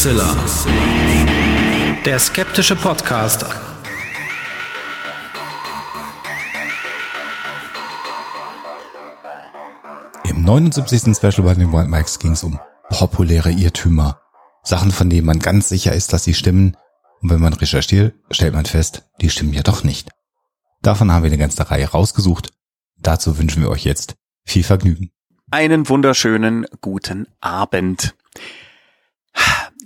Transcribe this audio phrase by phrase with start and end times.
[0.00, 0.34] Hoaxilla.
[2.06, 3.44] Der skeptische Podcast.
[10.24, 11.14] Im 79.
[11.14, 12.58] Special bei den Wild Mikes ging es um
[12.88, 14.22] populäre Irrtümer.
[14.62, 16.78] Sachen, von denen man ganz sicher ist, dass sie stimmen.
[17.20, 20.08] Und wenn man recherchiert, stellt man fest, die stimmen ja doch nicht.
[20.80, 22.54] Davon haben wir eine ganze Reihe rausgesucht.
[22.96, 24.14] Dazu wünschen wir euch jetzt
[24.46, 25.10] viel Vergnügen.
[25.50, 28.14] Einen wunderschönen guten Abend.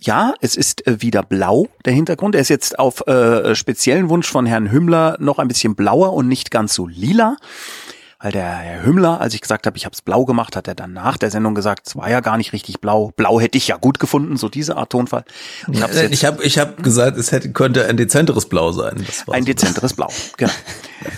[0.04, 2.34] Ja, es ist äh, wieder blau, der Hintergrund.
[2.34, 6.28] Er ist jetzt auf äh, speziellen Wunsch von Herrn Hümmler noch ein bisschen blauer und
[6.28, 7.36] nicht ganz so lila
[8.24, 10.74] weil der Herr Hümmler, als ich gesagt habe, ich habe es blau gemacht, hat er
[10.74, 13.12] dann nach der Sendung gesagt, es war ja gar nicht richtig blau.
[13.16, 15.26] Blau hätte ich ja gut gefunden, so diese Art Tonfall.
[15.70, 19.04] Ich habe ich hab, ich hab gesagt, es hätte, könnte ein dezenteres Blau sein.
[19.30, 20.08] ein so dezenteres Blau,
[20.38, 20.52] genau.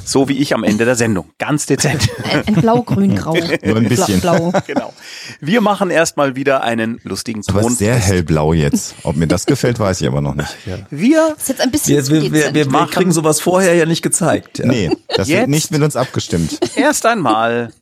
[0.05, 1.31] So wie ich am Ende der Sendung.
[1.39, 2.09] Ganz dezent.
[2.25, 3.34] Ein, ein blau-grün-grau.
[3.65, 4.21] Nur ein bisschen.
[4.21, 4.53] Blau.
[4.67, 4.93] Genau.
[5.41, 7.59] Wir machen erstmal wieder einen lustigen Ton.
[7.59, 8.95] Aber sehr hellblau jetzt.
[9.05, 10.57] Ob mir das gefällt, weiß ich aber noch nicht.
[10.67, 10.79] Ja.
[10.91, 14.03] Wir, das ist jetzt ein bisschen wir, wir, wir, wir kriegen sowas vorher ja nicht
[14.03, 14.59] gezeigt.
[14.59, 14.67] Ja.
[14.67, 16.59] Nee, das jetzt wird nicht mit uns abgestimmt.
[16.77, 17.73] Erst einmal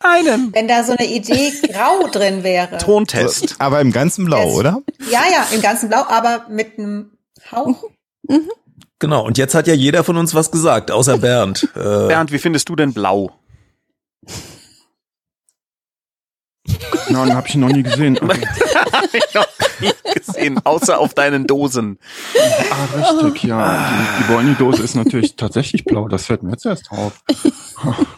[0.00, 0.54] einen.
[0.54, 2.78] Wenn da so eine Idee grau drin wäre.
[2.78, 3.56] Tontest.
[3.58, 4.82] Aber im ganzen Blau, es, oder?
[5.10, 7.12] Ja, ja, im ganzen Blau, aber mit einem
[7.50, 7.84] Hauch.
[8.28, 8.50] Mhm.
[8.98, 11.68] Genau, und jetzt hat ja jeder von uns was gesagt, außer Bernd.
[11.74, 13.32] Äh, Bernd, wie findest du denn blau?
[17.08, 18.18] Nein, habe ich noch nie gesehen.
[18.20, 18.46] Okay.
[18.92, 19.46] hab ich noch
[19.80, 21.98] nie gesehen, außer auf deinen Dosen.
[22.70, 23.88] Ah, richtig, ja.
[23.88, 26.08] Die, die Wollny-Dose ist natürlich tatsächlich blau.
[26.08, 27.22] Das fällt mir jetzt erst auf.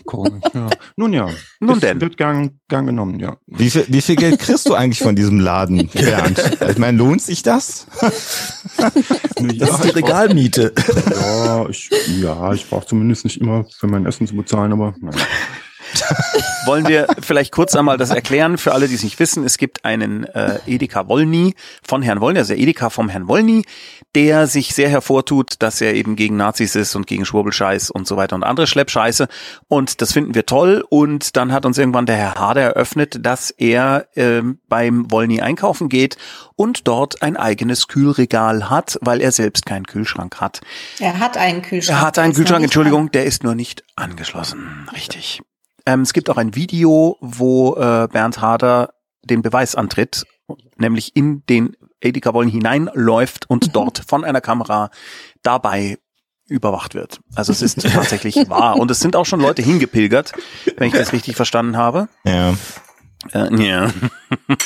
[0.04, 0.68] Komisch, ja.
[0.96, 1.28] Nun ja.
[1.60, 2.00] Nun denn.
[2.00, 3.36] Wird gern, gern genommen, ja.
[3.46, 6.38] Wie viel, wie viel Geld kriegst du eigentlich von diesem Laden, Bernd?
[6.70, 7.86] Ich meine, lohnt sich das?
[8.76, 10.72] das ist die Regalmiete.
[11.10, 11.90] Ja, ich,
[12.20, 15.14] ja, ich brauche zumindest nicht immer für mein Essen zu bezahlen, aber nein.
[16.66, 19.44] Wollen wir vielleicht kurz einmal das erklären für alle, die es nicht wissen.
[19.44, 21.54] Es gibt einen äh, Edeka Wollny
[21.86, 23.64] von Herrn Wollny, also der Edeka vom Herrn Wollny,
[24.14, 28.16] der sich sehr hervortut, dass er eben gegen Nazis ist und gegen Schwurbelscheiß und so
[28.16, 29.28] weiter und andere Schleppscheiße.
[29.68, 30.84] Und das finden wir toll.
[30.88, 35.88] Und dann hat uns irgendwann der Herr Hader eröffnet, dass er äh, beim Wollny einkaufen
[35.88, 36.16] geht
[36.56, 40.60] und dort ein eigenes Kühlregal hat, weil er selbst keinen Kühlschrank hat.
[40.98, 41.98] Er hat einen Kühlschrank.
[41.98, 44.88] Er hat einen Kühlschrank, Entschuldigung, der ist nur nicht angeschlossen.
[44.92, 45.42] Richtig.
[45.86, 50.26] Ähm, es gibt auch ein Video, wo äh, Bernd Hader den Beweis antritt,
[50.76, 53.72] nämlich in den Edeka Wollen hineinläuft und mhm.
[53.72, 54.90] dort von einer Kamera
[55.42, 55.98] dabei
[56.46, 57.20] überwacht wird.
[57.34, 58.76] Also es ist tatsächlich wahr.
[58.76, 60.32] Und es sind auch schon Leute hingepilgert,
[60.76, 62.08] wenn ich das richtig verstanden habe.
[62.24, 62.54] Ja.
[63.32, 63.90] Äh, ja.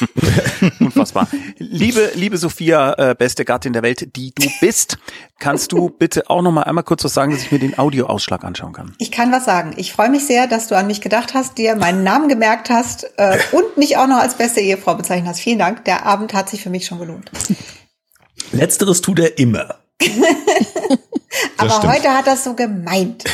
[0.81, 1.29] Unfassbar.
[1.59, 4.99] Liebe, liebe Sophia, äh, beste Gattin der Welt, die du bist,
[5.39, 8.45] kannst du bitte auch noch mal einmal kurz was sagen, dass ich mir den Audioausschlag
[8.45, 8.95] anschauen kann?
[8.99, 9.75] Ich kann was sagen.
[9.77, 13.11] Ich freue mich sehr, dass du an mich gedacht hast, dir meinen Namen gemerkt hast
[13.17, 15.41] äh, und mich auch noch als beste Ehefrau bezeichnet hast.
[15.41, 15.85] Vielen Dank.
[15.85, 17.31] Der Abend hat sich für mich schon gelohnt.
[18.53, 19.77] Letzteres tut er immer.
[21.57, 21.93] Aber stimmt.
[21.93, 23.25] heute hat er so gemeint.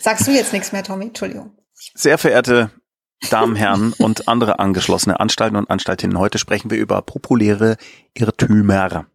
[0.00, 1.06] Sagst du jetzt nichts mehr, Tommy?
[1.06, 1.52] Entschuldigung.
[1.94, 2.70] Sehr verehrte
[3.30, 7.76] Damen, Herren und andere angeschlossene Anstalten und Anstaltinnen, heute sprechen wir über populäre
[8.14, 9.06] Irrtümer.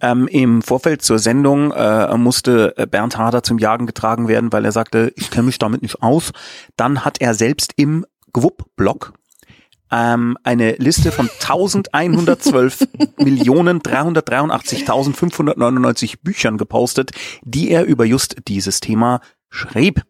[0.00, 4.72] Ähm, Im Vorfeld zur Sendung äh, musste Bernd Hader zum Jagen getragen werden, weil er
[4.72, 6.32] sagte, ich kenne mich damit nicht aus.
[6.76, 9.12] Dann hat er selbst im GWUP-Blog
[9.92, 12.88] ähm, eine Liste von 1112
[13.18, 19.20] Millionen 383.599 Büchern gepostet, die er über just dieses Thema
[19.50, 20.02] schrieb.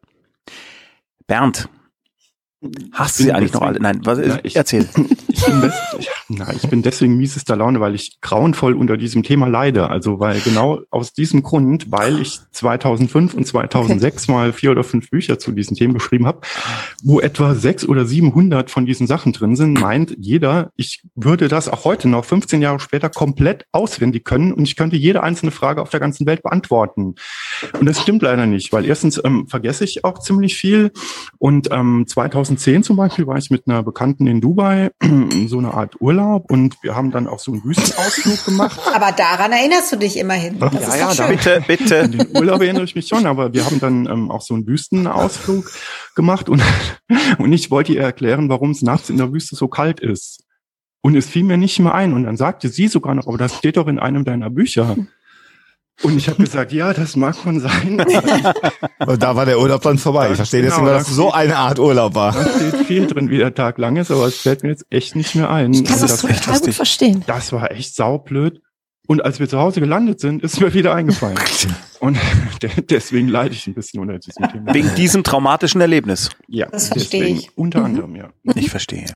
[1.27, 1.69] Bernd,
[2.93, 3.81] Hast du sie eigentlich noch alle?
[3.81, 4.89] Nein, was, na, ich, erzähl.
[5.35, 9.25] Ich bin, des, ich, na, ich bin deswegen miesester Laune, weil ich grauenvoll unter diesem
[9.25, 9.89] Thema leide.
[9.89, 14.33] Also weil genau aus diesem Grund, weil ich 2005 und 2006 okay.
[14.33, 16.43] mal vier oder fünf Bücher zu diesen Themen geschrieben habe,
[17.03, 21.69] wo etwa sechs oder 700 von diesen Sachen drin sind, meint jeder, ich würde das
[21.69, 25.83] auch heute noch 15 Jahre später komplett auswendig können und ich könnte jede einzelne Frage
[25.83, 27.17] auf der ganzen Welt beantworten.
[27.81, 30.93] Und das stimmt leider nicht, weil erstens ähm, vergesse ich auch ziemlich viel
[31.39, 34.91] und ähm, 2000 2010 zum Beispiel war ich mit einer Bekannten in Dubai,
[35.47, 38.81] so eine Art Urlaub und wir haben dann auch so einen Wüstenausflug gemacht.
[38.95, 40.59] Aber daran erinnerst du dich immerhin.
[40.59, 41.29] Das ja, ja, schön.
[41.29, 42.01] bitte, bitte.
[42.03, 44.67] An den Urlaub erinnere ich mich schon, aber wir haben dann ähm, auch so einen
[44.67, 45.71] Wüstenausflug
[46.15, 46.63] gemacht und,
[47.39, 50.45] und ich wollte ihr erklären, warum es nachts in der Wüste so kalt ist.
[51.03, 52.13] Und es fiel mir nicht mehr ein.
[52.13, 54.97] Und dann sagte sie sogar noch, aber das steht doch in einem deiner Bücher.
[56.03, 58.01] Und ich habe gesagt, ja, das mag schon sein.
[59.07, 60.31] Und da war der Urlaub dann vorbei.
[60.31, 62.33] Ich verstehe genau, jetzt immer, dass da so eine Art Urlaub war.
[62.33, 65.15] Da steht viel drin, wie der Tag lang ist, aber es fällt mir jetzt echt
[65.17, 65.73] nicht mehr ein.
[65.73, 67.25] Ich kann also das, das total gut verstehen.
[67.27, 68.61] Das war echt saublöd.
[69.07, 71.39] Und als wir zu Hause gelandet sind, ist mir wieder eingefallen.
[72.01, 72.19] Und
[72.91, 74.75] deswegen leide ich ein bisschen unter diesem Thema.
[74.75, 76.31] Wegen diesem traumatischen Erlebnis.
[76.49, 77.57] Ja, das verstehe ich.
[77.57, 77.85] Unter mhm.
[77.85, 78.31] anderem, ja.
[78.55, 79.07] Ich verstehe.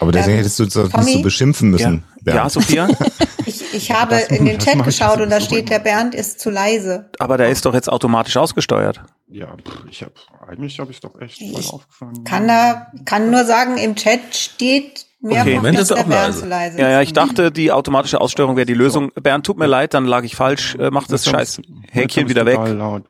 [0.00, 1.12] Aber deswegen Ähm, hättest du uns doch nicht Tommy?
[1.14, 2.04] so beschimpfen müssen.
[2.26, 2.88] Ja, ja Sophia?
[3.46, 6.14] Ich, ich habe Das- in den das Chat geschaut und da so steht, der Bernd
[6.14, 7.10] ist zu leise.
[7.18, 9.02] Aber der ist doch jetzt automatisch ausgesteuert.
[9.28, 10.12] Ja, pff, ich habe
[10.48, 12.24] eigentlich habe ich doch echt voll Ich aufgefangen.
[12.24, 16.26] Kann da, kann nur sagen, im Chat steht mehrfach, Moment, ist dass der auch Bernd
[16.28, 16.40] leise.
[16.40, 16.80] zu leise ist.
[16.80, 19.12] Ja, ja, ich dachte, die automatische Aussteuerung wäre die Lösung.
[19.14, 20.74] Bernd, tut mir leid, dann lag ich falsch.
[20.76, 21.60] Äh, mach das scheiß
[21.90, 22.58] Häkchen wieder weg.
[22.68, 23.04] Laut.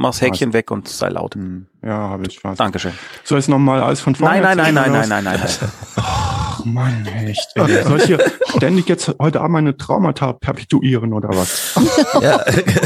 [0.00, 1.34] Mach's Häkchen weg und sei laut.
[1.34, 2.58] Hm, Ja, habe ich fast.
[2.58, 2.92] Dankeschön.
[3.22, 5.08] Soll ich nochmal alles von vorne Nein, nein, nein, nein, nein, was?
[5.08, 6.04] nein, nein, nein.
[6.60, 7.50] Ach Mann, echt.
[7.54, 7.82] ey.
[7.84, 8.18] Soll ich hier
[8.56, 11.74] ständig jetzt heute Abend meine Traumata perpetuieren oder was?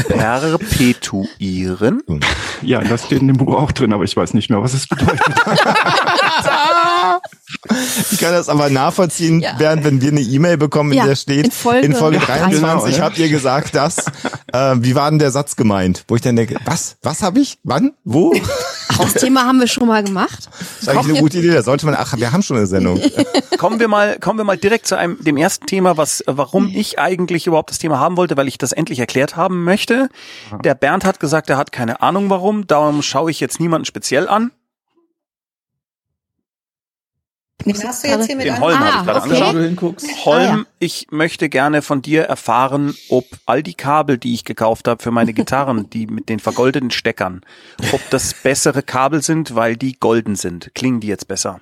[0.07, 2.01] Perpetuieren?
[2.61, 4.87] Ja, das steht in dem Buch auch drin, aber ich weiß nicht mehr, was es
[4.87, 5.21] bedeutet.
[8.11, 9.53] Ich kann das aber nachvollziehen, Ja.
[9.57, 12.25] während wenn wir eine E-Mail bekommen, in Ja, der steht, in Folge- in Folge Ja,
[12.25, 13.03] 23 genau, ja.
[13.03, 13.97] habt ihr gesagt, dass,
[14.51, 16.03] äh, wie war denn der Satz gemeint?
[16.07, 17.57] Wo ich dann denke, was, was habe ich?
[17.63, 17.93] Wann?
[18.03, 18.33] Wo?
[18.97, 20.49] Das Thema haben wir schon mal gemacht.
[20.59, 21.53] Das ist eigentlich eine gute Idee.
[21.53, 23.01] Da sollte man, ach, wir haben schon eine Sendung.
[23.57, 26.99] Kommen wir mal, kommen wir mal direkt zu einem, dem ersten Thema, was, warum ich
[26.99, 30.09] eigentlich überhaupt das Thema haben wollte, weil ich das endlich erklärt haben möchte.
[30.63, 34.27] Der Bernd hat gesagt, er hat keine Ahnung warum, darum schaue ich jetzt niemanden speziell
[34.27, 34.51] an.
[37.63, 38.61] Wen hast du jetzt hier mit Den an?
[38.61, 39.29] Holm Ah, habe ich gerade okay.
[39.33, 39.55] Angeschaut.
[39.55, 40.25] du hinguckst.
[40.25, 40.63] Holm, Ah, ja.
[40.79, 45.11] ich möchte gerne von dir erfahren, ob all die Kabel, die ich gekauft habe für
[45.11, 47.41] meine Gitarren, die mit den vergoldeten Steckern,
[47.91, 50.71] ob das bessere Kabel sind, weil die golden sind.
[50.75, 51.61] Klingen die jetzt besser?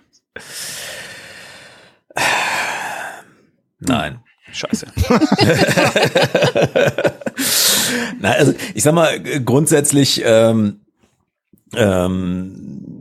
[3.80, 4.20] Nein.
[4.52, 4.88] Scheiße.
[8.20, 10.82] Na, also ich sag mal grundsätzlich, ähm,
[11.76, 12.93] ähm,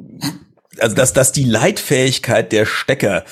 [0.82, 3.24] also dass, dass die Leitfähigkeit der Stecker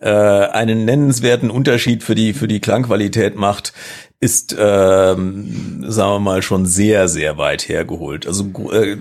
[0.00, 3.72] äh, einen nennenswerten Unterschied für die für die Klangqualität macht,
[4.20, 8.26] ist, ähm, sagen wir mal, schon sehr sehr weit hergeholt.
[8.26, 8.96] Also äh,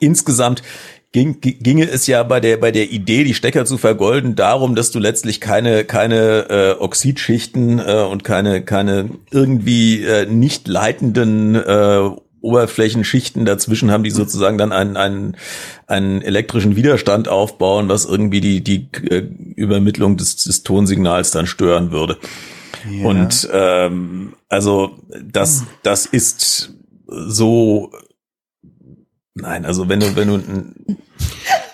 [0.00, 0.62] insgesamt
[1.12, 4.90] ging, ginge es ja bei der bei der Idee, die Stecker zu vergolden, darum, dass
[4.90, 12.10] du letztlich keine keine äh, Oxidschichten äh, und keine keine irgendwie äh, nicht leitenden äh,
[12.44, 15.36] Oberflächenschichten dazwischen haben, die sozusagen dann einen, einen,
[15.86, 19.26] einen elektrischen Widerstand aufbauen, was irgendwie die, die äh,
[19.56, 22.18] Übermittlung des, des Tonsignals dann stören würde.
[23.02, 26.74] Und ähm, also das, das ist
[27.08, 27.90] so
[29.36, 30.96] Nein, also wenn du, wenn du ein-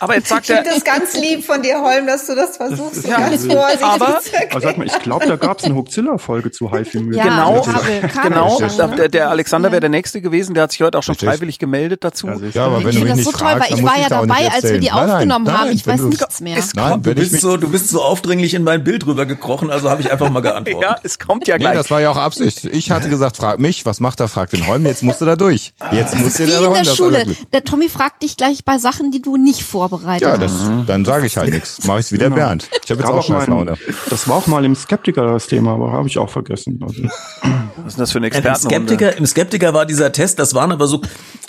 [0.00, 2.56] Aber jetzt Ich sagt er, finde das ganz lieb von dir, Holm, dass du das
[2.56, 4.20] versuchst, so Ja, ganz vorsichtig aber-.
[4.50, 7.14] Aber sag mal, ich glaube, da gab es eine Hoaxilla-Folge zu Hi-Fi-Müll.
[7.16, 8.96] Ja, Genau, Kabel, Kabel genau, ne?
[8.96, 11.28] der, der Alexander wäre der Nächste gewesen, der hat sich heute auch schon Richtig.
[11.28, 12.26] freiwillig gemeldet dazu.
[12.28, 14.08] Ja, Ja, aber wenn Ich du finde mich das so toll, weil ich war ja
[14.08, 14.94] dabei, als wir die erzählen.
[14.94, 15.70] Nein, nein, aufgenommen nein, haben.
[15.72, 16.58] Ich weiß du- nichts mehr.
[16.74, 20.00] Nein, du ich bist so, du bist so aufdringlich in mein Bild rübergekrochen, also habe
[20.00, 20.82] ich einfach mal geantwortet.
[20.82, 21.74] ja, es kommt ja Nee, gleich.
[21.74, 22.64] das war ja auch Absicht.
[22.64, 24.28] Ich hatte gesagt, frag mich, was macht er?
[24.28, 25.74] Frag den Holm, jetzt musst du da durch.
[25.92, 27.24] Jetzt musst du Wie da in Holm, der Schule.
[27.66, 30.40] Tommy fragt dich gleich bei Sachen, die du nicht vorbereitet Ja, hast.
[30.42, 31.80] das, dann sage ich halt nichts.
[31.86, 32.40] Mach ich's wie der Genau.
[32.40, 32.68] Bernd.
[32.84, 33.74] Ich habe jetzt auch mein- Laune.
[34.08, 36.80] Das war auch mal im Skeptiker das Thema, aber habe ich auch vergessen.
[36.82, 38.76] Also, Was ist denn das für eine Im Expertenrunde?
[38.94, 41.00] Skeptiker, Im Skeptiker war dieser Test, das waren aber so,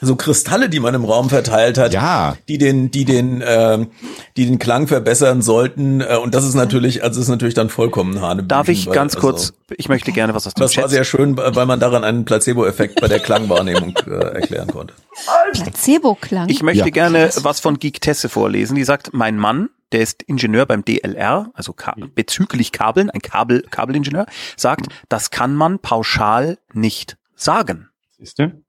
[0.01, 2.35] so Kristalle, die man im Raum verteilt hat, Ja.
[2.47, 3.87] die den, die den, ähm,
[4.37, 6.01] die den Klang verbessern sollten.
[6.01, 8.47] Äh, und das ist natürlich, also ist natürlich dann vollkommen Hanebüchen.
[8.47, 10.91] Darf ich weil, ganz also, kurz, ich möchte gerne was aus dem Das war Chat.
[10.91, 14.93] sehr schön, weil man daran einen Placebo-Effekt bei der Klangwahrnehmung äh, erklären konnte.
[15.53, 16.49] Placebo-Klang.
[16.49, 16.89] Ich möchte Ja.
[16.89, 18.75] gerne was von Geek Tesse vorlesen.
[18.75, 23.61] Die sagt, mein Mann, der ist Ingenieur beim DLR, also Ka bezüglich Kabeln, ein Kabel,
[23.69, 27.89] Kabelingenieur, sagt, das kann man pauschal nicht sagen.
[28.17, 28.63] siehst du?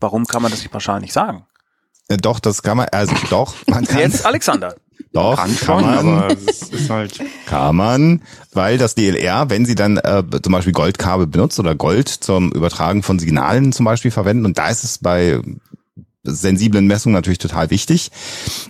[0.00, 1.46] Warum kann man das nicht pauschal nicht sagen?
[2.08, 4.74] Äh, Doch, das kann man, also doch, man kann, Jetzt Alexander.
[5.12, 7.20] doch, Kann kann man, aber es ist halt.
[7.46, 8.22] kann man,
[8.52, 13.02] weil das DLR, wenn sie dann äh, zum Beispiel Goldkabel benutzt oder Gold zum Übertragen
[13.02, 15.40] von Signalen zum Beispiel verwenden, und da ist es bei
[16.24, 18.10] sensiblen Messungen natürlich total wichtig.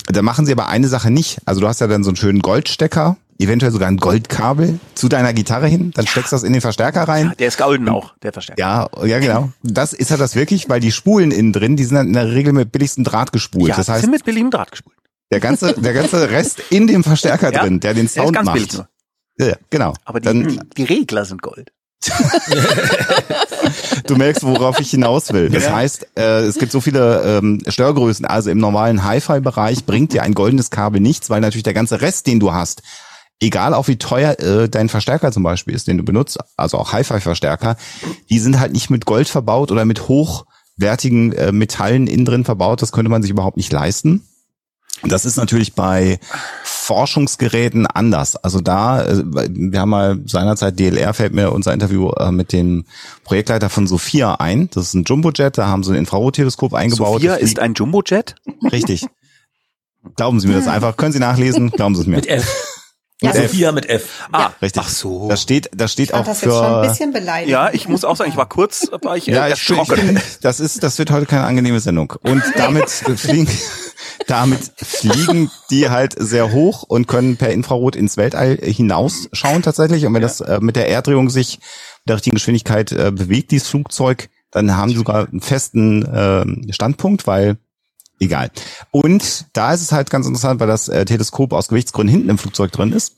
[0.07, 1.39] Da machen sie aber eine Sache nicht.
[1.45, 5.33] Also du hast ja dann so einen schönen Goldstecker, eventuell sogar ein Goldkabel zu deiner
[5.33, 7.35] Gitarre hin, dann steckst du das in den Verstärker rein.
[7.39, 8.61] Der ist golden auch, der Verstärker.
[8.61, 9.53] Ja, ja genau.
[9.63, 12.33] Das ist ja das wirklich, weil die Spulen innen drin, die sind dann in der
[12.33, 13.69] Regel mit billigstem Draht gespult.
[13.69, 14.97] Ja, das heißt, sind mit billigem Draht gespult.
[15.31, 18.47] der ganze, der ganze Rest in dem Verstärker Ja, drin, der den Der Sound ganz
[18.47, 18.85] macht.
[19.39, 19.95] Ja, genau.
[20.05, 21.73] Aber die, dann, die Regler sind Gold.
[24.07, 25.51] du merkst, worauf ich hinaus will.
[25.51, 28.25] Das heißt, äh, es gibt so viele ähm, Störgrößen.
[28.25, 32.27] Also im normalen Hi-Fi-Bereich bringt dir ein goldenes Kabel nichts, weil natürlich der ganze Rest,
[32.27, 32.83] den du hast,
[33.41, 36.93] egal auch wie teuer äh, dein Verstärker zum Beispiel ist, den du benutzt, also auch
[36.93, 37.77] Hi-Fi-Verstärker,
[38.31, 42.83] die sind halt nicht mit Gold verbaut oder mit hochwertigen äh, Metallen innen drin verbaut.
[42.83, 44.27] Das könnte man sich überhaupt nicht leisten.
[45.05, 46.21] Das ist natürlich bei
[46.63, 48.37] Forschungsgeräten anders.
[48.37, 52.85] Also da, äh, wir haben mal seinerzeit DLR, fällt mir unser Interview äh, mit dem
[53.25, 54.69] Projektleiter von Sophia ein.
[54.71, 57.15] Das ist ein Jumbojet, da haben sie ein Infrarotteleskop eingebaut.
[57.15, 58.37] Sophia ist ein Jumbojet.
[58.71, 59.07] Richtig.
[60.17, 60.97] Glauben Sie mir das einfach.
[60.97, 61.71] Können Sie nachlesen?
[61.71, 62.17] Glauben Sie es mir.
[62.17, 62.72] Mit F.
[63.23, 63.33] Ja.
[63.35, 64.09] Sophia mit F.
[64.33, 64.83] Ah, Richtig.
[64.85, 65.29] ach so.
[65.29, 66.89] Das steht, das steht Ich auch das jetzt schon ein für.
[66.91, 67.51] bisschen beleidigend.
[67.51, 70.15] Ja, ich muss auch sagen, ich war kurz, war ich Ja, äh, ich, ich erschrocken.
[70.15, 72.13] bin, das ist, das wird heute keine angenehme Sendung.
[72.23, 73.49] Und damit fliegen,
[74.27, 80.07] damit fliegen die halt sehr hoch und können per Infrarot ins Weltall hinausschauen tatsächlich.
[80.07, 83.69] Und wenn das äh, mit der Erddrehung sich mit der richtigen Geschwindigkeit äh, bewegt, dieses
[83.69, 86.05] Flugzeug, dann haben die sogar einen festen
[86.69, 87.57] äh, Standpunkt, weil
[88.23, 88.51] egal.
[88.91, 92.39] Und da ist es halt ganz interessant, weil das äh, Teleskop aus Gewichtsgründen hinten im
[92.39, 93.17] Flugzeug drin ist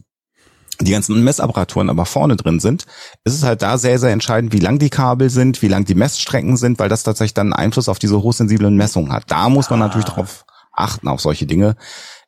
[0.80, 2.87] die ganzen Messapparaturen aber vorne drin sind,
[3.25, 5.94] ist es halt da sehr, sehr entscheidend, wie lang die Kabel sind, wie lang die
[5.94, 9.30] Messstrecken sind, weil das tatsächlich dann Einfluss auf diese hochsensiblen Messungen hat.
[9.30, 11.76] Da muss man natürlich drauf achten, auf solche Dinge.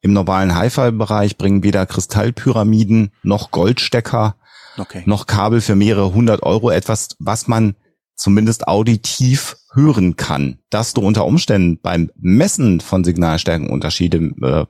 [0.00, 4.36] Im normalen Hi-Fi-Bereich bringen weder Kristallpyramiden noch Goldstecker
[4.78, 5.02] Okay.
[5.06, 7.76] noch Kabel für mehrere hundert Euro etwas, was man
[8.16, 10.58] zumindest auditiv hören kann.
[10.70, 14.64] Dass du unter Umständen beim Messen von Signalstärkenunterschiede äh,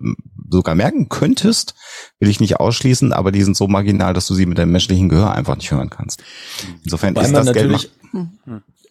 [0.50, 1.74] sogar merken könntest,
[2.18, 5.08] will ich nicht ausschließen, aber die sind so marginal, dass du sie mit deinem menschlichen
[5.08, 6.22] Gehör einfach nicht hören kannst.
[6.84, 7.90] Insofern Weil ist das Geld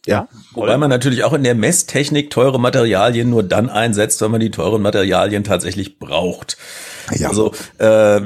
[0.06, 0.28] ja.
[0.54, 4.52] wobei man natürlich auch in der Messtechnik teure Materialien nur dann einsetzt, wenn man die
[4.52, 6.58] teuren Materialien tatsächlich braucht.
[7.14, 7.30] Ja.
[7.30, 8.22] Also äh,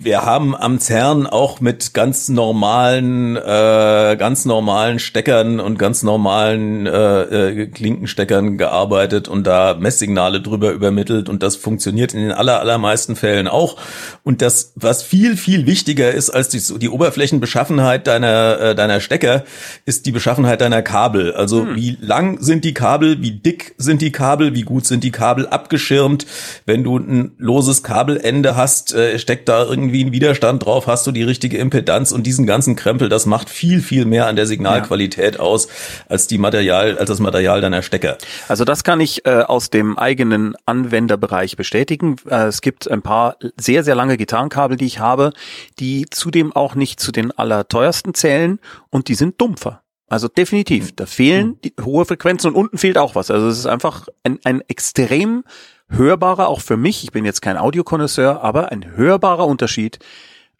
[0.00, 6.86] wir haben am CERN auch mit ganz normalen, äh, ganz normalen Steckern und ganz normalen
[6.86, 12.60] äh, äh, Klinkensteckern gearbeitet und da Messsignale drüber übermittelt und das funktioniert in den aller,
[12.60, 13.76] allermeisten Fällen auch.
[14.24, 19.44] Und das, was viel, viel wichtiger ist als die, die Oberflächenbeschaffenheit deiner, äh, deiner Stecker,
[19.84, 21.07] ist die Beschaffenheit deiner Kabel.
[21.16, 25.10] Also wie lang sind die Kabel, wie dick sind die Kabel, wie gut sind die
[25.10, 26.26] Kabel abgeschirmt.
[26.66, 31.12] Wenn du ein loses Kabelende hast, äh, steckt da irgendwie ein Widerstand drauf, hast du
[31.12, 35.40] die richtige Impedanz und diesen ganzen Krempel, das macht viel, viel mehr an der Signalqualität
[35.40, 35.68] aus
[36.08, 38.18] als die Material, als das Material deiner Stecker.
[38.48, 42.16] Also das kann ich äh, aus dem eigenen Anwenderbereich bestätigen.
[42.28, 45.32] Äh, es gibt ein paar sehr, sehr lange Gitarrenkabel, die ich habe,
[45.78, 48.58] die zudem auch nicht zu den allerteuersten zählen
[48.90, 49.82] und die sind dumpfer.
[50.08, 53.30] Also definitiv, da fehlen die hohe Frequenzen und unten fehlt auch was.
[53.30, 55.44] Also es ist einfach ein, ein extrem
[55.90, 59.98] hörbarer, auch für mich, ich bin jetzt kein Audiokonnoisseur, aber ein hörbarer Unterschied,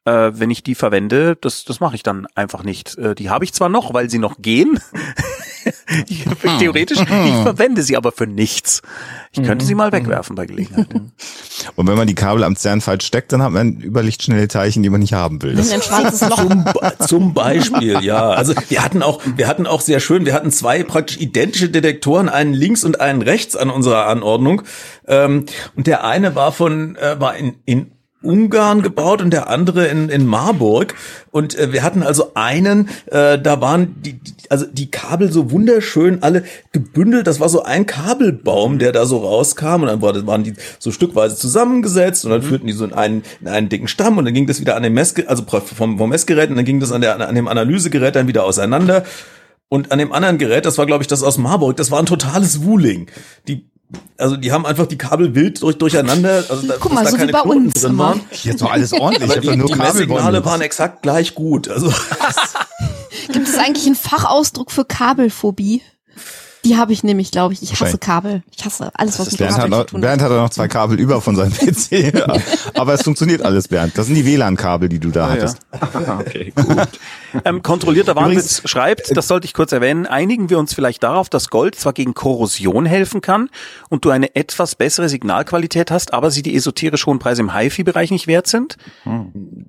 [0.05, 2.97] äh, wenn ich die verwende, das, das mache ich dann einfach nicht.
[2.99, 4.81] Äh, die habe ich zwar noch, weil sie noch gehen,
[6.09, 6.25] ich,
[6.59, 8.83] theoretisch, ich verwende sie aber für nichts.
[9.33, 10.89] Ich könnte sie mal wegwerfen bei Gelegenheit.
[11.77, 14.91] Und wenn man die Kabel am CERN falsch steckt, dann hat man überlichtschnelle Teilchen, die
[14.91, 15.55] man nicht haben will.
[15.55, 16.39] Das ein schwarzes Loch.
[16.39, 16.65] Zum,
[17.07, 18.31] zum Beispiel, ja.
[18.31, 22.29] Also wir hatten auch, wir hatten auch sehr schön, wir hatten zwei praktisch identische Detektoren,
[22.29, 24.63] einen links und einen rechts an unserer Anordnung.
[25.07, 25.45] Ähm,
[25.77, 30.09] und der eine war von, äh, war in, in Ungarn gebaut und der andere in,
[30.09, 30.95] in Marburg.
[31.31, 35.51] Und äh, wir hatten also einen, äh, da waren die, die, also die Kabel so
[35.51, 37.27] wunderschön alle gebündelt.
[37.27, 39.83] Das war so ein Kabelbaum, der da so rauskam.
[39.83, 43.23] Und dann war, waren die so stückweise zusammengesetzt und dann führten die so in einen,
[43.41, 46.11] in einen dicken Stamm und dann ging das wieder an dem Messgerät, also vom, vom
[46.11, 49.05] Messgerät und dann ging das an, der, an dem Analysegerät dann wieder auseinander.
[49.69, 52.07] Und an dem anderen Gerät, das war glaube ich das aus Marburg, das war ein
[52.07, 53.11] totales Wuling.
[53.47, 53.69] Die
[54.17, 56.45] also die haben einfach die Kabel wild durch, durcheinander.
[56.49, 58.05] Also da, Guck mal, da so wie keine bei Knoten uns drin immer.
[58.05, 58.21] waren.
[58.31, 59.31] Hier ist doch alles ordentlich.
[59.31, 61.69] Aber Ich die, nur die Messsignale waren exakt gleich gut.
[61.69, 61.93] Also
[63.33, 65.83] Gibt es eigentlich einen Fachausdruck für Kabelphobie?
[66.65, 67.63] Die habe ich nämlich, glaube ich.
[67.63, 67.99] Ich hasse.
[67.99, 68.43] Kabel.
[68.57, 70.31] Ich hasse alles, was mit Bernd hat, Kabel noch, zu tun Bernd hat.
[70.31, 72.23] hat noch zwei Kabel über von seinem PC.
[72.75, 73.97] Aber es funktioniert alles, Bernd.
[73.97, 75.59] Das sind die WLAN-Kabel, die du da hattest.
[75.73, 76.89] Ah, okay, gut.
[77.45, 81.49] Ähm, kontrollierter Wahnwitz schreibt, das sollte ich kurz erwähnen, einigen wir uns vielleicht darauf, dass
[81.51, 83.51] Gold zwar gegen Korrosion helfen kann
[83.89, 88.11] und du eine etwas bessere Signalqualität hast, aber sie die esoterisch hohen Preise im HiFi-Bereich
[88.11, 88.77] nicht wert sind?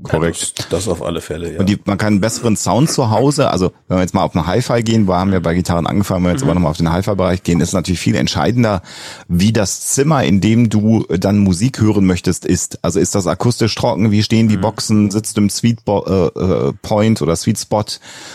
[0.03, 0.72] Korrekt.
[0.72, 1.60] das auf alle Fälle, ja.
[1.60, 4.36] Und die, man kann einen besseren Sound zu Hause, also wenn wir jetzt mal auf
[4.36, 6.79] eine Hi-Fi gehen, wir haben ja bei Gitarren angefangen, wenn wir jetzt aber nochmal auf
[6.80, 8.82] den Hi-Fi-Bereich gehen, ist natürlich viel entscheidender,
[9.28, 12.84] wie das Zimmer, in dem du dann Musik hören möchtest, ist.
[12.84, 16.40] Also ist das akustisch trocken, wie stehen die Boxen, sitzt du im Sweet Bo äh,
[16.40, 17.86] äh, Point oder Sweet Spot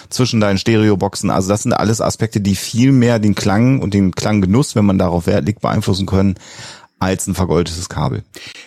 [0.08, 1.30] zwischen deinen Stereoboxen.
[1.30, 4.98] Also das sind alles Aspekte, die viel mehr den Klang und den Klanggenuss, wenn man
[4.98, 6.36] darauf Wert legt, beeinflussen können,
[7.04, 8.22] als ein vergoldetes Kabel.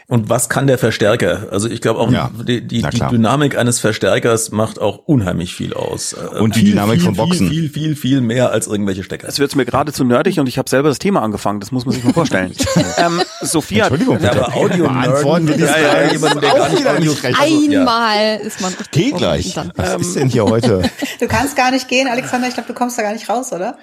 [0.08, 1.48] Und was kann der Verstärker?
[1.52, 3.00] Also ich glaube auch, Ja, die, die, die.
[3.00, 6.14] Dynamik eines Verstärkers macht auch unheimlich viel aus.
[6.14, 7.50] Äh, Und die viel, Dynamik viel, von Boxen.
[7.50, 9.28] Viel, viel, viel, viel mehr als irgendwelche Stecker.
[9.28, 11.86] Es wird mir gerade zu nerdig und ich habe selber das Thema angefangen, das muss
[11.86, 12.54] man sich mal vorstellen.
[12.98, 14.46] ähm, Sophia, Entschuldigung, Ja, bitte.
[14.46, 16.12] aber Audio Beantworten wir ja, ja, Frage.
[16.14, 17.36] jemand, der gar nicht Audio frech.
[17.38, 17.80] Ja.
[17.80, 19.56] Einmal ist man richtig Geh gleich.
[19.76, 20.84] Was ist denn hier heute?
[21.20, 22.48] Du kannst gar nicht gehen, Alexander.
[22.48, 23.78] Ich glaube, du kommst da gar nicht raus, oder?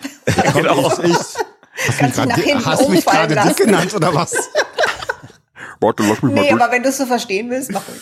[0.55, 0.91] Genau.
[1.03, 1.45] Ich, Kannst
[1.87, 3.71] dich nach hinten hast du mich umfallen gerade dick lassen.
[3.71, 4.33] genannt oder was?
[5.81, 8.01] warte, lass mich Nee, aber wenn du es so verstehen willst, mach ruhig.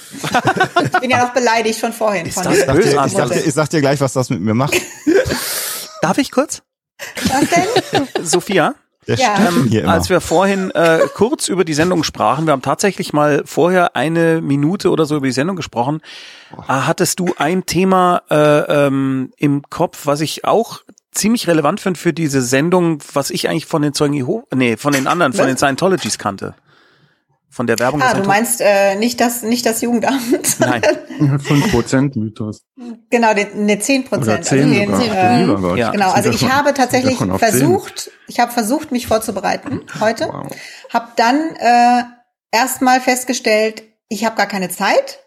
[0.93, 2.31] Ich bin ja noch beleidigt von vorhin.
[2.31, 2.61] Von das dir.
[2.61, 4.75] Ich sag, dir, ich, sag dir, ich sag dir gleich, was das mit mir macht.
[6.02, 6.62] Darf ich kurz?
[7.29, 8.09] Was denn?
[8.25, 8.75] Sophia,
[9.07, 9.37] Der Ja.
[9.37, 13.43] stimmt Ähm, als wir vorhin äh, kurz über die Sendung sprachen, wir haben tatsächlich mal
[13.45, 16.00] vorher eine Minute oder so über die Sendung gesprochen,
[16.52, 20.81] äh, hattest du ein Thema äh, ähm, im Kopf, was ich auch
[21.12, 24.92] ziemlich relevant finde für diese Sendung, was ich eigentlich von den Zeugen Jeho nee, von
[24.92, 26.54] den anderen, von den Scientologies kannte.
[27.50, 30.57] Von der Werbung Ah, der du meinst äh, nicht das, nicht das Jugendamt.
[30.59, 30.81] Nein.
[31.21, 32.62] 5% Mythos.
[33.11, 34.45] genau, ne, 10 Oder Prozent.
[34.47, 35.14] 10 sogar.
[35.14, 35.78] äh, Lieber Gott.
[35.78, 35.90] ja.
[35.90, 37.50] Genau, also ich habe tatsächlich schon auf 10?
[37.50, 40.47] versucht, ich habe versucht, mich vorzubereiten heute, Wow.
[40.95, 42.04] habe dann äh,
[42.52, 45.19] erstmal festgestellt, ich habe gar keine Zeit,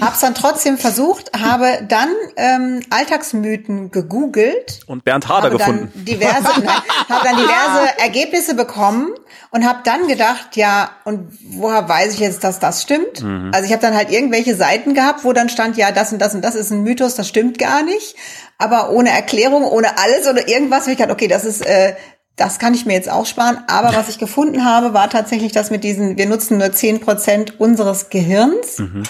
[0.00, 5.92] habe es dann trotzdem versucht, habe dann ähm, Alltagsmythen gegoogelt Und Bernd Hader habe gefunden.
[5.94, 9.12] dann diverse, nein, habe dann diverse Ergebnisse bekommen
[9.50, 13.22] und habe dann gedacht, ja, und woher weiß ich jetzt, dass das stimmt?
[13.52, 16.34] Also ich habe dann halt irgendwelche Seiten gehabt, wo dann stand, ja, das und das
[16.34, 18.16] und das ist ein Mythos, das stimmt gar nicht,
[18.58, 20.86] aber ohne Erklärung, ohne alles oder irgendwas.
[20.86, 21.94] Und ich dachte, okay, das ist äh,
[22.36, 23.58] das kann ich mir jetzt auch sparen.
[23.68, 28.08] Aber was ich gefunden habe, war tatsächlich das mit diesen, wir nutzen nur 10% unseres
[28.08, 28.78] Gehirns.
[28.78, 29.02] Mhm.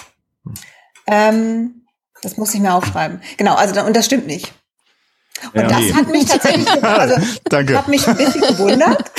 [1.07, 1.85] Ähm,
[2.21, 3.21] das muss ich mir aufschreiben.
[3.37, 4.53] Genau, also und das stimmt nicht.
[5.53, 5.67] Und Ja.
[5.67, 5.93] das Nee.
[5.93, 7.77] hat mich tatsächlich, also Danke.
[7.77, 9.11] hat mich ein bisschen gewundert,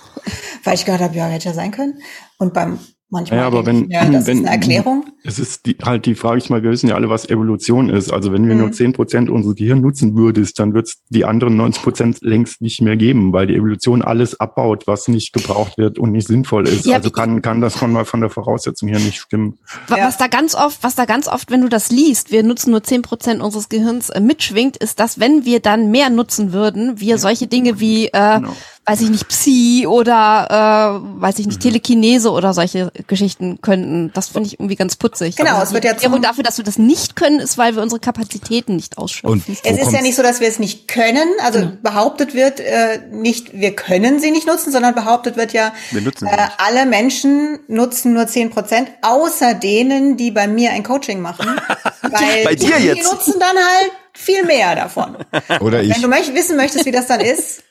[0.64, 2.02] weil ich gedacht habe, ja, hätte ja sein können.
[2.38, 2.78] Und beim
[3.12, 5.04] manchmal Ja, aber wenn- mir, das wenn- ist eine Erklärung.
[5.24, 8.12] Es ist die, halt die Frage, ich mal, wir wissen ja alle, was Evolution ist.
[8.12, 8.60] Also wenn wir Mhm.
[8.60, 12.96] nur 10% unseres Gehirn nutzen würdest, dann wird es die anderen 90% längst nicht mehr
[12.96, 16.86] geben, weil die Evolution alles abbaut, was nicht gebraucht wird und nicht sinnvoll ist.
[16.86, 19.58] Ja, also kann, kann das schon mal von der Voraussetzung her nicht stimmen.
[19.88, 20.06] Ja.
[20.08, 22.82] Was da ganz oft, was da ganz oft, wenn du das liest, wir nutzen nur
[22.82, 27.46] 10% unseres Gehirns äh, mitschwingt, ist, dass wenn wir dann mehr nutzen würden, wir solche
[27.46, 28.56] Dinge wie, äh, Genau.
[28.84, 31.62] Weiß ich nicht, Psi oder, äh, weiß ich nicht, Mhm.
[31.62, 34.10] Telekinese oder solche Geschichten könnten.
[34.12, 35.36] Das finde ich irgendwie ganz putzig.
[35.36, 37.56] Genau, Aber es wird die ja Erklärung zum- dafür, dass wir das nicht können, ist,
[37.58, 39.44] weil wir unsere Kapazitäten nicht Und ausschöpfen.
[39.46, 41.28] wo Es ist ja nicht so, dass wir es nicht können.
[41.44, 46.04] Also behauptet wird äh, nicht, wir können sie nicht nutzen, sondern behauptet wird ja, Wir
[46.04, 51.46] äh, alle Menschen nutzen nur 10 Prozent, außer denen, die bei mir ein Coaching machen.
[52.02, 53.10] Weil Bei dir die jetzt?
[53.12, 55.16] nutzen dann halt viel mehr davon.
[55.60, 57.62] Oder ich Wenn du möcht wissen möchtest, wie das dann ist,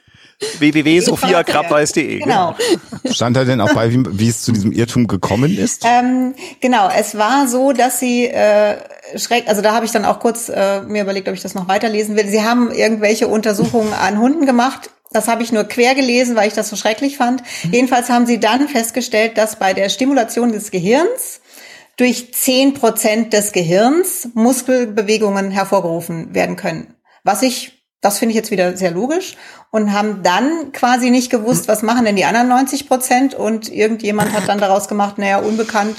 [0.60, 2.19] www.sophiakrabweis.de.
[2.23, 2.56] genau.
[3.10, 5.86] stand da denn auch bei, wie, wie es zu diesem Irrtum gekommen ist?
[5.86, 8.77] Ähm, genau, es war so, dass sie äh,
[9.17, 11.67] schreck, also da habe ich dann auch kurz äh, mir überlegt, ob ich das noch
[11.67, 12.27] weiterlesen will.
[12.27, 14.89] Sie haben irgendwelche Untersuchungen an Hunden gemacht.
[15.13, 17.43] Das habe ich nur quer gelesen, weil ich das so schrecklich fand.
[17.69, 21.41] Jedenfalls haben sie dann festgestellt, dass bei der Stimulation des Gehirns
[21.97, 26.95] durch 10 Prozent des Gehirns Muskelbewegungen hervorgerufen werden können.
[27.23, 29.37] Was ich, das finde ich jetzt wieder sehr logisch
[29.69, 34.33] und haben dann quasi nicht gewusst, was machen denn die anderen 90 Prozent und irgendjemand
[34.33, 35.97] hat dann daraus gemacht, naja, unbekannt,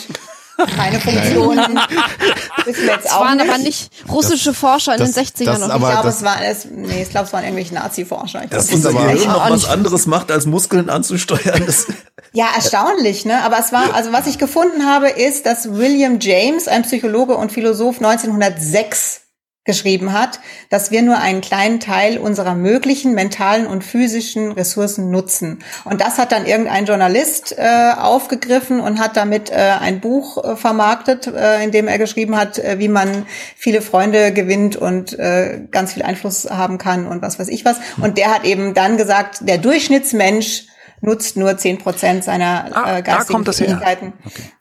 [0.76, 1.80] keine Funktionen.
[2.66, 3.48] Wissen wir jetzt Es auch waren nicht.
[3.48, 5.70] aber nicht russische Forscher in das- den 60ern das noch.
[5.70, 8.46] aber- ich glaube, das- es waren, es, nee, ich glaube, es waren irgendwelche Nazi-Forscher.
[8.50, 11.62] Dass unser Gehirn noch was anderes macht, als Muskeln anzusteuern.
[11.66, 11.86] Das
[12.34, 13.42] Ja, erstaunlich, ne?
[13.44, 17.50] Aber es war, also was ich gefunden habe, ist, dass William James, ein Psychologe und
[17.50, 19.21] Philosoph, 1906
[19.64, 25.60] geschrieben hat, dass wir nur einen kleinen Teil unserer möglichen mentalen und physischen Ressourcen nutzen.
[25.84, 30.56] Und das hat dann irgendein Journalist äh, aufgegriffen und hat damit äh, ein Buch äh,
[30.56, 33.24] vermarktet, äh, in dem er geschrieben hat, äh, wie man
[33.56, 37.76] viele Freunde gewinnt und äh, ganz viel Einfluss haben kann und was weiß ich was.
[38.00, 40.66] Und der hat eben dann gesagt, der Durchschnittsmensch
[41.02, 43.68] nutzt nur zehn Prozent seiner Ah, äh, da geistigen kommt das her.
[43.68, 44.12] Fähigkeiten.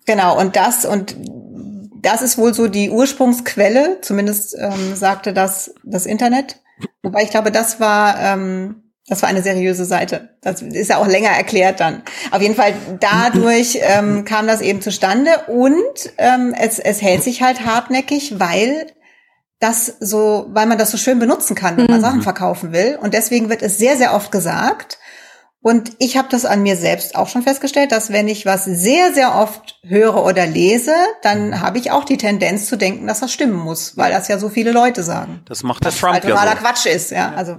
[0.06, 1.16] Genau, und das und
[2.02, 6.60] das ist wohl so die Ursprungsquelle, zumindest ähm, sagte das das Internet.
[7.04, 10.30] Wobei ich glaube, das war ähm, das war eine seriöse Seite.
[10.42, 12.04] Das ist ja auch länger erklärt dann.
[12.32, 17.42] Auf jeden Fall dadurch ähm, kam das eben zustande und ähm, es, es hält sich
[17.42, 18.88] halt hartnäckig, weil
[19.60, 22.98] das so, weil man das so schön benutzen kann, wenn man Sachen verkaufen will.
[23.00, 24.98] Und deswegen wird es sehr, sehr oft gesagt.
[25.64, 29.14] Und ich habe das an mir selbst auch schon festgestellt, dass wenn ich was sehr,
[29.14, 33.32] sehr oft höre oder lese, dann habe ich auch die Tendenz zu denken, dass das
[33.32, 35.42] stimmen muss, weil das ja so viele Leute sagen.
[35.46, 36.56] Das macht der Trump halt ja so.
[36.58, 37.34] Quatsch ist, ja.
[37.36, 37.58] Also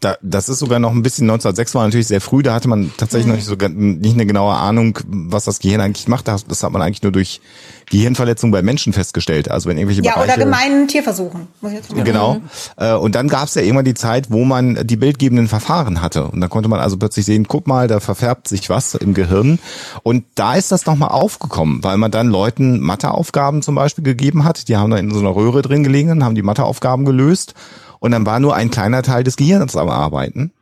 [0.00, 2.90] Da, das ist sogar noch ein bisschen 1906 war natürlich sehr früh, da hatte man
[2.96, 6.28] tatsächlich noch nicht so nicht eine genaue Ahnung, was das Gehirn eigentlich macht.
[6.28, 7.42] Das, das hat man eigentlich nur durch
[7.90, 9.50] Gehirnverletzungen bei Menschen festgestellt.
[9.50, 11.48] Also wenn irgendwelche ja, Bereiche oder gemeinen Tierversuchen.
[11.60, 12.38] Muss ich jetzt mal Genau.
[12.76, 16.26] Äh, Und dann gab es ja irgendwann die Zeit, wo man die bildgebenden Verfahren hatte.
[16.28, 19.58] Und da konnte man also plötzlich sehen, guck mal, da verfärbt sich was im Gehirn.
[20.02, 24.68] Und da ist das nochmal aufgekommen, weil man dann Leuten Matheaufgaben zum Beispiel gegeben hat.
[24.68, 27.54] Die haben da in so einer Röhre drin gelegen, haben die Matheaufgaben gelöst.
[27.98, 30.52] Und dann war nur ein kleiner Teil des Gehirns am Arbeiten.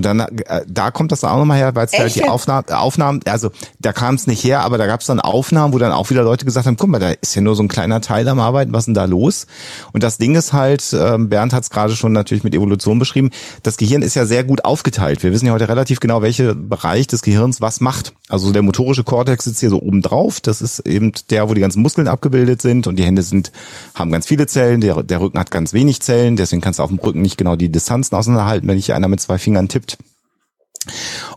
[0.00, 2.24] Und dann, äh, da kommt das auch nochmal her, weil es halt die?
[2.24, 5.78] Aufnahmen, Aufnahmen, also da kam es nicht her, aber da gab es dann Aufnahmen, wo
[5.78, 8.00] dann auch wieder Leute gesagt haben, guck mal, da ist ja nur so ein kleiner
[8.00, 9.46] Teil am Arbeiten, was ist denn da los?
[9.92, 13.28] Und das Ding ist halt, ähm, Bernd hat es gerade schon natürlich mit Evolution beschrieben,
[13.62, 15.22] das Gehirn ist ja sehr gut aufgeteilt.
[15.22, 18.14] Wir wissen ja heute relativ genau, welcher Bereich des Gehirns was macht.
[18.30, 21.60] Also der motorische Kortex sitzt hier so oben drauf, das ist eben der, wo die
[21.60, 23.52] ganzen Muskeln abgebildet sind und die Hände sind,
[23.94, 26.88] haben ganz viele Zellen, der, der Rücken hat ganz wenig Zellen, deswegen kannst du auf
[26.88, 29.89] dem Rücken nicht genau die Distanzen auseinanderhalten, wenn dich einer mit zwei Fingern tippt.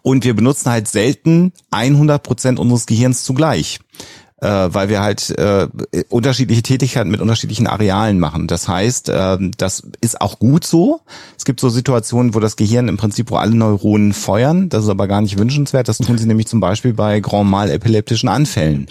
[0.01, 3.79] Und wir benutzen halt selten 100 Prozent unseres Gehirns zugleich,
[4.43, 5.67] äh, weil wir halt äh,
[6.09, 8.47] unterschiedliche Tätigkeiten mit unterschiedlichen Arealen machen.
[8.47, 10.99] Das heißt, äh, das ist auch gut so.
[11.37, 14.67] Es gibt so Situationen, wo das Gehirn im Prinzip, wo alle Neuronen feuern.
[14.67, 15.87] Das ist aber gar nicht wünschenswert.
[15.87, 18.87] Das tun sie nämlich zum Beispiel bei Grand Mal epileptischen Anfällen.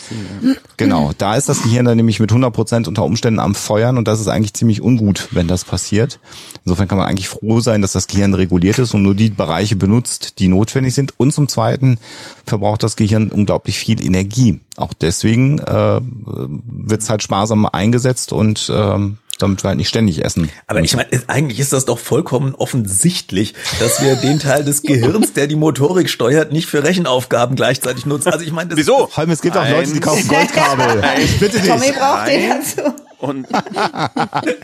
[0.79, 4.09] Genau, da ist das Gehirn dann nämlich mit 100 Prozent unter Umständen am Feuern und
[4.09, 6.19] das ist eigentlich ziemlich ungut, wenn das passiert.
[6.65, 9.77] Insofern kann man eigentlich froh sein, dass das Gehirn reguliert ist und nur die Bereiche
[9.77, 11.12] benutzt, die notwendig sind.
[11.19, 11.99] Und zum Zweiten
[12.47, 14.61] verbraucht das Gehirn unglaublich viel Energie.
[14.77, 20.25] Auch deswegen äh, wird es halt sparsam eingesetzt und ähm, damit wir halt nicht ständig
[20.25, 20.51] essen.
[20.67, 25.33] Aber ich meine, eigentlich ist das doch vollkommen offensichtlich, dass wir den Teil des Gehirns,
[25.33, 28.33] der die Motorik steuert, nicht für Rechenaufgaben gleichzeitig nutzen.
[28.33, 29.09] Also ich meine, das Wieso?
[29.09, 31.03] Vor allem, es gibt auch Leute, die kaufen Goldkabel.
[31.23, 31.97] Ich bitte Tommy dich.
[31.97, 32.95] braucht den dazu.
[33.19, 33.47] und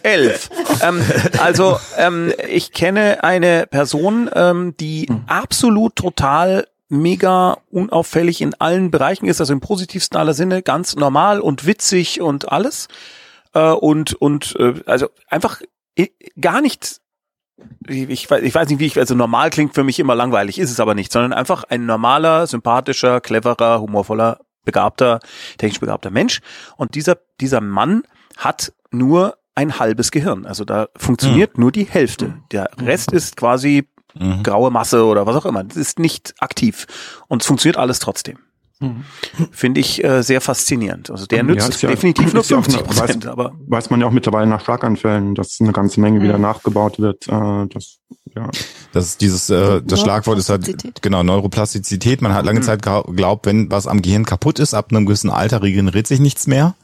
[0.02, 0.50] elf.
[0.82, 1.02] Ähm,
[1.38, 9.26] also ähm, ich kenne eine Person, ähm, die absolut total mega unauffällig in allen Bereichen
[9.26, 12.88] ist, also im positivsten aller Sinne, ganz normal und witzig und alles.
[13.54, 15.60] Äh, und und äh, also einfach
[15.98, 17.00] i- gar nicht
[17.88, 20.58] ich, ich, weiß, ich weiß nicht, wie ich, also normal klingt für mich immer langweilig,
[20.60, 25.18] ist es aber nicht, sondern einfach ein normaler, sympathischer, cleverer, humorvoller, begabter,
[25.56, 26.40] technisch begabter Mensch.
[26.76, 28.02] Und dieser, dieser Mann
[28.36, 30.46] hat nur ein halbes Gehirn.
[30.46, 32.34] Also da funktioniert nur die Hälfte.
[32.52, 33.88] Der Rest ist quasi
[34.42, 35.64] graue Masse oder was auch immer.
[35.64, 36.86] Das ist nicht aktiv.
[37.28, 38.38] Und es funktioniert alles trotzdem.
[39.50, 41.10] Finde ich äh, sehr faszinierend.
[41.10, 43.90] Also der Ja, nützt ja- definitiv nur ja auch 50 eine- weiß- Prozent, aber Weiß
[43.90, 46.24] man ja auch mittlerweile nach Schlaganfällen, dass eine ganze Menge Mhm.
[46.24, 47.26] wieder nachgebaut wird.
[47.28, 47.98] Äh, das,
[48.34, 48.48] ja.
[48.92, 52.22] Das ist dieses, äh, das Schlagwort ist halt, genau, Neuroplastizität.
[52.22, 55.30] Man hat lange Zeit gehau- geglaubt, wenn was am Gehirn kaputt ist, ab einem gewissen
[55.30, 56.74] Alter regeneriert sich nichts mehr.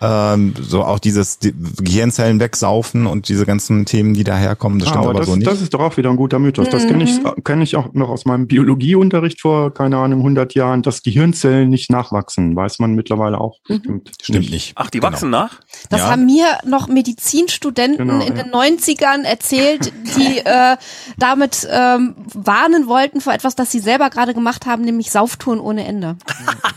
[0.00, 4.90] Ähm, so auch dieses die Gehirnzellen wegsaufen und diese ganzen Themen, die daherkommen, das Ah,
[4.92, 5.46] stimmt aber aber das, so nicht.
[5.46, 6.68] das ist doch auch wieder ein guter Mythos.
[6.70, 10.82] Das kenne ich, kenne ich auch noch aus meinem Biologieunterricht vor, keine Ahnung, 100 Jahren,
[10.82, 12.54] dass Gehirnzellen nicht nachwachsen.
[12.54, 13.58] Weiß man mittlerweile auch.
[13.64, 14.72] Stimmt, Stimmt nicht.
[14.76, 15.12] ach, die Genau.
[15.12, 15.60] wachsen nach?
[15.90, 16.10] Das Ja.
[16.10, 18.42] haben mir noch Medizinstudenten Genau, in ja.
[18.42, 20.76] den 90ern erzählt, die äh,
[21.18, 25.86] damit ähm, warnen wollten vor etwas, das sie selber gerade gemacht haben, nämlich Sauftouren ohne
[25.86, 26.16] Ende.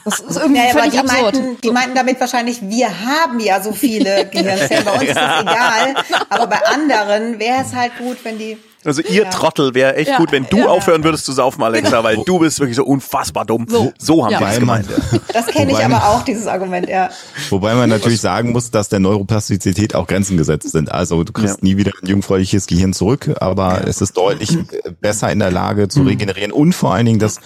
[0.06, 1.36] Das ist irgendwie Ja, völlig die absurd.
[1.36, 5.42] meinten, die meinten damit wahrscheinlich, wir haben ja so viele Gehirnzellen, bei uns ist das
[5.42, 5.96] egal.
[6.30, 9.30] Aber bei anderen wäre es halt gut, wenn die Also ihr Ja.
[9.30, 10.68] Trottel wäre echt Ja, gut, wenn du ja.
[10.68, 13.66] aufhören würdest zu saufen, Alexa, weil du bist wirklich so unfassbar dumm.
[13.70, 14.24] So, So.
[14.26, 14.40] haben Ja.
[14.40, 14.88] die es gemeint.
[15.34, 17.10] Das kenne ich aber auch, dieses Argument, ja.
[17.50, 20.92] wobei man natürlich sagen muss, dass der Neuroplastizität auch Grenzen gesetzt sind.
[20.92, 21.64] Also du kriegst Ja.
[21.64, 24.58] nie wieder ein jungfräuliches Gehirn zurück, aber es ist deutlich
[25.02, 27.40] besser in der Lage zu regenerieren und vor allen Dingen, dass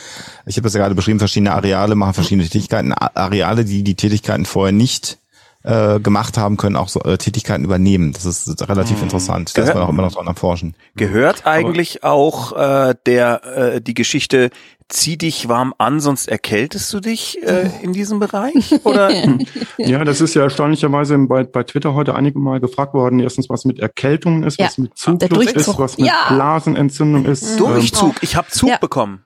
[0.46, 2.94] ich habe das ja gerade beschrieben, verschiedene Areale machen verschiedene Tätigkeiten.
[2.94, 5.18] Areale, die die Tätigkeiten vorher nicht
[5.64, 8.14] äh, gemacht haben, können auch so, äh, Tätigkeiten übernehmen.
[8.14, 9.58] Das ist relativ interessant.
[9.58, 10.76] Da ist man auch immer noch dran am Forschen.
[10.96, 13.44] Gehört eigentlich auch äh, der
[13.76, 14.52] äh, die Geschichte
[14.88, 18.74] zieh dich warm an, sonst erkältest du dich äh, in diesem Bereich?
[18.86, 19.12] Oder
[19.78, 23.20] Ja, das ist ja erstaunlicherweise bei, bei Twitter heute einige Mal gefragt worden.
[23.20, 24.92] Erstens, was mit Erkältungen ist, Ja, was mit
[25.32, 25.56] Durchzug.
[25.56, 26.26] ist, was mit Ja.
[26.30, 27.52] Blasenentzündung ist.
[27.52, 28.16] Ähm, Durchzug?
[28.24, 28.78] Ich habe Zug Ja.
[28.78, 29.24] bekommen.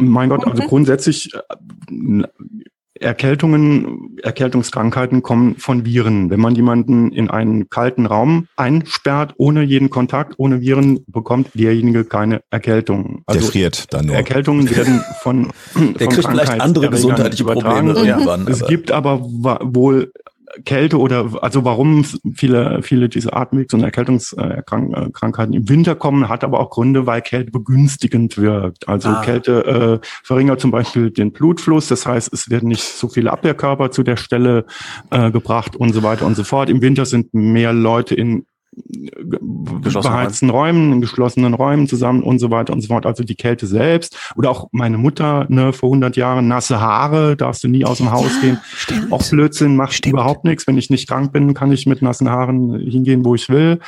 [0.00, 2.24] mein Gott, also grundsätzlich äh,
[3.00, 6.30] Erkältungen, Erkältungskrankheiten kommen von Viren.
[6.30, 12.04] Wenn man jemanden in einen kalten Raum einsperrt, ohne jeden Kontakt, ohne Viren, bekommt derjenige
[12.04, 13.24] keine Erkältung.
[13.28, 14.16] Der Also friert dann nur.
[14.16, 18.06] Erkältungen werden von Der von kriegt vielleicht andere gesundheitliche Probleme übertragen.
[18.08, 18.46] irgendwann.
[18.48, 20.12] Es aber- gibt aber wohl
[20.64, 26.60] Kälte oder also warum viele viele diese Atemwegs- und Erkältungskrankheiten im Winter kommen, hat aber
[26.60, 28.88] auch Gründe, weil Kälte begünstigend wirkt.
[28.88, 29.22] Also Ah.
[29.22, 33.90] Kälte äh, verringert zum Beispiel den Blutfluss, das heißt, es werden nicht so viele Abwehrkörper
[33.90, 34.64] zu der Stelle
[35.10, 36.68] äh, gebracht und so weiter und so fort.
[36.70, 38.46] Im Winter sind mehr Leute in
[40.02, 43.06] beheizten Räumen, in geschlossenen Räumen zusammen und so weiter und so fort.
[43.06, 44.16] Also die Kälte selbst.
[44.36, 48.10] Oder auch meine Mutter, ne, vor 100 Jahren, nasse Haare, darfst du nie aus dem
[48.10, 48.58] Haus gehen.
[49.10, 50.14] Auch Blödsinn, macht Stimmt.
[50.14, 50.66] überhaupt nichts.
[50.66, 53.80] Wenn ich nicht krank bin, kann ich mit nassen Haaren hingehen, wo ich will.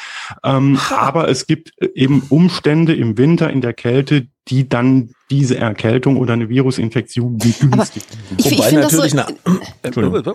[0.45, 6.19] Ähm, aber es gibt eben Umstände im Winter, in der Kälte, die dann diese Erkältung
[6.19, 8.07] oder eine Virusinfektion begünstigen.
[8.37, 10.35] Ich, ich Wobei finde das so, natürlich eine, Entschuldigung.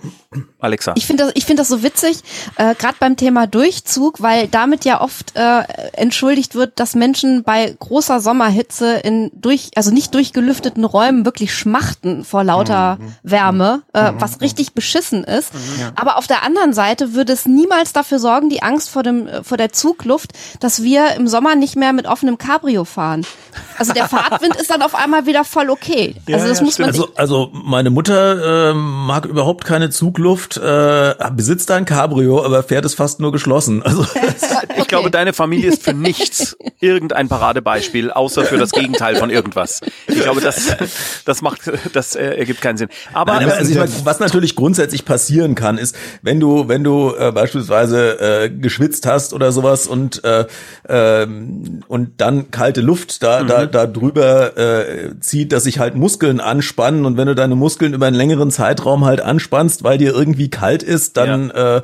[0.59, 0.93] Alexa.
[0.97, 2.19] Ich finde das, ich finde das so witzig,
[2.57, 5.61] äh, gerade beim Thema Durchzug, weil damit ja oft äh,
[5.93, 12.25] entschuldigt wird, dass Menschen bei großer Sommerhitze in durch, also nicht durchgelüfteten Räumen wirklich schmachten
[12.25, 15.53] vor lauter Wärme, äh, was richtig beschissen ist.
[15.95, 19.43] Aber auf der anderen Seite würde es niemals dafür sorgen, die Angst vor dem äh,
[19.43, 23.25] vor der Zugluft, dass wir im Sommer nicht mehr mit offenem Cabrio fahren.
[23.77, 26.15] Also der Fahrtwind ist dann auf einmal wieder voll okay.
[26.31, 31.71] Also das muss man Also, also meine Mutter ähm, mag überhaupt keine Zugluft, äh, besitzt
[31.71, 33.83] ein Cabrio, aber fährt es fast nur geschlossen.
[33.83, 34.05] Also
[34.77, 39.81] Ich glaube, deine Familie ist für nichts irgendein Paradebeispiel, außer für das Gegenteil von irgendwas.
[40.07, 40.75] Ich glaube, das,
[41.25, 41.61] das macht,
[41.93, 42.89] das äh, ergibt keinen Sinn.
[43.13, 46.83] Aber, Nein, aber also ich meine, was natürlich grundsätzlich passieren kann, ist, wenn du, wenn
[46.83, 50.45] du äh, beispielsweise äh, geschwitzt hast oder sowas und äh,
[50.87, 56.39] ähm, und dann kalte Luft da da da drüber äh, zieht, dass sich halt Muskeln
[56.39, 57.05] anspannen.
[57.05, 60.83] Und wenn du deine Muskeln über einen längeren Zeitraum halt anspannst, weil dir irgendwie kalt
[60.83, 61.81] ist, dann äh,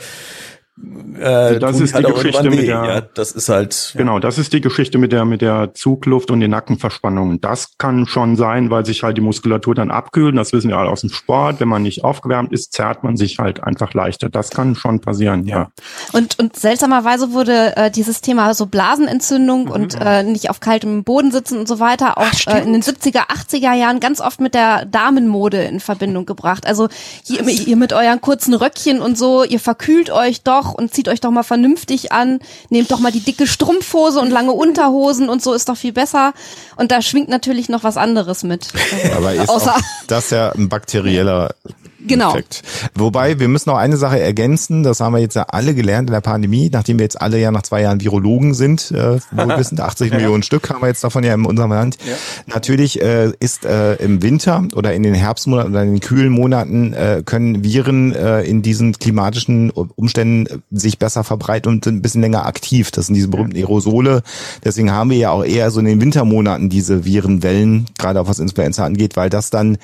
[1.19, 4.37] äh, Das ist halt die auch Geschichte mit der- ja, das ist halt Genau, das
[4.37, 7.41] ist die Geschichte mit der, mit der Zugluft und den Nackenverspannungen.
[7.41, 10.37] Das kann schon sein, weil sich halt die Muskulatur dann abkühlt.
[10.37, 11.59] Das wissen wir alle aus dem Sport.
[11.59, 14.29] Wenn man nicht aufgewärmt ist, zerrt man sich halt einfach leichter.
[14.29, 15.69] Das kann schon passieren, ja.
[16.13, 21.31] Und, und seltsamerweise wurde äh, dieses Thema so Blasenentzündung und äh, nicht auf kaltem Boden
[21.31, 24.85] sitzen und so weiter auch äh, in den 70er, 80er Jahren ganz oft mit der
[24.85, 26.65] Damenmode in Verbindung gebracht.
[26.67, 26.87] Also
[27.23, 31.21] hier, ihr mit euren kurzen Röckchen und so, ihr verkühlt euch doch und zieht euch
[31.21, 35.53] doch mal vernünftig an, nehmt doch mal die dicke Strumpfhose und lange Unterhosen und so
[35.53, 36.33] ist doch viel besser.
[36.75, 38.67] Und da schwingt natürlich noch was anderes mit.
[39.15, 41.55] Aber ist Außer, auch das ja ein bakterieller
[42.05, 42.31] genau.
[42.31, 42.63] Effekt.
[42.95, 46.13] Wobei, wir müssen noch eine Sache ergänzen, das haben wir jetzt ja alle gelernt in
[46.13, 50.11] der Pandemie, nachdem wir jetzt alle ja nach zwei Jahren Virologen sind, äh, wohlwissend 80
[50.11, 51.97] Millionen Stück haben wir jetzt davon ja in unserem Land.
[52.45, 56.93] Natürlich äh, ist äh, im Winter oder in den Herbstmonaten oder in den kühlen Monaten
[56.93, 62.01] äh, können Viren äh, in diesen klimatischen Umständen äh, sich besser verbreiten und sind ein
[62.01, 62.91] bisschen länger aktiv.
[62.91, 64.23] Das sind diese berühmten Aerosole.
[64.63, 68.39] Deswegen haben wir ja auch eher so in den Wintermonaten diese Virenwellen, gerade auch was
[68.39, 69.77] Influenza angeht, weil das dann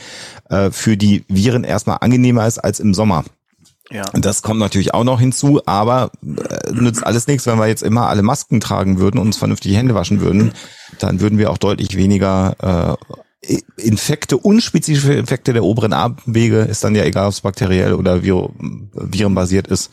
[0.50, 3.24] äh, für die Viren erstmal angenehmer ist als im Sommer.
[3.92, 4.04] ja.
[4.14, 7.84] Und Das kommt natürlich auch noch hinzu, aber äh, nützt alles nichts, wenn wir jetzt
[7.84, 10.54] immer alle Masken tragen würden und uns vernünftig die Hände waschen würden,
[11.00, 12.98] dann würden wir auch deutlich weniger
[13.42, 18.22] äh, Infekte, unspezifische Infekte der oberen Atemwege, ist dann ja egal, ob es bakteriell oder
[18.24, 18.50] vir
[18.94, 19.92] virenbasiert ist,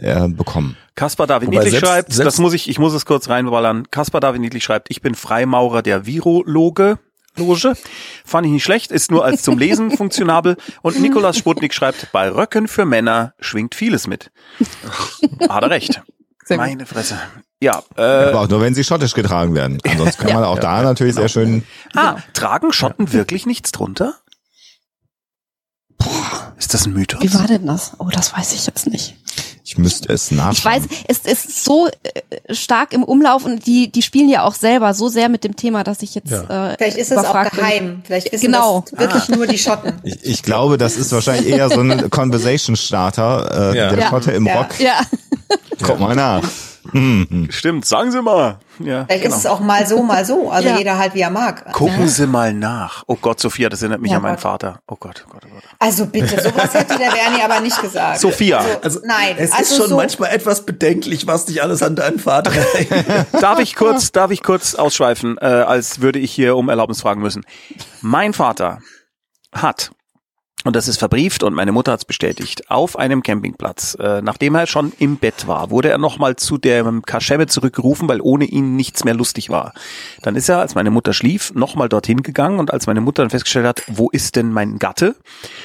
[0.00, 0.76] äh, bekommen.
[0.94, 3.90] Kaspar David Wobei Niedlich selbst- schreibt, selbst- das muss ich, ich muss es kurz reinballern.
[3.90, 6.98] Kaspar David Niedlich schreibt, ich bin Freimaurer der Virologe.
[7.38, 7.74] Loge.
[8.24, 10.56] Fand ich nicht schlecht, ist nur als zum Lesen funktionabel.
[10.82, 14.30] Und Nikolaus Sputnik schreibt, bei Röcken für Männer schwingt vieles mit.
[15.48, 16.02] Hat er recht.
[16.50, 17.18] Meine Fresse.
[17.60, 19.78] Ja, äh, Aber auch nur, wenn sie schottisch getragen werden.
[19.86, 24.14] Ansonsten kann man auch da natürlich sehr schön ah, tragen Schotten wirklich nichts drunter?
[26.56, 27.22] Ist das ein Mythos?
[27.22, 27.92] Wie war denn das?
[27.98, 29.16] Oh, das weiß ich jetzt nicht.
[29.70, 30.54] Ich müsste es nachschauen.
[30.56, 34.54] Ich weiß, es ist so äh, stark im Umlauf und die, die spielen ja auch
[34.54, 36.32] selber so sehr mit dem Thema, dass ich jetzt.
[36.32, 37.60] Äh, Vielleicht ist es auch überfragt bin.
[37.60, 38.02] geheim.
[38.02, 38.82] Vielleicht wissen Genau.
[38.90, 39.92] das wirklich nur die Schotten.
[40.04, 43.90] Ich, ich glaube, das ist wahrscheinlich eher so ein Conversation Starter, äh, Ja.
[43.90, 44.08] der Ja.
[44.08, 44.54] Schotte im Ja.
[44.62, 44.80] Rock.
[44.80, 45.00] Ja,
[45.82, 46.42] Guck mal nach.
[47.50, 48.58] Stimmt, sagen Sie mal.
[48.78, 49.34] Ja, Vielleicht genau.
[49.34, 50.50] ist es auch mal so, mal so.
[50.50, 50.78] Also Ja.
[50.78, 51.72] jeder halt wie er mag.
[51.72, 53.02] Gucken Sie mal nach.
[53.06, 54.40] Oh Gott, Sophia, das erinnert mich Ja, an meinen Gott.
[54.42, 54.80] Vater.
[54.86, 55.62] Oh Gott, oh Gott, oh Gott.
[55.78, 58.20] Also bitte, sowas hätte der Bernie aber nicht gesagt.
[58.20, 58.64] Sophia.
[58.82, 62.18] Also, nein, Es also ist schon so, manchmal etwas bedenklich, was dich alles an deinen
[62.18, 62.52] Vater
[63.40, 67.20] Darf ich kurz, darf ich kurz ausschweifen, äh, als würde ich hier um Erlaubnis fragen
[67.20, 67.44] müssen.
[68.00, 68.78] Mein Vater
[69.52, 69.90] hat,
[70.68, 74.54] und das ist verbrieft und meine Mutter hat es bestätigt, auf einem Campingplatz, äh, nachdem
[74.54, 78.76] er schon im Bett war, wurde er nochmal zu dem Kaschemme zurückgerufen, weil ohne ihn
[78.76, 79.72] nichts mehr lustig war.
[80.20, 83.30] Dann ist er, als meine Mutter schlief, nochmal dorthin gegangen und als meine Mutter dann
[83.30, 85.16] festgestellt hat, wo ist denn mein Gatte,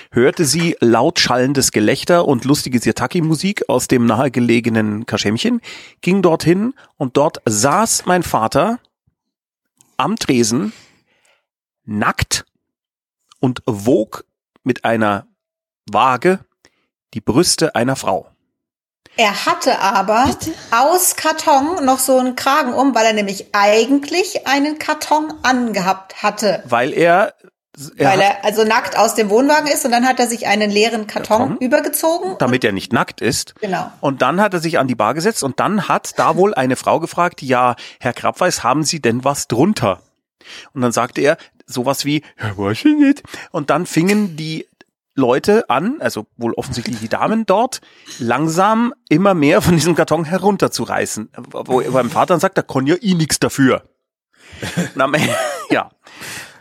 [0.10, 5.60] hörte sie laut schallendes Gelächter und lustige Sirtaki-Musik aus dem nahegelegenen Kaschemmchen,
[6.00, 8.80] ging dorthin und dort saß mein Vater
[9.98, 10.72] am Tresen,
[11.84, 12.46] nackt
[13.42, 14.24] und wog
[14.64, 15.28] mit einer
[15.90, 16.40] Waage
[17.14, 18.28] die Brüste einer Frau.
[19.18, 20.26] er hatte aber
[20.72, 26.64] aus Karton noch so einen Kragen um, weil er nämlich eigentlich einen Karton angehabt hatte.
[26.66, 27.36] Weil er,
[27.98, 30.72] er weil er also nackt aus dem Wohnwagen ist und dann hat er sich einen
[30.72, 31.58] leeren Karton, Karton?
[31.58, 32.36] übergezogen.
[32.40, 33.54] damit er nicht nackt ist.
[33.62, 33.92] Genau.
[34.00, 36.76] Und dann hat er sich an die Bar gesetzt und dann hat da wohl eine
[36.76, 40.02] Frau gefragt, ja, Herr Krabweis, haben Sie denn was drunter?
[40.74, 43.24] Und dann sagte er sowas wie, ja, weiß ich nicht.
[43.52, 44.68] Und dann fingen die
[45.16, 47.82] Leute an, also wohl offensichtlich die Damen dort,
[48.20, 51.30] langsam immer mehr von diesem Karton herunterzureißen.
[51.52, 53.84] Wo beim Vater dann sagt, da kann ja eh nix dafür.
[55.14, 55.36] Ende,
[55.70, 55.92] Ja.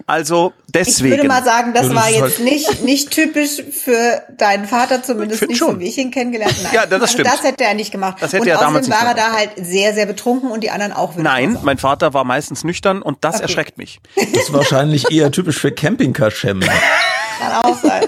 [0.07, 1.17] Also Ich deswegen.
[1.17, 5.03] würde mal sagen, das Ja, das war jetzt halt- nicht, nicht typisch für deinen Vater,
[5.03, 5.75] zumindest nicht schon.
[5.75, 6.75] so wie ich ihn kennengelernt habe.
[6.75, 7.29] Ja, das also stimmt.
[7.29, 8.17] das hätte er nicht gemacht.
[8.21, 10.62] Das hätte und er damals außerdem war nicht er da halt sehr, sehr betrunken und
[10.62, 11.12] die anderen auch.
[11.17, 13.43] ich Nein, mein Vater war meistens nüchtern und das Okay.
[13.45, 14.01] erschreckt mich.
[14.17, 16.69] Das ist wahrscheinlich eher typisch für Campingcar-Schemmen.
[17.41, 18.05] Kann auch sein.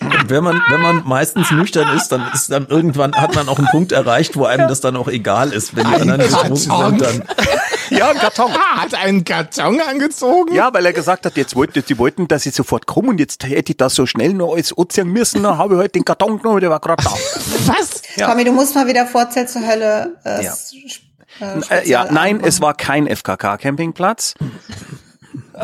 [0.00, 3.58] Und wenn man, wenn man meistens nüchtern ist, dann ist dann irgendwann hat man auch
[3.58, 5.76] einen Punkt erreicht, wo einem das dann auch egal ist.
[5.76, 7.24] Wenn die anderen betrunken sind, dann
[7.90, 8.50] Ja, ein Karton.
[8.52, 10.54] Ah, hat einen Karton angezogen?
[10.54, 13.44] Ja, weil er gesagt hat, jetzt wollten, die wollten, dass ich sofort komme und jetzt
[13.44, 16.38] hätte ich das so schnell noch alles anziehen müssen, dann habe ich halt den Karton
[16.38, 17.10] genommen, der war gerade da.
[17.66, 18.02] Was?
[18.16, 18.28] Ja.
[18.30, 20.16] Tommy, du musst mal wieder Vorzelt zur Hölle.
[20.24, 20.54] Äh, Ja.
[21.40, 24.34] äh, Äh, ja, nein, es war kein FKK-Campingplatz.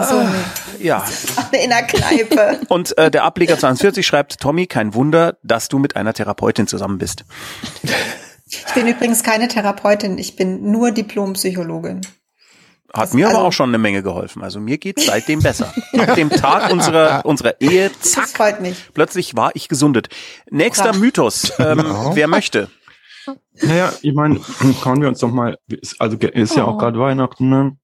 [0.08, 0.82] so nicht.
[0.82, 1.04] Ja.
[1.52, 2.60] in der Kneipe.
[2.68, 6.98] Und äh, der Ableger 42 schreibt, Tommy, kein Wunder, dass du mit einer Therapeutin zusammen
[6.98, 7.24] bist.
[8.52, 12.00] Ich bin übrigens keine Therapeutin, ich bin nur Diplompsychologin.
[12.92, 14.42] Hat Das- mir aber also- auch schon eine Menge geholfen.
[14.42, 15.72] Also mir geht's seitdem besser.
[15.96, 18.76] Ab dem Tag unserer, unserer Ehe, Das zack, freut mich.
[18.94, 20.08] plötzlich war ich gesundet.
[20.50, 20.98] Nächster Brav.
[20.98, 21.52] Mythos.
[21.60, 21.84] Ähm,
[22.14, 22.68] wer möchte?
[23.62, 24.40] Naja, ich meine,
[24.82, 25.56] schauen wir uns doch mal,
[26.00, 26.78] also ist ja auch Oh.
[26.78, 27.76] gerade Weihnachten, ne?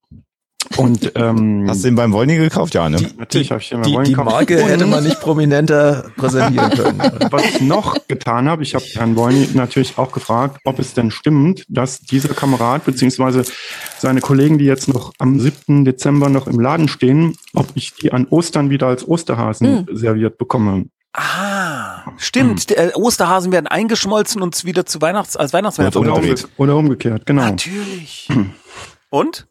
[0.75, 2.73] Und ähm, Hast du den beim Wollny gekauft?
[2.75, 2.97] Ja, ne?
[3.17, 4.29] natürlich habe ich den mal die, wollen die gekauft.
[4.31, 6.99] Marke hätte man nicht prominenter präsentieren können.
[7.31, 11.09] Was ich noch getan habe, ich habe Herrn Wolny natürlich auch gefragt, ob es denn
[11.09, 13.43] stimmt, dass dieser Kamerad beziehungsweise
[13.97, 15.85] seine Kollegen, die jetzt noch am 7.
[15.85, 20.85] Dezember noch im Laden stehen, ob ich die an Ostern wieder als Osterhasen serviert bekomme.
[21.13, 22.69] Ah, stimmt.
[22.69, 26.23] Die, äh, Osterhasen werden eingeschmolzen und wieder zu Weihnachts als Weihnachtsmänner Oder Oder, verkauft.
[26.29, 26.49] umgedreht.
[26.57, 27.41] umge oder umgekehrt, genau.
[27.45, 28.29] Natürlich.
[29.09, 29.47] Und?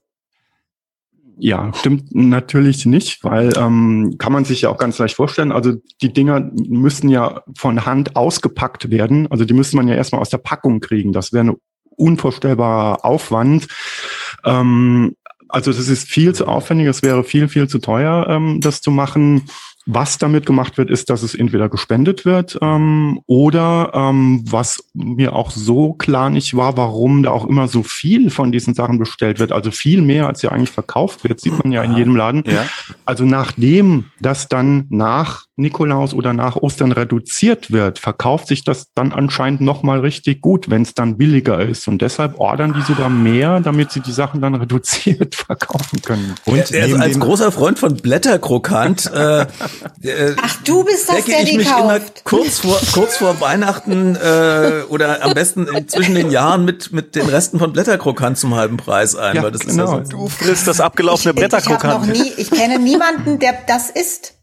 [1.39, 5.53] Ja, stimmt natürlich nicht, weil ähm, kann man sich ja auch ganz leicht vorstellen.
[5.53, 9.31] Also die Dinger müssen ja von Hand ausgepackt werden.
[9.31, 11.13] Also die müsste man ja erstmal aus der Packung kriegen.
[11.13, 11.57] Das wäre ein
[11.91, 13.69] unvorstellbarer Aufwand.
[14.45, 15.15] Ähm,
[15.49, 16.87] also das ist viel zu aufwendig.
[16.87, 19.43] Es wäre viel, viel zu teuer, ähm, das zu machen.
[19.87, 25.35] Was damit gemacht wird, ist, dass es entweder gespendet wird ähm, oder ähm, was mir
[25.35, 29.39] auch so klar nicht war, warum da auch immer so viel von diesen Sachen bestellt
[29.39, 29.53] wird.
[29.53, 32.43] Also viel mehr, als ja eigentlich verkauft wird, sieht man ja in jedem Laden.
[32.47, 32.67] Ja.
[33.05, 39.13] Also nachdem das dann nach Nikolaus oder nach Ostern reduziert wird, verkauft sich das dann
[39.13, 41.89] anscheinend nochmal richtig gut, wenn es dann billiger ist.
[41.89, 46.35] Und deshalb ordern die sogar mehr, damit sie die Sachen dann reduziert verkaufen können.
[46.45, 49.11] Und Er ist neben als großer Freund von Blätterkrokant.
[49.15, 49.47] Äh,
[50.03, 52.25] äh, Ach, du bist das, der ich die mich immer kauft.
[52.25, 57.27] kurz vor kurz vor Weihnachten äh, oder am besten zwischen den Jahren mit mit den
[57.29, 59.85] Resten von Blätterkrokant zum halben Preis ein, Ja, weil das genau.
[59.85, 62.07] ist ja so, Du frisst das abgelaufene ich, ich, Blätterkrokant.
[62.09, 64.35] nie, ich kenne niemanden, der das isst.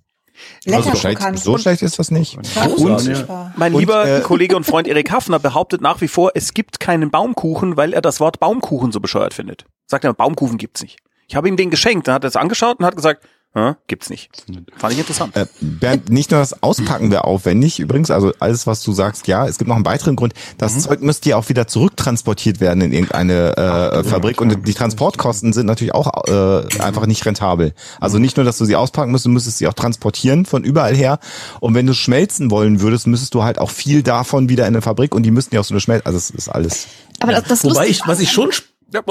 [0.68, 1.40] also schlecht, Blätterkrokant.
[1.40, 2.38] so schlecht ist das nicht.
[2.78, 3.54] Furchtbar.
[3.56, 6.80] Mein Und, lieber äh, Kollege und Freund Erik Hafner behauptet nach wie vor, es gibt
[6.80, 9.66] keinen Baumkuchen, weil er das Wort Baumkuchen so bescheuert findet.
[9.88, 10.98] Sagt er, Baumkuchen gibt's nicht.
[11.28, 13.24] Ich habe ihm den geschenkt, dann hat er es angeschaut und hat gesagt,
[13.56, 13.76] Hä?
[13.88, 14.46] gibt's nicht.
[14.78, 15.36] Fand ich interessant.
[15.36, 19.46] Äh, Bernd, nicht nur das Auspacken wäre aufwendig, übrigens, also alles, was du sagst, ja,
[19.48, 20.34] es gibt noch einen weiteren Grund.
[20.58, 25.54] Das Zeug müsste ja auch wieder zurücktransportiert werden in irgendeine äh, Fabrik und die Transportkosten
[25.54, 27.76] sind natürlich auch äh, einfach nicht rentabel.
[28.00, 30.96] Also nicht nur, dass du sie auspacken musst, du müsstest sie auch transportieren von überall
[30.96, 31.20] her.
[31.60, 34.82] Und wenn du schmelzen wollen würdest, müsstest du halt auch viel davon wieder in eine
[34.82, 36.88] Fabrik und die müssten ja auch so eine Schmelze, also es ist alles.
[37.20, 38.50] Aber das, das Wobei ich was ich schon
[38.92, 39.02] Ja,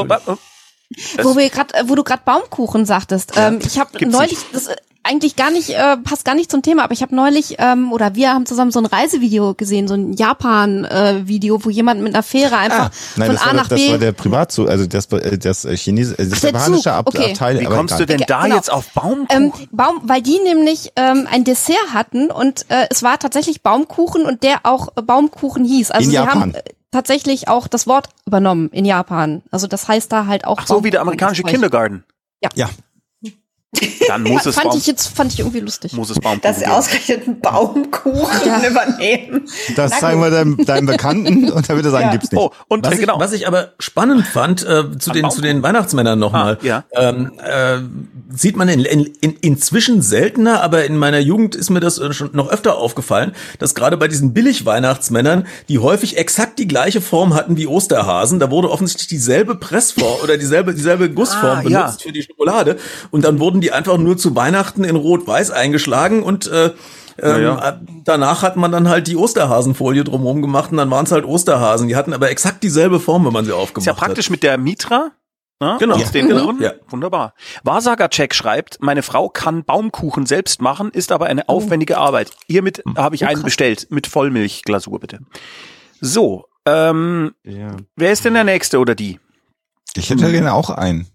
[1.22, 3.32] wo wir grad, äh, wo du gerade Baumkuchen sagtest.
[3.36, 6.84] ähm, ich habe neulich, das äh, eigentlich gar nicht, äh, passt gar nicht zum Thema,
[6.84, 10.12] aber ich habe neulich ähm, oder wir haben zusammen so ein Reisevideo gesehen, so ein
[10.12, 13.90] Japan-Video, wo jemand mit einer Fähre einfach Nein, von das A war, nach das B.
[13.90, 17.32] war der Privatzug, also das, äh, das äh, Chinese, äh, das der japanische Ab okay.
[17.32, 17.60] Abteil.
[17.60, 18.54] Wie kommst du denn da Genau.
[18.54, 19.26] jetzt auf Baumkuchen?
[19.30, 24.24] ähm, Baum, weil die nämlich ähm, ein Dessert hatten und äh, es war tatsächlich Baumkuchen
[24.24, 25.90] und der auch äh, Baumkuchen hieß.
[25.90, 26.40] Also In sie Japan.
[26.40, 29.42] haben äh, tatsächlich auch das Wort übernommen in Japan.
[29.50, 31.42] Also das heißt da halt auch Ach so wie der amerikanische.
[31.42, 32.04] Kindergarten.
[32.54, 32.70] Ja,
[34.06, 35.94] Dann muss es, Fand Baum, ich jetzt fand ich irgendwie lustig.
[35.94, 38.58] muss es Baumkuchen Dass sie ausgerechnet einen Baumkuchen Ja.
[38.68, 39.48] übernehmen.
[39.76, 40.26] das Na zeigen gut.
[40.26, 42.12] wir deinem, deinem Bekannten und dann wird er sagen, Ja.
[42.12, 42.38] gibt's nicht.
[42.40, 43.14] Oh, und Was, genau.
[43.14, 46.84] ich, was ich aber spannend fand äh, zu, den, zu den Weihnachtsmännern nochmal, Ah, ja.
[46.94, 47.78] ähm, äh,
[48.36, 52.12] sieht man in, in, in, inzwischen seltener, aber in meiner Jugend ist mir das äh,
[52.12, 57.32] schon noch öfter aufgefallen, dass gerade bei diesen Billig-Weihnachtsmännern, die häufig exakt die gleiche Form
[57.34, 62.06] hatten wie Osterhasen, da wurde offensichtlich dieselbe Pressform oder dieselbe, dieselbe Gussform Ah, benutzt ja.
[62.06, 62.76] für die Schokolade
[63.10, 66.72] und dann wurden die einfach nur zu Weihnachten in Rot-Weiß eingeschlagen und äh,
[67.18, 71.04] ähm, Ja, äh, Danach hat man dann halt die Osterhasenfolie drumherum gemacht und dann waren
[71.04, 71.88] es halt Osterhasen.
[71.88, 74.58] Die hatten aber exakt dieselbe Form, wenn man sie aufgemacht Ist ja praktisch mit der
[74.58, 75.10] Mitra.
[75.60, 75.76] Ne?
[75.78, 75.94] Genau.
[75.94, 76.32] Aus den.
[76.32, 76.60] Ohren.
[76.60, 76.72] Ja.
[76.88, 77.34] Wunderbar.
[77.62, 82.32] Wahrsager-Check schreibt, meine Frau kann Baumkuchen selbst machen, ist aber eine aufwendige Arbeit.
[82.48, 83.86] Hiermit habe ich einen bestellt.
[83.90, 85.20] Mit Vollmilchglasur, bitte.
[86.00, 87.76] So, ähm, Ja.
[87.94, 89.20] wer ist denn der Nächste oder die?
[89.94, 91.06] Ich hätte gerne auch einen.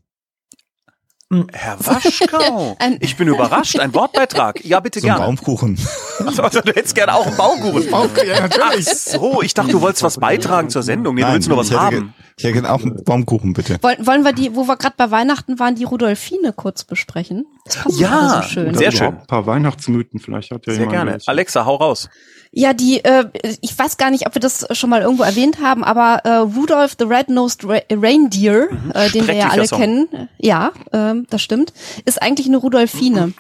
[1.52, 2.78] Herr Waschkau.
[3.02, 3.78] Ich bin überrascht.
[3.80, 4.64] Ein Wortbeitrag.
[4.64, 5.26] Ja, bitte So ein gerne.
[5.26, 5.78] Baumkuchen.
[6.26, 7.90] Achso, also, du hättest gerne auch einen Baumkuchen.
[8.26, 11.16] ja, Ach so, ich dachte, du wolltest was beitragen zur Sendung.
[11.16, 12.14] Nee, du willst nur was haben.
[12.40, 13.78] Ich hätte gerne auch einen Baumkuchen, bitte.
[13.82, 17.48] Wollen, wollen wir die, wo wir gerade bei Weihnachten waren, die Rudolfine kurz besprechen?
[17.66, 18.76] Das passt Ja, so schön.
[18.76, 19.08] Sehr schön.
[19.08, 21.12] Ein paar Weihnachtsmythen vielleicht hat ja Sehr jemand gerne.
[21.14, 21.28] welche.
[21.30, 22.10] Alexa, hau raus.
[22.52, 23.26] Ja, die, äh,
[23.62, 26.96] ich weiß gar nicht, ob wir das schon mal irgendwo erwähnt haben, aber äh, Rudolph
[27.00, 29.80] the Red-Nosed Ra Reindeer, äh, den wir ja alle Song.
[29.80, 31.74] kennen, ja, ähm, das stimmt,
[32.06, 33.34] ist eigentlich eine Rudolfine.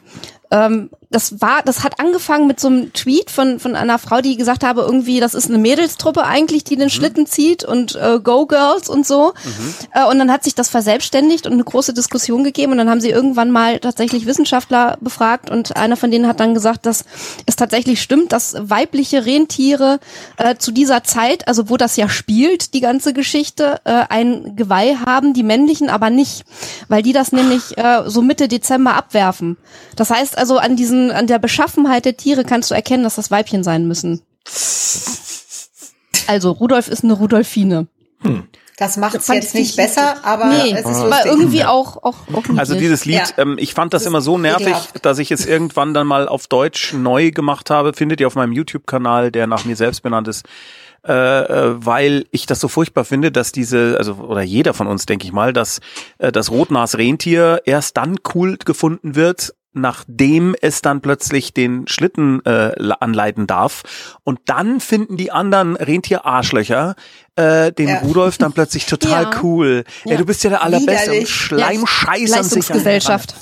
[0.50, 4.36] Ähm, das war, das hat angefangen mit so einem Tweet von von einer Frau, die
[4.36, 8.45] gesagt habe, irgendwie, das ist eine Mädelstruppe eigentlich, die den Schlitten zieht und äh, Go
[8.45, 9.34] Girls und so.
[9.93, 13.01] Äh, und dann hat sich das verselbstständigt und eine große Diskussion gegeben und dann haben
[13.01, 17.05] sie irgendwann mal tatsächlich Wissenschaftler befragt und einer von denen hat dann gesagt, dass
[17.45, 19.99] es tatsächlich stimmt, dass weibliche Rentiere
[20.38, 24.97] äh, zu dieser Zeit, also wo das ja spielt, die ganze Geschichte, äh, ein Geweih
[25.05, 26.43] haben, die männlichen aber nicht,
[26.88, 29.58] weil die das nämlich äh, so Mitte Dezember abwerfen.
[29.95, 33.32] Das heißt also an diesen, an der Beschaffenheit der Tiere kannst du erkennen, dass das
[33.32, 34.22] Weibchen sein müssen.
[36.28, 37.88] Also Rudolf ist eine Rudolfine.
[38.78, 41.98] Das macht es Fand jetzt ich nicht besser, aber nee, es ist aber irgendwie auch,
[41.98, 42.60] auch, auch niedlich.
[42.60, 43.26] Also dieses Lied, Ja.
[43.38, 45.06] ähm, ich fand das, Das immer so nervig, ekelhaft.
[45.06, 47.93] dass ich es irgendwann dann mal auf Deutsch neu gemacht habe.
[47.93, 50.45] Findet ihr auf meinem YouTube-Kanal, der nach mir selbst benannt ist.
[51.08, 55.06] Äh, äh, weil ich das so furchtbar finde, dass diese, also oder jeder von uns,
[55.06, 55.80] denke ich mal, dass
[56.18, 62.72] äh, das Rotnas-Rentier erst dann cool gefunden wird, nachdem es dann plötzlich den Schlitten äh,
[62.99, 63.84] anleiten darf.
[64.24, 66.95] Und dann finden die anderen Rentier-Arschlöcher
[67.36, 67.99] äh, den Ja.
[67.99, 69.39] Rudolf dann plötzlich total Ja.
[69.43, 69.84] cool.
[70.05, 70.11] Ja.
[70.11, 70.18] Ja.
[70.18, 71.28] du bist ja der Allerbeste und.
[71.28, 72.55] Schleimscheiß an sich.
[72.55, 73.36] Leistungsgesellschaft.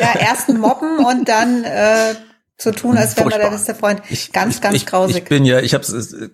[0.00, 2.14] Ja, erst mobben und dann äh,
[2.58, 4.02] zu tun, als wäre man der beste Freund.
[4.32, 5.16] ganz, ganz ich, grausig.
[5.16, 6.28] Ich bin ja, ich habe es äh,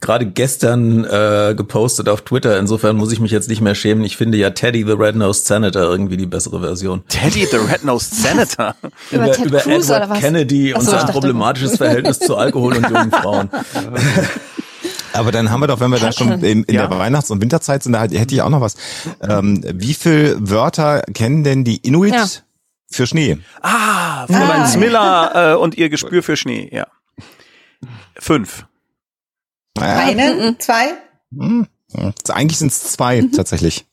[0.00, 2.58] gerade gestern äh, gepostet auf Twitter.
[2.58, 4.04] Insofern muss ich mich jetzt nicht mehr schämen.
[4.04, 7.02] Ich finde ja Teddy the Red-Nosed Senator irgendwie die bessere Version.
[7.08, 8.74] Teddy the Red-Nosed Senator.
[9.10, 10.20] Über Ted Cruz Edward oder was?
[10.20, 13.50] Kennedy Ach und sein dachte- problematisches Verhältnis zu Alkohol und jungen Frauen.
[15.12, 16.86] Aber dann haben wir doch, wenn wir da schon in, in Ja.
[16.88, 18.76] der Weihnachts- und Winterzeit sind, da hätte ich auch noch was.
[19.26, 22.26] Ähm, wie viel Wörter kennen denn die Inuit Ja.
[22.90, 23.38] für Schnee?
[23.62, 24.66] Ah, Fräulein Ah.
[24.66, 26.86] Smiller äh, und ihr Gespür für Schnee, ja.
[28.18, 28.66] Fünf.
[29.76, 30.94] Naja, Eine, zwei,
[31.36, 31.66] hm,
[32.28, 33.32] eigentlich sind es zwei Mhm.
[33.32, 33.84] tatsächlich.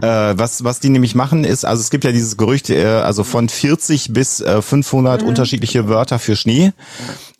[0.00, 3.22] Äh, was, was die nämlich machen ist, also es gibt ja dieses Gerücht, äh, also
[3.22, 5.28] von 40 bis äh, 500 Mhm.
[5.28, 6.72] unterschiedliche Wörter für Schnee.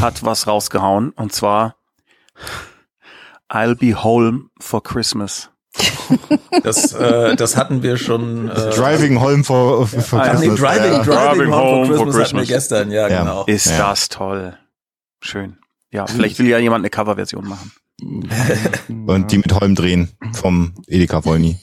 [0.00, 1.76] hat was rausgehauen und zwar
[3.52, 5.50] I'll be home for Christmas.
[6.62, 8.48] Das, äh, das hatten wir schon.
[8.48, 10.60] Äh, Driving Home for, for Ah, nee, Christmas.
[10.60, 11.02] driving, Ja.
[11.02, 12.48] driving, home, for Christmas, hatten wir Christmas.
[12.48, 13.20] gestern, ja, Ja.
[13.20, 13.44] genau.
[13.46, 13.88] Ist Ja.
[13.90, 14.56] das toll.
[15.20, 15.58] Schön.
[15.92, 17.72] Ja, vielleicht will ja jemand eine Coverversion machen.
[19.06, 21.58] Und die mit Holm drehen vom Edeka Wollny.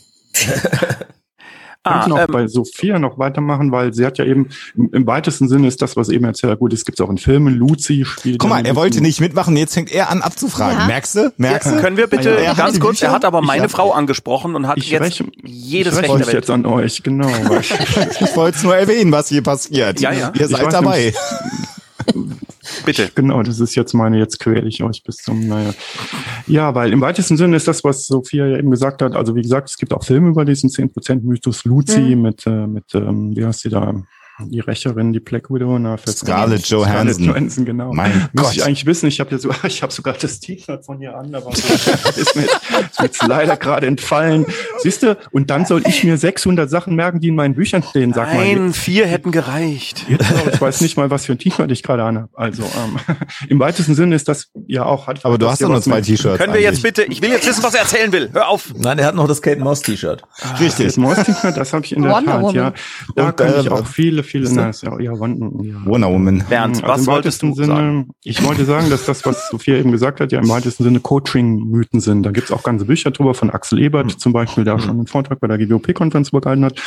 [1.84, 5.08] Ah, ich noch ähm, bei Sophia noch weitermachen, weil sie hat ja eben, im, im
[5.08, 8.04] weitesten Sinne ist das, was eben erzählt hat, gut, es gibt auch in Filmen, Lucy
[8.04, 8.40] spielt.
[8.40, 10.80] Guck mal, er wollte nicht mitmachen, jetzt fängt er an abzufragen.
[10.80, 10.88] Ja.
[10.88, 11.34] Merkst du?
[11.38, 11.80] Merkst du?
[11.80, 12.54] können wir bitte ja.
[12.54, 13.16] ganz kurz, er Bücher?
[13.16, 16.10] hat aber Ich meine hab- Frau angesprochen und hat Ich jetzt räche, jedes ich Recht
[16.10, 16.36] der mich Welt.
[16.36, 17.30] jetzt an euch, genau.
[17.60, 20.02] Ich, wollte es nur erwähnen, was hier passiert.
[20.02, 20.34] Ja, ja.
[20.38, 21.14] Ihr seid dabei.
[22.86, 23.10] Bitte.
[23.16, 25.74] Genau, das ist jetzt meine, jetzt quäle ich euch bis zum, naja.
[26.48, 29.42] Ja, weil im weitesten Sinne ist das, was Sophia ja eben gesagt hat, also wie
[29.42, 32.22] gesagt, es gibt auch Filme über diesen 10% Mythos Lucy Mhm.
[32.22, 33.94] mit, äh, mit, ähm, wie heißt sie da,
[34.40, 36.70] die Rächerin, die Black Widow, na, Scarlett nicht.
[36.70, 37.14] Johansson.
[37.14, 37.94] Scarlett Johansson, genau.
[37.94, 38.56] Mein Muss Gott.
[38.56, 41.34] ich eigentlich wissen, ich habe ja so, ich habe sogar das T-Shirt von ihr an,
[41.34, 42.48] aber ist mir, ist mir
[43.02, 44.46] jetzt leider gerade entfallen.
[44.80, 48.14] Siehst du, und dann soll ich mir 600 Sachen merken, die in meinen Büchern stehen,
[48.14, 48.46] sag mal.
[48.46, 50.06] Nein, vier hätten gereicht.
[50.08, 52.30] Jetzt, aber ich weiß nicht mal, was für ein T-Shirt ich gerade anhabe.
[52.34, 53.00] Also ähm,
[53.50, 55.08] im weitesten Sinne ist das ja auch.
[55.08, 56.38] Hat, Aber du hast ja doch was zwei T-Shirts.
[56.38, 58.30] Können wir jetzt bitte, ich will jetzt wissen, was er erzählen will.
[58.34, 58.74] Hör auf.
[58.76, 60.22] Nein, er hat noch das Kate Moss T-Shirt.
[60.60, 60.86] Richtig.
[60.88, 62.56] Das Mouse-T-Shirt, das habe ich in der Wonder Tat, Woman.
[62.56, 62.74] ja.
[63.16, 66.44] Da Und, kann äh, ich auch viele, viele, na, ist ja, ja, Wonder, Woman.
[66.50, 68.10] Bernd, Also was wolltest du Sinne, sagen?
[68.24, 72.00] Ich wollte sagen, dass das, was Sophia eben gesagt hat, ja im weitesten Sinne Coaching-Mythen
[72.00, 72.24] sind.
[72.24, 75.08] Da gibt's auch ganze Bücher drüber von Axel Ebert zum Beispiel, der auch schon einen
[75.08, 76.82] Vortrag bei der GWOP-Konferenz gehalten hat.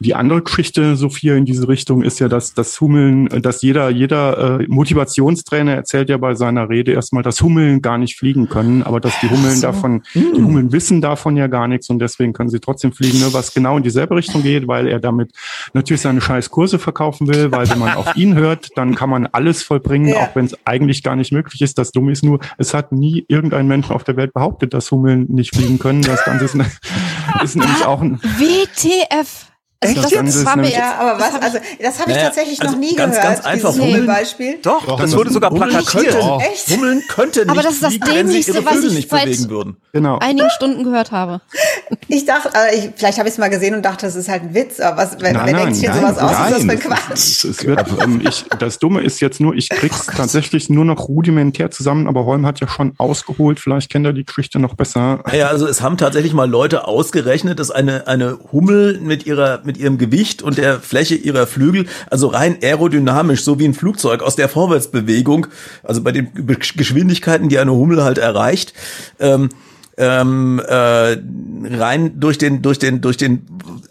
[0.00, 4.60] Die andere Geschichte, Sophia, in diese Richtung ist ja, dass das Hummeln, dass jeder, jeder
[4.60, 9.00] äh, Motivationstrainer erzählt ja bei seiner Rede erstmal, dass Hummeln gar nicht fliegen können, aber
[9.00, 12.60] dass die Hummeln davon, die Hummeln wissen davon ja gar nichts und deswegen können sie
[12.60, 13.28] trotzdem fliegen, ne?
[13.32, 15.32] was genau in dieselbe Richtung geht, weil er damit
[15.72, 19.26] natürlich seine scheiß Kurse verkaufen will, weil wenn man auf ihn hört, dann kann man
[19.26, 20.16] alles vollbringen, Ja.
[20.20, 21.78] auch wenn es eigentlich gar nicht möglich ist.
[21.78, 25.26] Das Dumme ist nur, es hat nie irgendein Mensch auf der Welt behauptet, dass Hummeln
[25.28, 26.02] nicht fliegen können.
[26.02, 26.66] Das Ganze ist, ne,
[27.42, 29.51] ist nämlich auch ein, WTF.
[29.82, 30.04] Also Echt?
[30.04, 32.60] das, Das ist war mir nämlich- Ja, aber was, also das habe ich Naja, tatsächlich
[32.62, 34.58] also noch nie ganz, gehört, ganz einfach, dieses Hummeln- Hummelbeispiel.
[34.62, 36.12] Doch, Doch, das wurde sogar Hummeln plakatiert.
[36.12, 36.70] könnten, Echt?
[36.70, 38.94] Hummeln könnten Aber nicht das ist das fliegen, wenn sie Dämlichste, ihre was Flügel ich
[38.96, 39.76] nicht seit- bewegen würden.
[39.92, 40.18] genau.
[40.20, 41.40] einigen Stunden gehört habe.
[42.08, 44.42] Ich dachte, äh, ich, vielleicht habe ich es mal gesehen und dachte, das ist halt
[44.42, 46.38] ein Witz, aber was, wenn, Nein, wer nein, denkt sich jetzt nein, sowas aus, ist
[46.50, 46.76] das für nein.
[46.76, 47.44] ein Quatsch?
[47.44, 51.70] Es, wird, ähm, ich, das Dumme ist jetzt nur, ich krieg's tatsächlich nur noch rudimentär
[51.70, 55.22] zusammen, aber Holm hat ja schon ausgeholt, vielleicht kennt er die Geschichte noch besser.
[55.32, 59.71] Ja, also es haben tatsächlich mal Leute ausgerechnet, dass eine, eine Hummel mit ihrer, mit
[59.76, 64.36] ihrem Gewicht und der Fläche ihrer Flügel, also rein aerodynamisch, so wie ein Flugzeug aus
[64.36, 65.46] der Vorwärtsbewegung,
[65.82, 66.30] also bei den
[66.76, 68.74] Geschwindigkeiten, die eine Hummel halt erreicht,
[69.20, 69.48] ähm,
[69.98, 71.16] ähm, äh,
[71.76, 73.46] rein durch den durch den durch den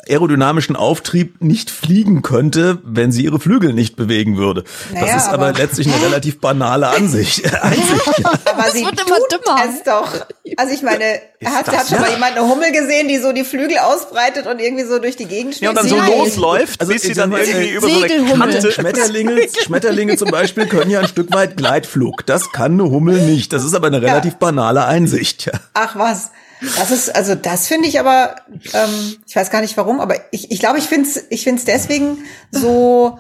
[0.08, 4.64] aerodynamischen Auftrieb nicht fliegen könnte, wenn sie ihre Flügel nicht bewegen würde.
[4.94, 7.46] Naja, das ist aber, aber- letztlich eine relativ banale Ansicht.
[7.62, 8.26] Einsicht.
[8.46, 9.64] Aber sie wird tut immer dümmer.
[9.70, 10.26] es doch.
[10.58, 12.02] Also ich meine, hat, das hat schon ja.
[12.02, 15.26] mal jemand eine Hummel gesehen, die so die Flügel ausbreitet und irgendwie so durch die
[15.26, 16.12] Gegend Ja, und dann so Nein.
[16.12, 18.38] losläuft, Also bis sie dann irgendwie äh, über so eine.
[18.38, 18.72] Kante.
[18.72, 22.26] Schmetterlinge, Schmetterlinge zum Beispiel können ja ein Stück weit Gleitflug.
[22.26, 23.54] Das kann eine Hummel nicht.
[23.54, 25.46] Das ist aber eine relativ banale Einsicht.
[25.46, 25.54] Ja.
[25.92, 26.32] Ach was.
[26.78, 28.36] Das ist, also das finde ich aber,
[28.74, 31.66] ähm, ich weiß gar nicht warum, aber ich, ich glaube, ich finde es ich find's
[31.66, 33.20] deswegen so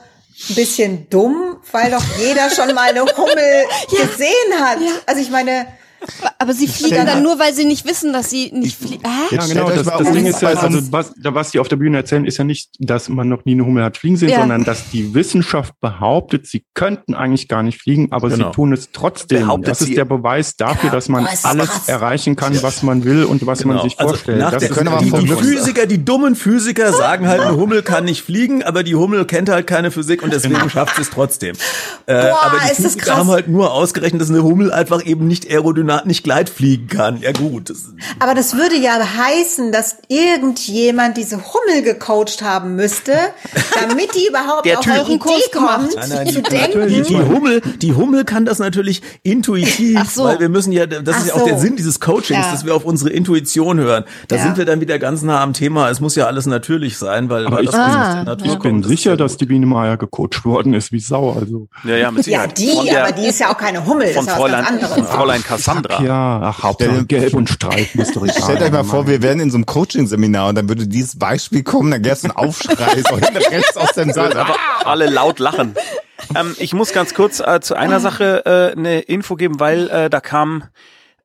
[0.49, 4.77] ein bisschen dumm, weil doch jeder schon mal eine Hummel gesehen hat.
[5.07, 5.65] Also ich meine,
[6.39, 9.03] Aber sie fliegen dann nur, weil sie nicht wissen, dass sie nicht fliegen.
[9.05, 9.35] Hä?
[9.35, 9.69] Ja, Jetzt genau.
[9.69, 11.75] Das, das auf, Ding ist ja, bei so einem- also was, was die auf der
[11.75, 14.39] Bühne erzählen, ist ja nicht, dass man noch nie eine Hummel hat fliegen sehen, Ja.
[14.39, 18.47] sondern dass die Wissenschaft behauptet, sie könnten eigentlich gar nicht fliegen, aber Genau.
[18.49, 19.41] sie tun es trotzdem.
[19.41, 21.87] Behauptet das ist der Beweis dafür, dass man Boah, ist alles krass.
[21.87, 24.41] erreichen kann, was man will und was man sich Also vorstellt.
[24.41, 28.23] Das der, können die, die Physiker, die dummen Physiker sagen halt, eine Hummel kann nicht
[28.23, 31.55] fliegen, aber die Hummel kennt halt keine Physik und deswegen schafft sie es trotzdem.
[32.07, 33.17] Äh, aber die ist das Physiker krass.
[33.17, 37.19] haben halt nur ausgerechnet, dass eine Hummel einfach eben nicht aerodynamisch, nicht gleitfliegen kann.
[37.21, 37.69] Ja gut.
[37.69, 37.85] Das,
[38.19, 43.13] aber das würde ja heißen, dass irgendjemand diese Hummel gecoacht haben müsste,
[43.79, 44.93] damit die überhaupt Der auf Typ.
[44.93, 45.95] die Euren Kurs Idee kommt.
[45.95, 46.87] Nein, nein, zu die- denken.
[46.87, 50.23] die, die Hummel, die Hummel kann das natürlich intuitiv, Ach so.
[50.25, 51.61] weil wir müssen ja, das ist Ach ja auch der so.
[51.61, 52.51] Sinn dieses Coachings, Ja.
[52.51, 54.03] dass wir auf unsere Intuition hören.
[54.27, 54.43] Da Ja.
[54.43, 55.89] sind wir dann wieder ganz nah am Thema.
[55.89, 58.81] Es muss ja alles natürlich sein, weil, Aber weil ich das der Natur ich bin.
[58.81, 61.33] Das ist sicher, ja dass die Biene Meier gecoacht worden ist, wie Sau.
[61.39, 64.07] Also Ja, ja, mit Ja, die, Von der- aber die ist ja auch keine Hummel,
[64.07, 64.39] das von ist ja was
[65.17, 66.03] Fräulein, ganz Fräulein Cassandra.
[66.03, 68.41] ja, ach, Hauptsache gelb und Streifen ist doch egal.
[68.41, 71.63] Stellt euch mal vor, wir wären in so einem Coaching-Seminar und dann würde dieses Beispiel
[71.63, 74.31] kommen, dann gäbe es einen Aufschrei so hinten rechts aus dem Saal.
[74.37, 75.75] einfach alle laut lachen.
[76.35, 80.09] ähm, ich muss ganz kurz äh, zu einer Sache äh, eine Info geben, weil äh,
[80.09, 80.63] da kam,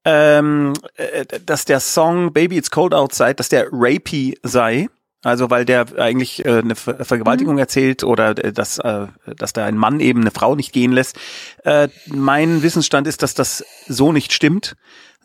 [0.05, 4.89] ähm, äh, dass der Song Baby It's Cold Outside, dass der rapey sei.
[5.23, 9.07] Also weil der eigentlich äh, eine Ver Vergewaltigung erzählt oder äh, dass, äh,
[9.37, 11.19] dass da ein Mann eben eine Frau nicht gehen lässt.
[11.65, 14.77] Äh, mein Wissensstand ist, dass das so nicht stimmt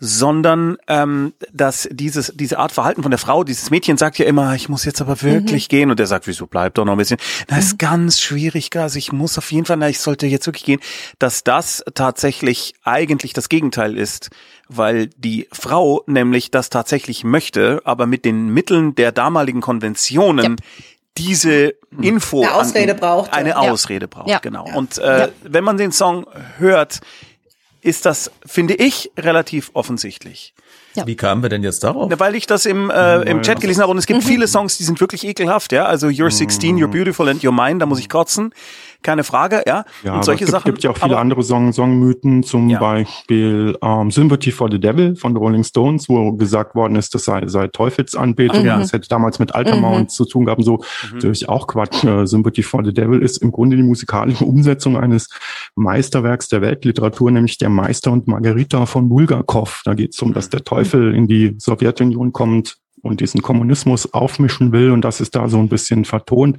[0.03, 4.55] sondern ähm, dass dieses diese Art Verhalten von der Frau, dieses Mädchen sagt ja immer,
[4.55, 7.19] ich muss jetzt aber wirklich gehen und der sagt, wieso bleibt doch noch ein bisschen.
[7.47, 10.65] Das ist ganz schwierig, also ich muss auf jeden Fall, na, ich sollte jetzt wirklich
[10.65, 10.79] gehen,
[11.19, 14.31] dass das tatsächlich eigentlich das Gegenteil ist,
[14.67, 20.55] weil die Frau nämlich das tatsächlich möchte, aber mit den Mitteln der damaligen Konventionen
[21.17, 23.33] diese Info Eine Ausrede an, brauchte.
[23.33, 23.55] eine Ja.
[23.57, 24.39] Ausrede braucht, Ja.
[24.39, 24.65] genau.
[24.65, 24.75] Ja.
[24.75, 25.29] Und äh, Ja.
[25.43, 26.25] wenn man den Song
[26.57, 27.01] hört,
[27.81, 30.53] ist das, finde ich, relativ offensichtlich.
[31.05, 32.09] Wie kamen wir denn jetzt darauf?
[32.09, 34.77] Na, Weil ich das im, äh, im Chat gelesen habe und es gibt viele Songs,
[34.77, 35.85] die sind wirklich ekelhaft, ja.
[35.85, 38.53] Also You're 16, You're Beautiful and You're Mine, da muss ich kotzen.
[39.03, 39.83] Keine Frage, ja.
[40.03, 40.71] Ja, und solche es gibt, Sachen.
[40.71, 42.79] gibt ja auch viele aber, andere Song, Songmythen, zum Ja.
[42.79, 47.47] Beispiel ähm, Sympathy for the Devil von Rolling Stones, wo gesagt worden ist, das sei,
[47.47, 48.65] sei Teufelsanbetung.
[48.65, 48.79] Ja.
[48.79, 50.09] Das hätte damals mit Altermauern Mhm.
[50.09, 50.63] zu tun gehabt.
[50.63, 51.15] So Mhm.
[51.15, 52.03] natürlich auch Quatsch.
[52.03, 55.29] Äh, Sympathy for the Devil ist im Grunde die musikalische Umsetzung eines
[55.75, 59.81] Meisterwerks der Weltliteratur, nämlich der Meister und Margarita von Bulgakov.
[59.85, 64.71] Da geht es um, dass der Teufel in die Sowjetunion kommt und diesen Kommunismus aufmischen
[64.71, 66.57] will und das ist da so ein bisschen vertont.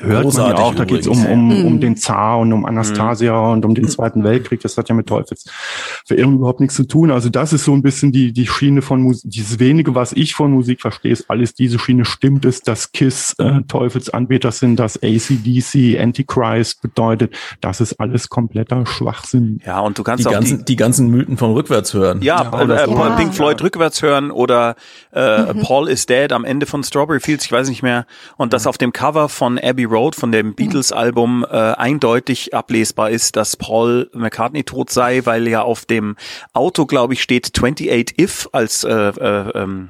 [0.00, 1.80] Hört man Großartig ja auch, da geht es um, um, um Mhm.
[1.80, 4.60] den Zar und um Anastasia und um den Zweiten Weltkrieg.
[4.60, 7.10] Das hat ja mit Teufelsverehrung überhaupt nichts zu tun.
[7.10, 9.30] Also das ist so ein bisschen die, die Schiene von Musik.
[9.30, 12.04] Dieses wenige, was ich von Musik verstehe, ist alles diese Schiene.
[12.04, 17.34] Stimmt es, dass KISS äh, Teufelsanbeter sind, dass ACDC Antichrist bedeutet?
[17.60, 19.60] Das ist alles kompletter Schwachsinn.
[19.64, 22.20] ja, und du Die kannst auch ganzen, die ganzen Mythen vom Rückwärts hören.
[22.22, 22.94] Ja, Ja, oder äh, so.
[22.94, 23.16] Paul- Ja.
[23.16, 24.74] Pink Floyd rückwärts hören oder
[25.12, 28.06] äh, Paul is Dead am Ende von Strawberry Fields, ich weiß nicht mehr.
[28.36, 33.36] Und dass auf dem Cover von Abbey Road, von dem Beatles-Album, äh, eindeutig ablesbar ist,
[33.36, 36.16] dass Paul McCartney tot sei, weil ja auf dem
[36.52, 39.88] Auto, glaube ich, steht 28 if als äh, äh, ähm,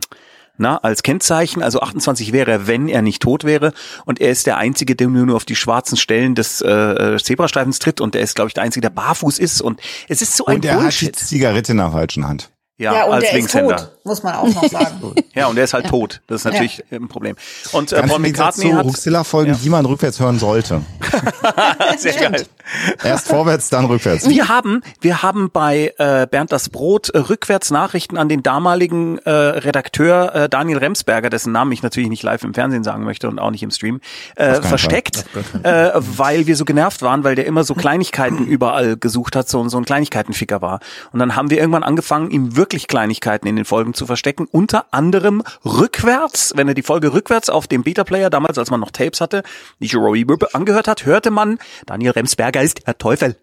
[0.58, 3.72] na, als Kennzeichen, also 28 wäre er, wenn er nicht tot wäre.
[4.06, 7.78] Und er ist der Einzige, der nur auf die schwarzen Stellen des äh, äh, Zebrastreifens
[7.78, 8.00] tritt.
[8.00, 9.60] Und er ist, glaube ich, der Einzige, der barfuß ist.
[9.60, 11.16] Und es ist so ein Und er hat die Bullshit.
[11.16, 12.50] Zigarette in der falschen Hand.
[12.78, 13.95] Ja, und als der ist Linkshänder.
[14.06, 14.86] Muss man auch noch sagen.
[15.34, 16.22] Ja, und er ist halt tot.
[16.28, 17.36] Das ist natürlich ein Problem.
[17.72, 19.58] Und äh, Paul McCartney zu hat Ruxilla-Folgen, Ja.
[19.62, 20.80] die man rückwärts hören sollte.
[21.98, 22.46] sehr geil.
[23.04, 24.26] Erst vorwärts, dann rückwärts.
[24.30, 29.18] Wir haben, wir haben bei äh, Bernd das Brot äh, rückwärts Nachrichten an den damaligen
[29.18, 33.28] äh, Redakteur äh, Daniel Remsberger, dessen Namen ich natürlich nicht live im Fernsehen sagen möchte
[33.28, 34.00] und auch nicht im Stream,
[34.36, 35.26] äh, versteckt,
[35.64, 39.68] äh, weil wir so genervt waren, weil der immer so Kleinigkeiten überall gesucht hat, so,
[39.68, 40.80] so ein Kleinigkeitenficker war.
[41.12, 44.86] Und dann haben wir irgendwann angefangen, ihm wirklich Kleinigkeiten in den Folgen zu verstecken, unter
[44.92, 49.20] anderem rückwärts, wenn er die Folge rückwärts auf dem Beta-Player, damals als man noch Tapes
[49.20, 49.42] hatte,
[49.80, 53.36] die Joey angehört hat, hörte man, Daniel Remsberger ist der Teufel.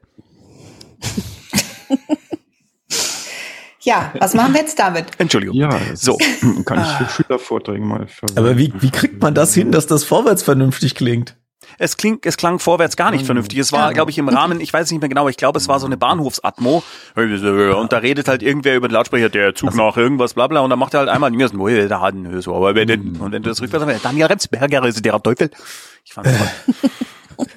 [3.86, 5.08] Ja, was machen wir jetzt damit?
[5.18, 5.58] Entschuldigung.
[5.58, 6.18] Ja, So.
[6.66, 8.40] kann ich für Schülervorträge mal verwenden.
[8.40, 11.36] Aber wie, wie kriegt man das hin, dass das vorwärts vernünftig klingt?
[11.78, 13.60] Es klingt, es klang vorwärts gar nicht vernünftig.
[13.60, 15.80] Es war, glaube ich, im Rahmen, ich weiß nicht mehr genau, ich glaube, es war
[15.80, 16.84] so eine Bahnhofsatmo.
[17.16, 20.62] Und da redet halt irgendwer über den Lautsprecher, der Zug nach irgendwas, bla bla.
[20.62, 21.32] Und dann macht er halt einmal,
[22.42, 22.90] so, aber wenn
[23.20, 25.50] und wenn du das rückwärts Daniel Remsberger ist der Teufel.
[26.06, 26.28] Ich fand
[27.38, 27.48] toll.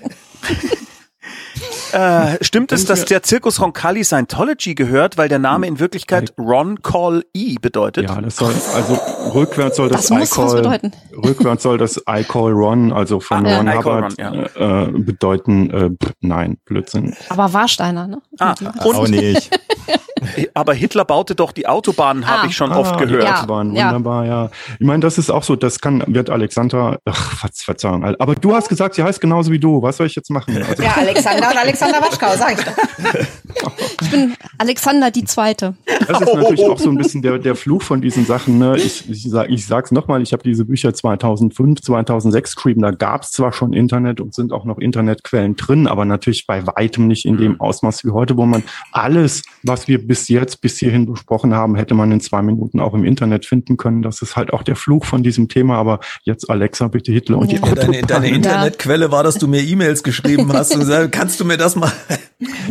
[1.92, 6.82] Äh, stimmt es, dass der Zirkus Roncalli Scientology gehört, weil der Name in Wirklichkeit Ron
[6.82, 8.08] Call E bedeutet?
[8.08, 8.94] Ja, das soll, also
[9.34, 10.80] rückwärts soll das, Das I call,
[11.24, 14.14] rückwärts soll das I call Ron, also von Ah, Ron call Hubbard,
[14.58, 17.14] Ron, äh, bedeuten, äh, nein, Blödsinn.
[17.28, 18.22] Aber Warsteiner, ne?
[18.38, 19.50] Ah, Auch und, nicht.
[20.54, 22.46] aber Hitler baute doch die Autobahnen, habe Ah.
[22.46, 23.22] ich schon oft Ah, gehört.
[23.22, 23.86] Die Ja, Autobahn, ja.
[23.86, 24.50] wunderbar, ja.
[24.78, 28.54] Ich meine, das ist auch so, das kann, wird Alexandra, ach, Verz- Verzeihung, aber du
[28.54, 29.82] hast gesagt, sie heißt genauso wie du.
[29.82, 30.56] Was soll ich jetzt machen?
[30.68, 32.72] Also, Ja, Alexander und Alexander Waschkau, sag ich doch.
[34.02, 35.74] Ich bin Alexander die Zweite.
[36.06, 38.58] Das ist natürlich auch so ein bisschen der, der Fluch von diesen Sachen.
[38.58, 38.76] Ne?
[38.76, 42.82] Ich, ich, sag, ich sag's nochmal, ich habe diese Bücher 2005, 2006 geschrieben.
[42.82, 47.06] Da gab's zwar schon Internet und sind auch noch Internetquellen drin, aber natürlich bei weitem
[47.08, 48.62] nicht in dem Ausmaß wie heute, wo man
[48.92, 52.94] alles, was wir bis jetzt, bis hierhin besprochen haben, hätte man in zwei Minuten auch
[52.94, 54.02] im Internet finden können.
[54.02, 55.76] Das ist halt auch der Fluch von diesem Thema.
[55.76, 59.62] Aber jetzt Alexa, bitte Hitler und die Ja, deine, deine Internetquelle war, dass du mir
[59.62, 61.92] E-Mails geschrieben hast und gesagt, kannst du mir das mal?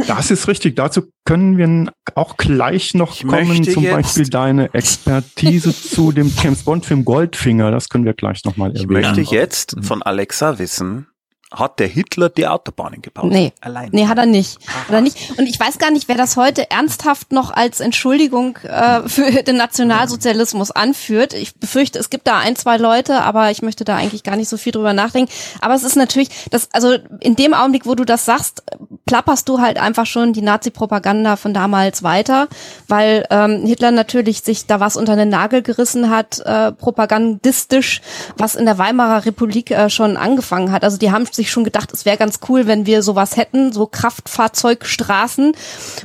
[0.08, 0.76] Das ist richtig.
[0.76, 3.64] Dazu können wir auch gleich noch Ich kommen.
[3.64, 7.72] Zum jetzt- Beispiel deine Expertise zu dem James Bond Film Goldfinger.
[7.72, 9.02] Das können wir gleich nochmal Ich erwähnen.
[9.16, 11.08] möchte jetzt von Alexa wissen,
[11.56, 13.32] hat der Hitler die Autobahnen gebaut?
[13.32, 13.54] Nee.
[13.62, 13.90] Allein.
[13.92, 14.60] Nee, hat er nicht.
[14.90, 15.38] Oder nicht.
[15.38, 19.58] Und ich weiß gar nicht, wer das heute ernsthaft noch als Entschuldigung äh, für den
[19.58, 21.34] Nationalsozialismus anführt.
[21.34, 24.50] Ich befürchte, es gibt da ein, zwei Leute, aber ich möchte da eigentlich gar nicht
[24.50, 25.32] so viel drüber nachdenken.
[25.62, 28.64] Aber es ist natürlich, das, also in dem Augenblick, wo du das sagst,
[29.06, 32.48] plapperst du halt einfach schon die Nazi-Propaganda von damals weiter,
[32.88, 38.02] weil ähm, Hitler natürlich sich da was unter den Nagel gerissen hat, äh, propagandistisch,
[38.38, 40.84] was in der Weimarer Republik äh, schon angefangen hat.
[40.84, 43.88] Also die haben sich schon gedacht, es wäre ganz cool, wenn wir sowas hätten, so
[43.88, 45.54] Kraftfahrzeugstraßen.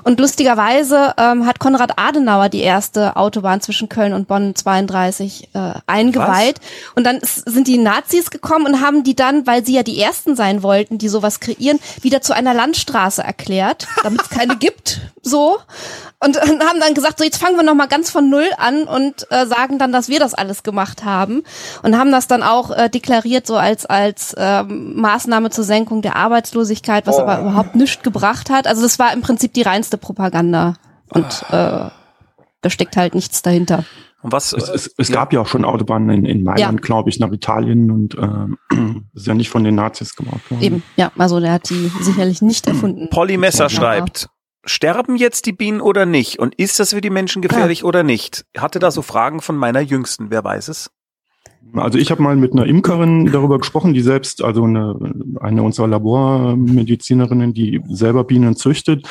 [0.05, 5.73] Und lustigerweise ähm, hat Konrad Adenauer die erste Autobahn zwischen Köln und Bonn 32 äh,
[5.87, 6.61] eingeweiht.
[6.95, 10.01] Und dann ist, sind die Nazis gekommen und haben die dann, weil sie ja die
[10.01, 15.01] ersten sein wollten, die sowas kreieren, wieder zu einer Landstraße erklärt, damit es keine gibt.
[15.23, 15.59] So.
[16.23, 18.85] Und äh, haben dann gesagt, so jetzt fangen wir noch mal ganz von Null an
[18.85, 21.43] und äh, sagen dann, dass wir das alles gemacht haben.
[21.83, 26.17] Und haben das dann auch äh, deklariert, so als, als ähm, Maßnahme zur Senkung der
[26.17, 28.67] Arbeitslosigkeit, was aber überhaupt nichts gebracht hat.
[28.67, 30.75] Also das war im Prinzip die reinste Propaganda.
[31.09, 31.53] Und äh,
[32.63, 33.85] da steckt halt nichts dahinter.
[34.23, 34.53] Und was?
[34.53, 35.15] Es, es, es ja.
[35.15, 36.87] gab ja auch schon Autobahnen in, in Mailand, Ja.
[36.87, 38.79] glaube ich, nach Italien und ähm, das
[39.23, 40.63] ist ja nicht von den Nazis gebaut worden.
[40.63, 43.09] Eben, ja, also der hat die sicherlich nicht erfunden.
[43.11, 43.69] Polly Messer Ja.
[43.71, 44.29] schreibt,
[44.65, 46.39] sterben jetzt die Bienen oder nicht?
[46.39, 48.45] Und ist das für die Menschen gefährlich oder nicht?
[48.59, 50.91] Hatte da so Fragen von meiner Jüngsten, wer weiß es?
[51.75, 54.97] Also ich habe mal mit einer Imkerin darüber gesprochen, die selbst, also eine,
[55.41, 59.09] eine unserer Labormedizinerinnen, die selber Bienen züchtet,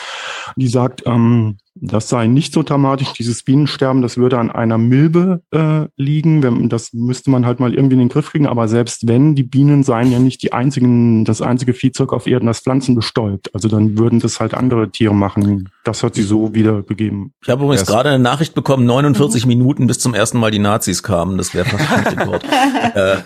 [0.55, 5.41] die sagt, ähm, das sei nicht so dramatisch, dieses Bienensterben, das würde an einer Milbe
[5.51, 6.43] äh, liegen.
[6.43, 8.47] Wenn, das müsste man halt mal irgendwie in den Griff kriegen.
[8.47, 12.47] Aber selbst wenn, die Bienen seien ja nicht die einzigen, das einzige Viehzeug auf Erden,
[12.47, 13.53] das Pflanzen bestäubt.
[13.53, 15.69] Also dann würden das halt andere Tiere machen.
[15.83, 17.33] Das hat sie so wiedergegeben.
[17.41, 21.03] Ich habe übrigens gerade eine Nachricht bekommen, 49 Minuten bis zum ersten Mal die Nazis
[21.03, 21.37] kamen.
[21.37, 22.43] Das wäre fast ein Rekord.
[22.95, 23.17] äh,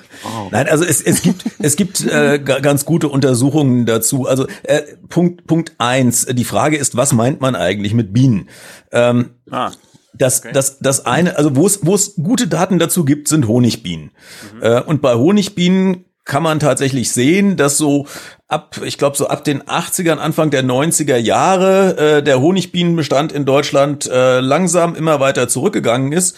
[0.51, 4.27] nein, also es, es gibt es gibt äh, ga- ganz gute Untersuchungen dazu.
[4.27, 6.25] Also äh, Punkt Punkt eins.
[6.25, 8.49] Die Frage ist, was meint man eigentlich mit Bienen?
[8.91, 9.71] Ähm, Ah,
[10.15, 14.11] das, das, das eine, also wo es, wo es gute Daten dazu gibt, sind Honigbienen.
[14.61, 18.05] Äh, und bei Honigbienen kann man tatsächlich sehen, dass so
[18.47, 23.43] ab, ich glaube so ab den 80ern, Anfang der 90er Jahre äh, der Honigbienenbestand in
[23.45, 26.37] Deutschland äh, langsam immer weiter zurückgegangen ist.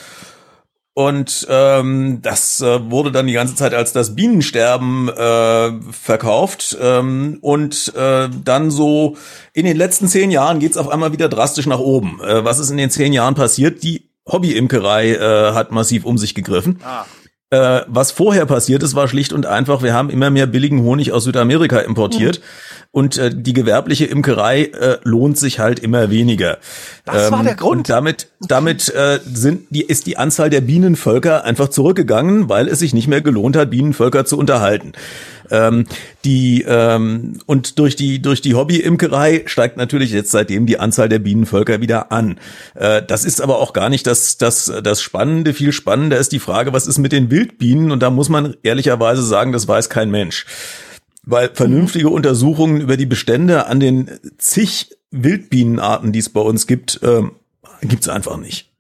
[0.98, 6.78] Und ähm, das äh, wurde dann die ganze Zeit als das Bienensterben äh, verkauft.
[6.82, 9.18] Ähm, und äh, dann so
[9.52, 12.22] in den letzten zehn Jahren geht's auf einmal wieder drastisch nach oben.
[12.24, 13.84] Äh, was ist in den zehn Jahren passiert?
[13.84, 16.80] Die Hobbyimkerei äh, hat massiv um sich gegriffen.
[16.86, 17.04] ah.
[17.52, 21.12] Äh, was vorher passiert ist, war schlicht und einfach, wir haben immer mehr billigen Honig
[21.12, 22.42] aus Südamerika importiert.
[22.96, 26.60] Und äh, die gewerbliche Imkerei äh, lohnt sich halt immer weniger.
[27.04, 27.80] Das war der Grund?
[27.80, 32.80] Und damit, damit äh, sind die, ist die Anzahl der Bienenvölker einfach zurückgegangen, weil es
[32.80, 34.94] sich nicht mehr gelohnt hat, Bienenvölker zu unterhalten.
[35.52, 35.88] Ähm,
[36.24, 41.20] die ähm, und durch die durch die Hobbyimkerei steigt natürlich jetzt seitdem die Anzahl der
[41.20, 42.40] Bienenvölker wieder an.
[42.76, 45.54] Äh, das ist aber auch gar nicht das das das Spannende.
[45.54, 47.92] Viel spannender ist die Frage, was ist mit den Wildbienen?
[47.92, 50.46] Und da muss man ehrlicherweise sagen, das weiß kein Mensch,
[51.26, 57.00] weil vernünftige Untersuchungen über die Bestände an den zig Wildbienenarten, die es bei uns gibt,
[57.04, 57.32] ähm,
[57.82, 58.72] gibt's einfach nicht.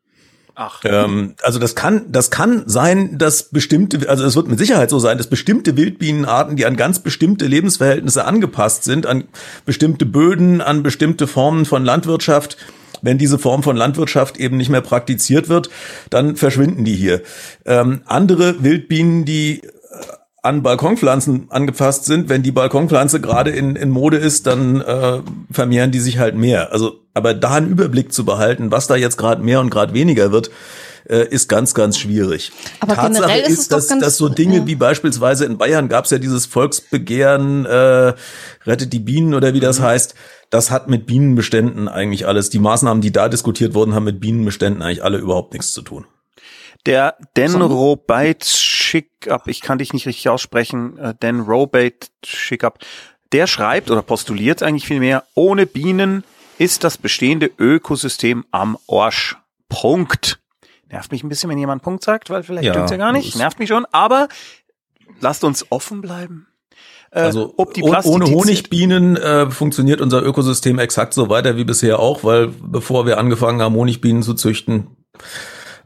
[0.58, 4.89] Ach, Ähm, also das kann, das kann sein, dass bestimmte, also es wird mit Sicherheit
[4.89, 9.26] so sein, dass bestimmte Wildbienenarten, die an ganz bestimmte Lebensverhältnisse angepasst sind, an
[9.66, 12.56] bestimmte Böden, an bestimmte Formen von Landwirtschaft,
[13.02, 15.70] wenn diese Form von Landwirtschaft eben nicht mehr praktiziert wird,
[16.10, 17.22] dann verschwinden die hier.
[17.66, 19.62] Ähm, andere Wildbienen, die
[20.46, 22.30] an Balkonpflanzen angepasst sind.
[22.30, 25.20] Wenn die Balkonpflanze gerade in, in Mode ist, dann äh,
[25.52, 26.72] vermehren die sich halt mehr.
[26.72, 30.32] Also, aber da einen Überblick zu behalten, was da jetzt gerade mehr und gerade weniger
[30.32, 30.52] wird,
[31.10, 32.52] äh, ist ganz, ganz schwierig.
[32.80, 34.68] Aber generell ist doch dass, ganz- dass so Dinge ja.
[34.68, 38.14] wie beispielsweise in Bayern gab es ja dieses Volksbegehren, äh,
[38.66, 40.16] rettet die Bienen oder wie das heißt.
[40.52, 42.50] Das hat mit Bienenbeständen eigentlich alles.
[42.50, 46.06] Die Maßnahmen, die da diskutiert wurden, haben mit Bienenbeständen eigentlich alle überhaupt nichts zu tun.
[46.86, 52.80] Der Dan Robeit Schickup, ich kann dich nicht richtig aussprechen, äh, Dan Robeit Schickup,
[53.32, 56.24] der schreibt oder postuliert eigentlich vielmehr, ohne Bienen
[56.58, 59.36] ist das bestehende Ökosystem am Arsch.
[59.68, 60.40] Punkt.
[60.90, 63.36] Nervt mich ein bisschen, wenn jemand Punkt sagt, weil vielleicht Ja, stimmt's ja gar nicht.
[63.36, 64.28] Nervt mich schon, aber
[65.20, 66.48] lasst uns offen bleiben.
[67.12, 71.64] Äh, Also ob die oh- ohne Honigbienen äh, funktioniert unser Ökosystem exakt so weiter wie
[71.64, 74.88] bisher auch, weil bevor wir angefangen haben, Honigbienen zu züchten,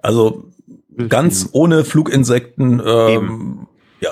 [0.02, 0.52] also
[1.08, 3.68] ganz ohne Fluginsekten, ähm,
[4.02, 4.12] ja.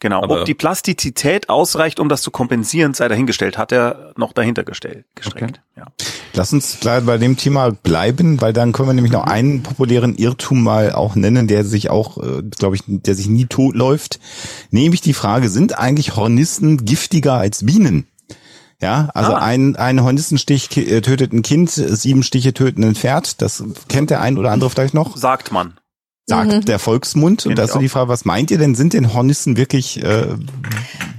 [0.00, 0.22] Genau.
[0.22, 4.64] Aber- Ob die Plastizität ausreicht, um das zu kompensieren, sei dahingestellt, hat er noch dahinter
[4.64, 5.60] gestellt, gestreckt.
[5.76, 5.86] Ja.
[6.34, 10.14] Lass uns gleich bei dem Thema bleiben, weil dann können wir nämlich noch einen populären
[10.16, 14.20] Irrtum mal auch nennen, der sich auch, äh, glaube ich, der sich nie totläuft.
[14.70, 18.06] Nämlich die Frage, sind eigentlich Hornissen giftiger als Bienen?
[18.80, 19.38] Ja, also Ah.
[19.38, 23.40] ein, ein Hornissenstich äh, tötet ein Kind, sieben Stiche töten ein Pferd.
[23.40, 25.74] Das kennt der ein oder andere vielleicht noch, Sagt man.
[26.26, 26.64] Sagt Mhm.
[26.64, 27.46] der Volksmund.
[27.46, 27.88] Und da ist so die.
[27.88, 28.74] Frage, was meint ihr denn?
[28.74, 30.34] Sind denn Hornissen wirklich äh,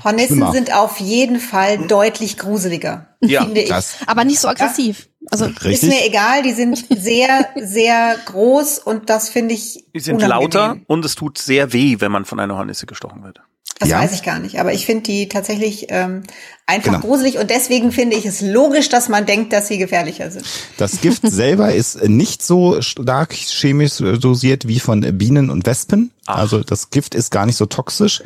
[0.04, 0.52] Hornissen Schlimmer.
[0.52, 3.70] sind auf jeden Fall deutlich gruseliger, Ja, finde ich.
[3.70, 5.08] das Aber nicht so aggressiv.
[5.30, 5.90] Also Ist richtig?
[5.90, 10.42] mir egal, die sind sehr, sehr groß und das finde ich Die sind unangenehm.
[10.42, 13.42] lauter und es tut sehr weh, wenn man von einer Hornisse gestochen wird.
[13.80, 14.00] Das Ja.
[14.00, 16.24] weiß ich gar nicht, aber ich finde die tatsächlich ähm,
[16.66, 17.00] einfach Genau.
[17.06, 20.46] gruselig und deswegen finde ich es logisch, dass man denkt, dass sie gefährlicher sind.
[20.78, 26.10] Das Gift selber ist nicht so stark chemisch dosiert wie von Bienen und Wespen.
[26.26, 28.24] Also das Gift ist gar nicht so toxisch.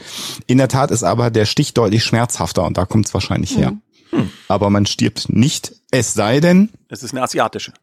[0.47, 3.73] In der Tat ist aber der Stich deutlich schmerzhafter und da kommt es wahrscheinlich her.
[4.47, 7.73] Aber man stirbt nicht, es sei denn, Es ist eine asiatische.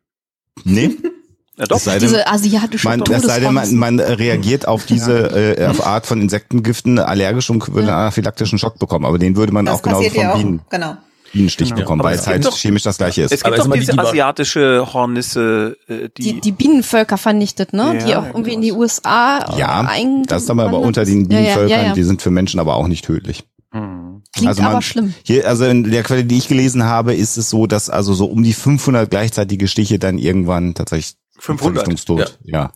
[0.65, 0.91] nee,
[1.59, 1.77] Ja, doch.
[1.77, 5.67] es sei denn, diese asiatische man, es sei denn, man, man reagiert auf diese äh,
[5.67, 9.05] auf Art von Insektengiften allergisch und würde einen anaphylaktischen Schock bekommen.
[9.05, 10.37] Aber den würde man Das auch genauso von ja auch.
[10.39, 10.61] Bienen.
[10.71, 10.97] Genau.
[11.33, 11.81] Bienenstich Genau.
[11.83, 13.45] bekommen, Aber weil es es halt gibt doch- chemisch das gleiche Es ist.
[13.45, 17.99] gibt Aber doch diese die asiatische Hornisse, äh, die, Die, die Bienenvölker vernichtet, ne?
[17.99, 21.29] Ja, die auch irgendwie in die USA Ja, ein das ist aber, aber unter den
[21.31, 21.93] Ja, ja, Bienenvölkern, ja, ja.
[21.93, 23.45] die sind für Menschen aber auch nicht tödlich.
[23.73, 24.23] Hm.
[24.35, 25.13] Klingt also man- aber schlimm.
[25.23, 28.25] Hier, also in der Quelle, die ich gelesen habe, ist es so, dass also so
[28.25, 31.75] um die 500 gleichzeitige Stiche dann irgendwann tatsächlich 500.
[31.75, 32.37] Vergiftungstod.
[32.43, 32.61] Ja.
[32.61, 32.73] Ja,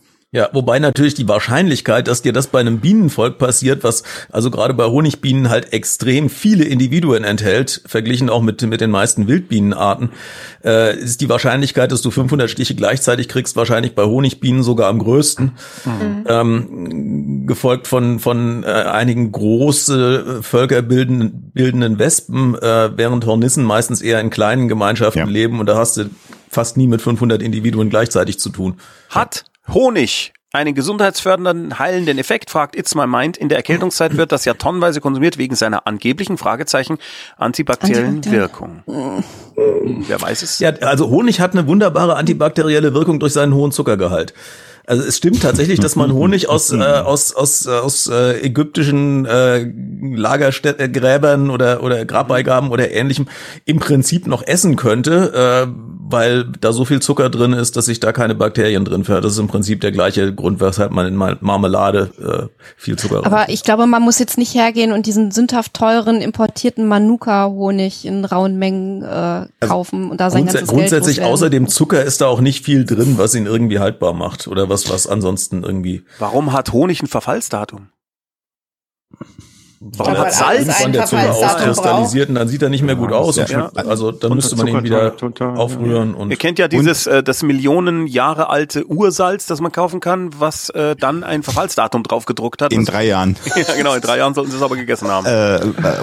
[0.51, 4.85] wobei natürlich die Wahrscheinlichkeit, dass dir das bei einem Bienenvolk passiert, was also gerade bei
[4.85, 10.09] Honigbienen halt extrem viele Individuen enthält, verglichen auch mit, mit den meisten Wildbienenarten,
[10.63, 14.99] äh, ist die Wahrscheinlichkeit, dass du 500 Stiche gleichzeitig kriegst, wahrscheinlich bei Honigbienen sogar am
[14.99, 15.51] größten.
[16.27, 23.63] Ähm, gefolgt von, von äh, einigen große äh, Völker bildenden, bildenden Wespen, äh, während Hornissen
[23.63, 25.25] meistens eher in kleinen Gemeinschaften Ja.
[25.25, 26.09] leben und da hast du
[26.49, 28.75] fast nie mit 500 Individuen gleichzeitig zu tun.
[29.09, 33.37] Hat Honig einen gesundheitsfördernden, heilenden Effekt, fragt It's My Mind.
[33.37, 36.99] In der Erkältungszeit wird das ja tonnenweise konsumiert wegen seiner angeblichen, Fragezeichen,
[37.37, 38.41] antibakteriellen Antibakterien.
[38.41, 38.83] Wirkung.
[38.85, 40.59] Hm, Wer weiß es?
[40.59, 44.35] Ja, also Honig hat eine wunderbare antibakterielle Wirkung durch seinen hohen Zuckergehalt.
[44.85, 49.65] Also es stimmt tatsächlich, dass man Honig aus äh, aus aus aus äh, ägyptischen äh,
[50.01, 53.27] Lagergräbern oder oder Grabbeigaben oder ähnlichem
[53.65, 55.71] im Prinzip noch essen könnte, äh,
[56.09, 59.23] weil da so viel Zucker drin ist, dass sich da keine Bakterien drin verirren.
[59.23, 63.25] Das ist im Prinzip der gleiche Grund, weshalb man in Mar- Marmelade äh, viel Zucker
[63.25, 68.25] Aber ich glaube, man muss jetzt nicht hergehen und diesen sündhaft teuren importierten Manuka-Honig in
[68.25, 71.65] rauen Mengen äh, kaufen und da sein ganzes grundsätzlich Geld außer loswerden.
[71.65, 74.89] dem Zucker ist da auch nicht viel drin, was ihn irgendwie haltbar macht oder was
[74.89, 77.89] was ansonsten irgendwie Warum hat Honig ein Verfallsdatum?
[79.97, 82.83] Warum Ja, hat weil Salz ein der Zucker Verfallsdatum auskristallisiert und dann sieht er nicht
[82.83, 83.45] mehr gut Ja, aus ja.
[83.49, 83.71] Ja.
[83.73, 86.67] also dann Und müsste man ihn Zucker wieder teuer, total, aufrühren und Ihr kennt ja
[86.67, 91.43] dieses, äh, das Millionen Jahre alte Ursalz, das man kaufen kann, was äh, dann ein
[91.43, 92.71] Verfallsdatum drauf gedruckt hat.
[92.71, 93.35] In drei Jahren.
[93.55, 95.25] ja, genau, in drei Jahren sollten sie es aber gegessen haben.
[95.25, 95.59] Äh,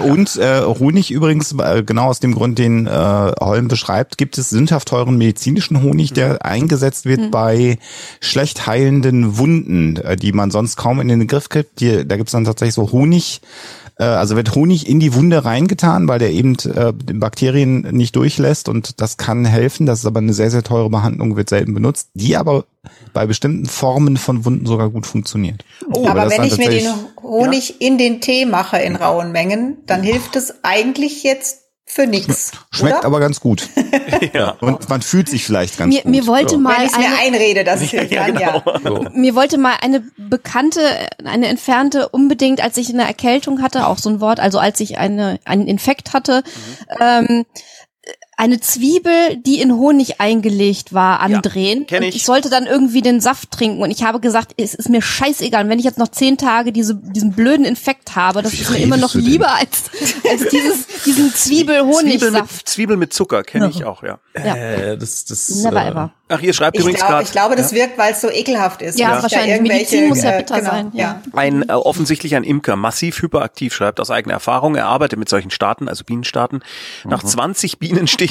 [0.07, 4.49] und äh, Honig übrigens, äh, genau aus dem Grund, den äh, Holm beschreibt, gibt es
[4.49, 7.79] sündhaft teuren medizinischen Honig, der eingesetzt wird bei
[8.19, 11.79] schlecht heilenden Wunden, äh, die man sonst kaum in den Griff kriegt.
[11.79, 13.70] Die, da gibt es dann tatsächlich so Honig, äh,
[14.05, 18.69] also wird Honig in die Wunde reingetan, weil der eben äh, den Bakterien nicht durchlässt
[18.69, 19.85] und das kann helfen.
[19.85, 22.65] Das ist aber eine sehr, sehr teure Behandlung, wird selten benutzt, die aber
[23.13, 25.63] bei bestimmten Formen von Wunden sogar gut funktioniert.
[25.91, 26.87] Oh, Aber wenn ich mir den
[27.21, 31.60] Honig in den Tee mache in rauen Mengen, dann hilft es eigentlich jetzt
[31.91, 32.51] für nichts.
[32.71, 33.05] Schmeckt oder?
[33.05, 33.67] aber ganz gut.
[34.33, 34.51] ja.
[34.61, 36.11] Und man fühlt sich vielleicht ganz Mir, gut.
[36.11, 38.59] mir wollte mal Wenn ich mir eine, einrede, dass es hilft, dann ja.
[38.59, 39.05] genau.
[39.13, 40.79] mir wollte mal eine bekannte,
[41.25, 44.99] eine entfernte unbedingt, als ich eine Erkältung hatte, auch so ein Wort, also als ich
[44.99, 46.43] eine, einen Infekt hatte,
[47.01, 47.45] ähm,
[48.41, 51.85] eine Zwiebel, die in Honig eingelegt war, andrehen.
[51.85, 52.15] kenn Und ich.
[52.15, 53.83] ich sollte dann irgendwie den Saft trinken.
[53.83, 55.63] Und ich habe gesagt, es ist mir scheißegal.
[55.65, 58.71] Und wenn ich jetzt noch zehn Tage diese, diesen blöden Infekt habe, das Wie ist
[58.71, 59.91] mir immer noch lieber als,
[60.27, 62.33] als dieses, diesen Zwiebel Zwiebel-Honigsaft.
[62.33, 64.17] mit, Zwiebel mit Zucker kenne ich auch, ja.
[64.35, 64.55] Ja.
[64.55, 66.13] äh, das das Never äh, ever.
[66.29, 67.23] Ach, ihr schreibt Ich, übrigens gerade.
[67.23, 68.97] ich glaube, das wirkt, weil es so ekelhaft ist.
[68.97, 69.55] Ja, Nicht wahrscheinlich.
[69.55, 71.21] irgendwelche, Medizin muss ja äh, bitter genau, sein, ja.
[71.33, 74.75] Ein äh, offensichtlich ein Imker, massiv hyperaktiv, schreibt aus eigener Erfahrung.
[74.75, 76.63] Er arbeitet mit solchen Staaten, also Bienenstaaten.
[77.03, 78.30] Nach 20 Bienenstichen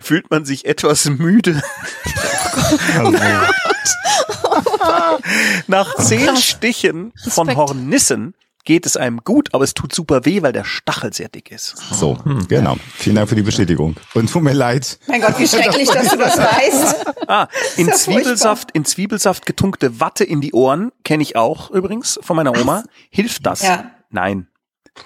[0.00, 1.62] fühlt man sich etwas müde.
[5.66, 7.68] Nach 10 Stichen von Respekt.
[7.68, 8.34] Hornissen
[8.64, 11.76] geht es einem gut, aber es tut super weh, weil der Stachel sehr dick ist.
[11.92, 12.18] So,
[12.48, 12.76] genau.
[12.94, 13.96] Vielen Dank für die Bestätigung.
[14.14, 14.98] Und tut mir leid.
[15.08, 17.06] Mein Gott, wie schrecklich, dass du das weißt.
[17.26, 22.18] Ah, in ja Zwiebelsaft, in Zwiebelsaft getunkte Watte in die Ohren, kenne ich auch übrigens
[22.22, 22.84] von meiner Oma.
[23.10, 23.62] Hilft das?
[23.62, 23.90] Ja.
[24.10, 24.46] Nein.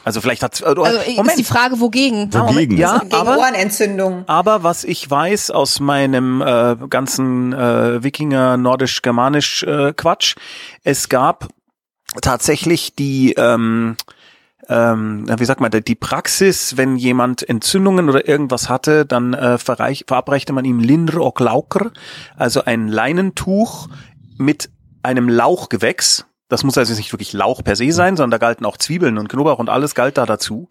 [0.05, 2.33] Also vielleicht hat du- Also ist die Frage, wogegen?
[2.35, 2.77] Wogegen?
[2.77, 4.25] Ja, Gegen aber Ohrenentzündung.
[4.27, 10.35] Aber was ich weiß aus meinem äh, ganzen äh, Wikinger, Nordisch-Germanisch äh, Quatsch,
[10.83, 11.49] es gab
[12.21, 13.97] tatsächlich die, ähm,
[14.69, 20.05] ähm, wie sagt man, die Praxis, wenn jemand Entzündungen oder irgendwas hatte, dann äh, verreich,
[20.09, 21.93] verabreichte man ihm Lindr Lauker,
[22.37, 23.89] also ein Leinentuch
[24.37, 24.71] mit
[25.03, 26.27] einem Lauchgewächs.
[26.49, 29.29] Das muss also nicht wirklich Lauch per se sein, sondern da galten auch Zwiebeln und
[29.29, 30.69] Knoblauch und alles galt da dazu.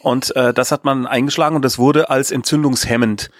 [0.00, 3.30] Und äh, das hat man eingeschlagen und das wurde als entzündungshemmend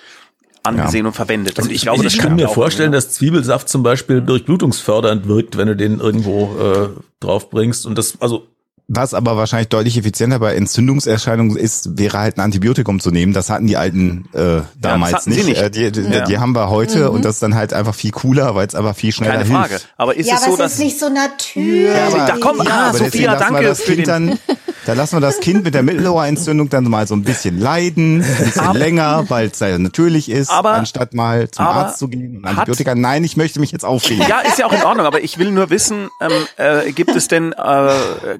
[0.63, 1.59] angesehen und verwendet.
[1.59, 5.69] Und Also ich, ich, das kann mir vorstellen, dass Zwiebelsaft zum Beispiel durchblutungsfördernd wirkt, wenn
[5.69, 6.89] du den irgendwo äh,
[7.21, 7.87] drauf bringst.
[7.87, 8.47] Und das, also
[8.91, 13.35] Was aber wahrscheinlich deutlich effizienter bei Entzündungserscheinungen ist, wäre halt ein Antibiotikum zu nehmen.
[13.35, 15.45] Das hatten die Alten äh, damals sie nicht.
[15.47, 15.61] nicht.
[15.61, 16.25] Äh, die, die, Ja.
[16.25, 18.97] die haben wir heute und das ist dann halt einfach viel cooler, weil es einfach
[18.97, 19.69] viel schneller keine Frage.
[19.71, 19.89] hilft.
[19.99, 21.85] Aber ist ja, es aber so, es dass ist nicht so natürlich.
[21.95, 23.99] Ja, aber- da komm, ja, ah, aber deswegen Sophia, lassen wir danke das für kind
[23.99, 24.05] den.
[24.07, 24.39] dann,
[24.87, 28.45] da lassen wir das Kind mit der Mittelohrentzündung dann mal so ein bisschen leiden, ein
[28.47, 32.39] bisschen länger, weil es ja natürlich ist, Aber- anstatt mal zum aber Arzt zu gehen
[32.39, 32.95] und hat- Antibiotika.
[32.95, 34.25] Nein, ich möchte mich jetzt aufregen.
[34.27, 37.29] Ja, ist ja auch in Ordnung, aber ich will nur wissen, ähm, äh, gibt es
[37.29, 37.91] denn äh,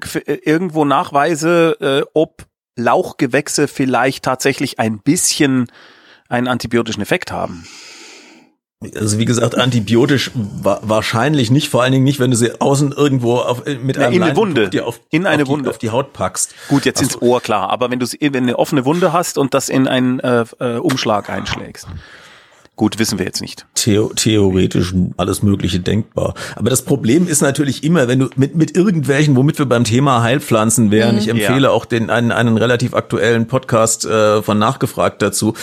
[0.01, 5.67] f- irgendwo Nachweise, äh, ob Lauchgewächse vielleicht tatsächlich ein bisschen
[6.29, 7.65] einen antibiotischen Effekt haben.
[8.95, 12.93] Also wie gesagt, antibiotisch wa wahrscheinlich nicht, vor allen Dingen nicht, wenn du sie außen
[12.93, 14.69] irgendwo auf, äh, mit einem in eine Wunde.
[14.69, 15.69] dir auf, In eine auf die, Wunde.
[15.69, 16.55] auf die Haut packst.
[16.69, 17.21] Gut, jetzt Ach ins.
[17.21, 20.45] Ohr klar, aber wenn du wenn eine offene Wunde hast und das in einen äh,
[20.61, 21.87] äh, Umschlag einschlägst.
[22.79, 23.65] Gut, wissen wir jetzt nicht.
[23.75, 26.33] Theo theoretisch alles Mögliche denkbar.
[26.55, 30.21] Aber das Problem ist natürlich immer, wenn du mit, mit irgendwelchen, womit wir beim Thema
[30.23, 31.71] Heilpflanzen wären, ich empfehle Ja.
[31.71, 35.55] auch den einen, einen relativ aktuellen Podcast äh, von Nachgefragt dazu.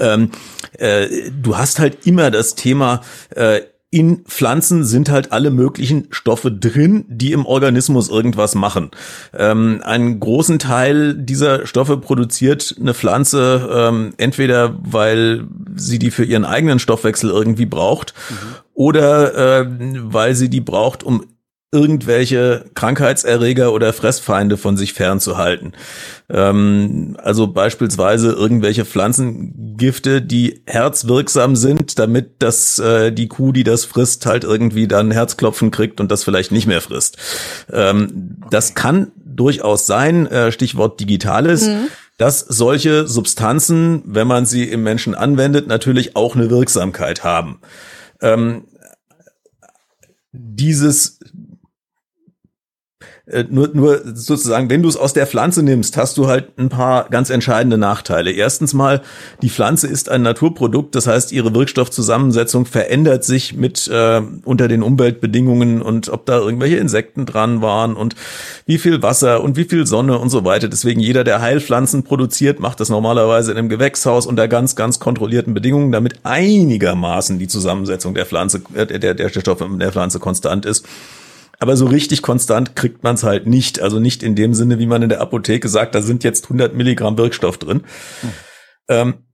[0.00, 0.32] Ähm,
[0.76, 3.00] äh, du hast halt immer das Thema,
[3.30, 3.60] äh,
[3.90, 8.90] in Pflanzen sind halt alle möglichen Stoffe drin, die im Organismus irgendwas machen.
[9.32, 16.24] Ähm, einen großen Teil dieser Stoffe produziert eine Pflanze ähm, entweder, weil sie die für
[16.24, 18.12] ihren eigenen Stoffwechsel irgendwie braucht
[18.74, 21.24] oder äh, weil sie die braucht, um
[21.72, 25.72] irgendwelche Krankheitserreger oder Fressfeinde von sich fernzuhalten.
[26.28, 33.84] Ähm, also beispielsweise irgendwelche Pflanzengifte, die herzwirksam sind, damit das äh, die Kuh, die das
[33.84, 37.18] frisst, halt irgendwie dann Herzklopfen kriegt und das vielleicht nicht mehr frisst.
[37.72, 41.68] Ähm, das kann durchaus sein, äh, Stichwort Digitales.
[42.18, 47.60] Dass solche Substanzen, wenn man sie im Menschen anwendet, natürlich auch eine Wirksamkeit haben.
[48.22, 48.64] Ähm,
[50.32, 51.15] dieses
[53.28, 56.68] äh, nur, nur sozusagen, wenn du es aus der Pflanze nimmst, hast du halt ein
[56.68, 58.30] paar ganz entscheidende Nachteile.
[58.30, 59.02] Erstens mal,
[59.42, 64.84] die Pflanze ist ein Naturprodukt, das heißt, ihre Wirkstoffzusammensetzung verändert sich mit äh, unter den
[64.84, 68.14] Umweltbedingungen und ob da irgendwelche Insekten dran waren und
[68.64, 70.68] wie viel Wasser und wie viel Sonne und so weiter.
[70.68, 75.52] Deswegen jeder, der Heilpflanzen produziert, macht das normalerweise in einem Gewächshaus unter ganz, ganz kontrollierten
[75.52, 80.64] Bedingungen, damit einigermaßen die Zusammensetzung der Pflanze, äh, der, der Stoffe in der Pflanze konstant
[80.64, 80.86] ist.
[81.58, 83.80] Aber so richtig konstant kriegt man es halt nicht.
[83.80, 86.74] Also nicht in dem Sinne, wie man in der Apotheke sagt, da sind jetzt 100
[86.74, 87.82] Milligramm Wirkstoff drin.
[88.88, 89.26] Ähm,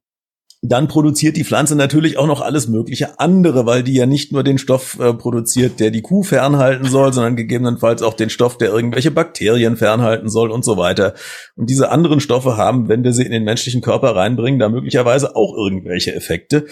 [0.64, 4.44] dann produziert die Pflanze natürlich auch noch alles mögliche andere, weil die ja nicht nur
[4.44, 8.70] den Stoff äh, produziert, der die Kuh fernhalten soll, sondern gegebenenfalls auch den Stoff, der
[8.70, 11.14] irgendwelche Bakterien fernhalten soll und so weiter.
[11.56, 15.34] Und diese anderen Stoffe haben, wenn wir sie in den menschlichen Körper reinbringen, da möglicherweise
[15.34, 16.66] auch irgendwelche Effekte.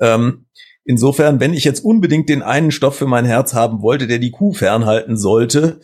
[0.00, 0.45] Ähm,
[0.88, 4.30] Insofern, wenn ich jetzt unbedingt den einen Stoff für mein Herz haben wollte, der die
[4.30, 5.80] Kuh fernhalten sollte,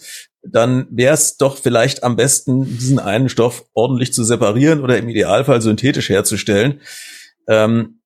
[0.48, 5.08] dann wäre es doch vielleicht am besten, diesen einen Stoff ordentlich zu separieren oder im
[5.08, 6.80] Idealfall synthetisch herzustellen.
[7.48, 8.00] Ähm,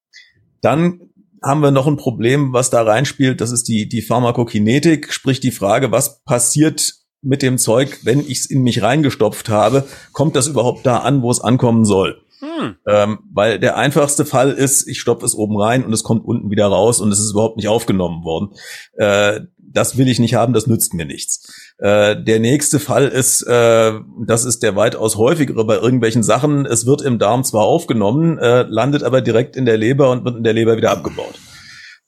[0.62, 1.00] dann
[1.42, 3.42] haben wir noch ein Problem, was da reinspielt.
[3.42, 8.38] Das ist die, die Pharmakokinetik, sprich die Frage, was passiert mit dem Zeug, wenn ich
[8.38, 9.86] es in mich reingestopft habe?
[10.12, 12.22] Kommt das überhaupt da an, wo es ankommen soll?
[12.40, 12.76] Hm.
[12.86, 16.50] Ähm, weil der einfachste Fall ist, ich stopfe es oben rein und es kommt unten
[16.50, 18.50] wieder raus und es ist überhaupt nicht aufgenommen worden.
[18.94, 21.74] Äh, das will ich nicht haben, das nützt mir nichts.
[21.78, 23.92] Äh, der nächste Fall ist, äh,
[24.26, 28.62] das ist der weitaus häufigere bei irgendwelchen Sachen, es wird im Darm zwar aufgenommen, äh,
[28.62, 31.34] landet aber direkt in der Leber und wird in der Leber wieder abgebaut.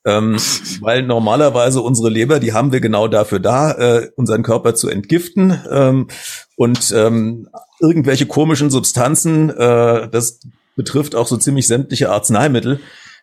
[0.07, 0.37] Ähm,
[0.81, 5.61] weil normalerweise unsere Leber, die haben wir genau dafür da, äh, unseren Körper zu entgiften
[5.71, 6.09] ähm,
[6.57, 7.49] und ähm,
[7.81, 10.41] irgendwelche komischen Substanzen, äh, das
[10.77, 12.81] betrifft auch so ziemlich sämtliche Arzneimittel,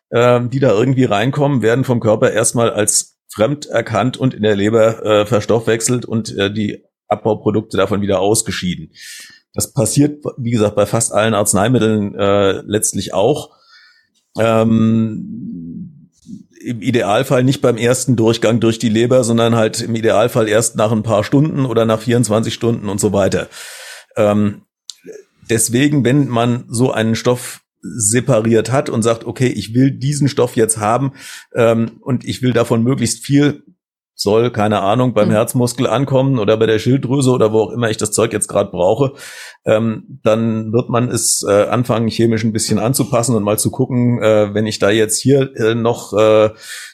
[0.09, 4.55] äh, die da irgendwie reinkommen, werden vom Körper erstmal als fremd erkannt und in der
[4.55, 8.91] Leber äh, verstoffwechselt und äh, die Abbauprodukte davon wieder ausgeschieden.
[9.53, 13.51] Das passiert, wie gesagt, bei fast allen Arzneimitteln äh, letztlich auch.
[14.37, 16.09] Ähm,
[16.61, 20.91] Im Idealfall nicht beim ersten Durchgang durch die Leber, sondern halt im Idealfall erst nach
[20.91, 23.47] ein paar Stunden oder nach 24 Stunden und so weiter.
[24.15, 24.61] Ähm,
[25.49, 30.55] deswegen, wenn man so einen Stoff separiert hat und sagt, okay, ich will diesen Stoff
[30.55, 31.13] jetzt haben
[31.53, 33.63] ähm, und ich will davon möglichst viel,
[34.17, 35.33] soll, keine Ahnung, beim Mhm.
[35.33, 38.71] Herzmuskel ankommen oder bei der Schilddrüse oder wo auch immer ich das Zeug jetzt gerade
[38.71, 39.11] brauche,
[39.65, 44.21] ähm, dann wird man es äh, anfangen, chemisch ein bisschen anzupassen und mal zu gucken,
[44.23, 46.49] äh, wenn ich da jetzt hier äh, noch äh,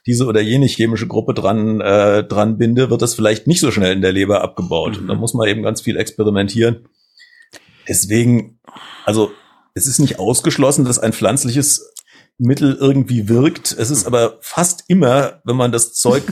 [0.07, 3.93] diese oder jene chemische Gruppe dran, äh, dran binde, wird das vielleicht nicht so schnell
[3.93, 4.97] in der Leber abgebaut.
[4.97, 6.88] Und da muss man eben ganz viel experimentieren.
[7.88, 8.59] Deswegen,
[9.05, 9.32] also
[9.73, 11.93] es ist nicht ausgeschlossen, dass ein pflanzliches
[12.38, 13.71] Mittel irgendwie wirkt.
[13.71, 16.23] Es ist aber fast immer, wenn man das Zeug,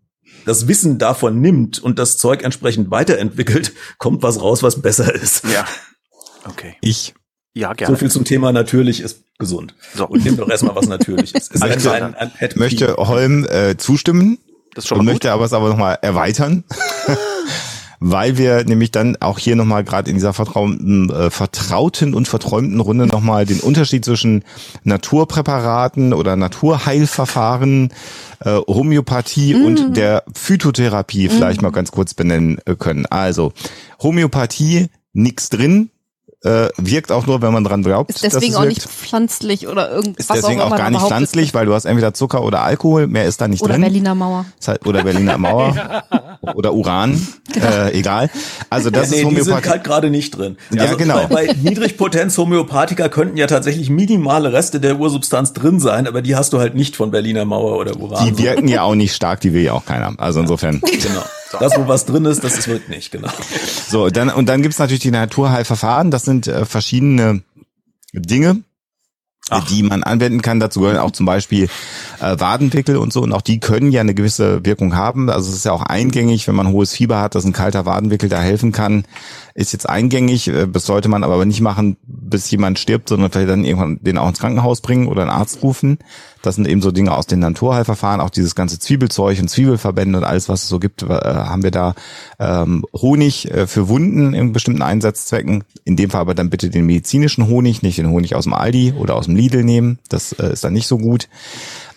[0.46, 5.44] das Wissen davon nimmt und das Zeug entsprechend weiterentwickelt, kommt was raus, was besser ist.
[5.44, 5.66] Ja.
[6.44, 6.76] Okay.
[6.80, 7.14] Ich
[7.54, 7.96] Ja, So gerne.
[7.98, 9.74] viel zum Thema natürlich ist gesund.
[9.94, 11.50] So, Und nehmt doch erstmal was Natürliches.
[11.52, 11.94] Es klar.
[11.94, 12.96] ein, ein Pet möchte.
[12.96, 14.38] Holm äh, zustimmen
[14.74, 15.14] das ist schon und mal gut.
[15.16, 16.64] möchte aber es aber nochmal erweitern.
[18.00, 22.80] Weil wir nämlich dann auch hier nochmal gerade in dieser vertrauten, äh, vertrauten und verträumten
[22.80, 24.44] Runde nochmal den Unterschied zwischen
[24.84, 27.92] Naturpräparaten oder Naturheilverfahren,
[28.40, 33.06] äh, Homöopathie und der Phytotherapie vielleicht mal ganz kurz benennen äh, können.
[33.06, 33.52] Also
[34.00, 35.90] Homöopathie, nix drin,
[36.44, 38.10] äh, wirkt auch nur, wenn man dran glaubt.
[38.10, 38.76] Ist deswegen dass es auch wirkt.
[38.76, 42.14] nicht pflanzlich oder irgendwas Ist deswegen auch, auch gar nicht pflanzlich, weil du hast entweder
[42.14, 43.82] Zucker oder Alkohol, mehr ist da nicht Oder drin.
[43.82, 44.44] Berliner Mauer.
[44.58, 46.04] Ist halt, oder Berliner Mauer
[46.54, 47.26] oder Uran,
[47.60, 48.30] äh, egal.
[48.70, 49.70] Also das ja, ist nee, die sind Homöopathie.
[49.70, 50.56] halt gerade nicht drin.
[50.70, 51.26] Ja, genau.
[51.28, 56.52] Bei, bei Niedrigpotenz-Homöopathika könnten ja tatsächlich minimale Reste der Ursubstanz drin sein, aber die hast
[56.52, 58.24] du halt nicht von Berliner Mauer oder Uran.
[58.26, 60.14] Die wirken ja auch nicht stark, die will ja auch keiner.
[60.18, 60.80] Also insofern.
[60.80, 61.22] Genau.
[61.52, 63.28] Das, wo was drin ist, das ist wirkt nicht, genau.
[63.88, 66.10] So, dann, und dann gibt's natürlich die Naturheilverfahren.
[66.10, 67.42] Das sind äh, verschiedene
[68.12, 68.62] Dinge,
[69.70, 70.60] die man anwenden kann.
[70.60, 71.68] Dazu gehören auch zum Beispiel
[72.20, 73.22] äh, Wadenwickel und so.
[73.22, 75.30] Und auch die können ja eine gewisse Wirkung haben.
[75.30, 78.28] Also es ist ja auch eingängig, wenn man hohes Fieber hat, dass ein kalter Wadenwickel
[78.28, 79.04] da helfen kann.
[79.54, 83.50] Ist jetzt eingängig, äh, das sollte man aber nicht machen, bis jemand stirbt, sondern vielleicht
[83.50, 85.98] dann irgendwann den auch ins Krankenhaus bringen oder einen Arzt rufen.
[86.42, 90.24] Das sind eben so Dinge aus den Naturheilverfahren, auch dieses ganze Zwiebelzeug und Zwiebelverbände und
[90.24, 91.94] alles, was es so gibt, äh, haben wir da
[92.38, 95.64] ähm, Honig äh, für Wunden in bestimmten Einsatzzwecken.
[95.84, 98.94] In dem Fall aber dann bitte den medizinischen Honig, nicht den Honig aus dem Aldi
[98.96, 99.98] oder aus dem Lidl nehmen.
[100.08, 101.28] Das äh, ist dann nicht so gut.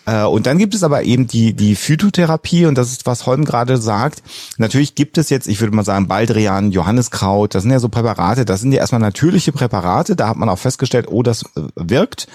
[0.06, 3.44] Äh, Und dann gibt es aber eben die, die Phytotherapie und das ist, was Holm
[3.44, 4.22] gerade sagt.
[4.58, 8.44] Natürlich gibt es jetzt, ich würde mal sagen, Baldrian, Johanniskraut, das sind ja so Präparate,
[8.44, 12.26] das sind ja erstmal natürliche Präparate, da hat man auch festgestellt, oh, das äh, wirkt.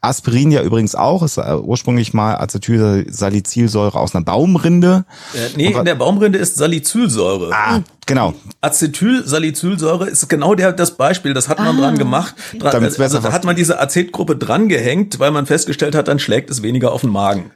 [0.00, 5.04] Aspirin ja übrigens auch, ist äh, ursprünglich mal Acetylsalicylsäure aus einer Baumrinde.
[5.34, 7.50] Äh, nee, in der Baumrinde ist Salicylsäure.
[7.52, 8.34] Ah, genau.
[8.60, 12.34] Acetylsalicylsäure ist genau der, das Beispiel, das hat man dran gemacht.
[12.58, 16.08] Dran, Damit's besser also, da hat man diese Acetgruppe dran gehängt, weil man festgestellt hat,
[16.08, 17.50] dann schlägt es weniger auf den Magen.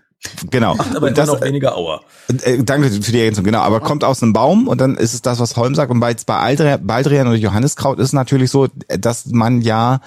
[0.50, 0.72] Genau.
[0.72, 2.00] Aber Und immer das, noch weniger Auer.
[2.42, 3.60] Äh, danke für die Ergänzung, genau.
[3.60, 5.90] Aber kommt aus einem Baum und dann ist es das, was Holm sagt.
[5.92, 10.00] Und bei, bei Baldrian, Baldrian oder Johanniskraut ist es natürlich so, dass man ja,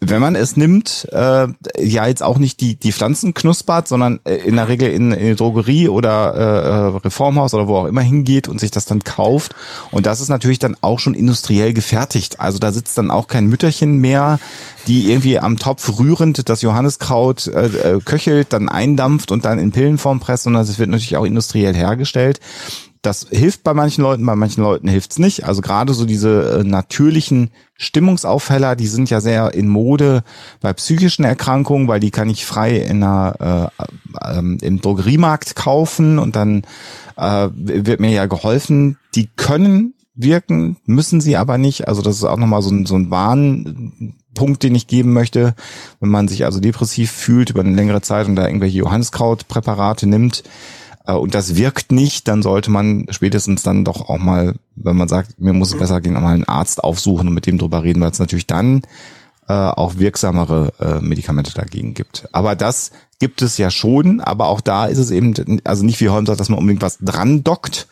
[0.00, 4.36] wenn man es nimmt, äh, ja jetzt auch nicht die, die Pflanzen knuspert, sondern äh,
[4.36, 8.00] in der Regel in, in die Drogerie oder äh, äh, Reformhaus oder wo auch immer
[8.00, 9.54] hingeht und sich das dann kauft.
[9.90, 12.40] Und das ist natürlich dann auch schon industriell gefertigt.
[12.40, 14.38] Also da sitzt dann auch kein Mütterchen mehr,
[14.86, 19.72] die irgendwie am Topf rührend das Johanniskraut äh, äh, köchelt, dann eindampft und dann in
[19.72, 22.40] Pillenform presst, sondern es wird natürlich auch industriell hergestellt.
[23.02, 25.44] Das hilft bei manchen Leuten, bei manchen Leuten hilft's nicht.
[25.44, 30.24] Also gerade so diese äh, natürlichen Stimmungsaufheller, die sind ja sehr in Mode
[30.60, 36.18] bei psychischen Erkrankungen, weil die kann ich frei in einer, äh, ähm, im Drogeriemarkt kaufen
[36.18, 36.62] und dann
[37.16, 38.98] äh, wird mir ja geholfen.
[39.14, 41.86] Die können wirken, müssen sie aber nicht.
[41.86, 45.54] Also das ist auch nochmal so ein, so ein Warnpunkt, den ich geben möchte.
[46.00, 50.42] Wenn man sich also depressiv fühlt über eine längere Zeit und da irgendwelche Johanniskrautpräparate nimmt,
[50.42, 55.08] äh, und das wirkt nicht, dann sollte man spätestens dann doch auch mal, wenn man
[55.08, 57.82] sagt, mir muss es besser gehen, auch mal einen Arzt aufsuchen und mit dem drüber
[57.82, 58.82] reden, weil es natürlich dann
[59.48, 62.28] äh, auch wirksamere äh, Medikamente dagegen gibt.
[62.32, 66.10] Aber das gibt es ja schon, aber auch da ist es eben, also nicht wie
[66.10, 67.88] Holm sagt, dass man unbedingt was dran dockt,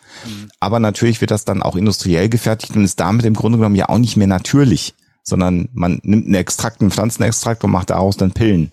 [0.61, 3.89] aber natürlich wird das dann auch industriell gefertigt und ist damit im Grunde genommen ja
[3.89, 8.33] auch nicht mehr natürlich, sondern man nimmt einen Extrakt, einen Pflanzenextrakt und macht daraus dann
[8.33, 8.71] Pillen.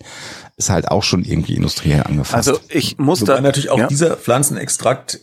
[0.56, 2.48] Ist halt auch schon irgendwie industriell angefasst.
[2.48, 3.86] Also ich muss Wobei da natürlich auch ja.
[3.88, 5.20] dieser Pflanzenextrakt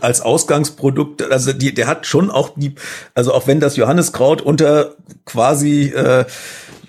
[0.00, 2.74] als Ausgangsprodukt, also die, der hat schon auch die,
[3.14, 6.24] also auch wenn das Johanniskraut unter quasi äh,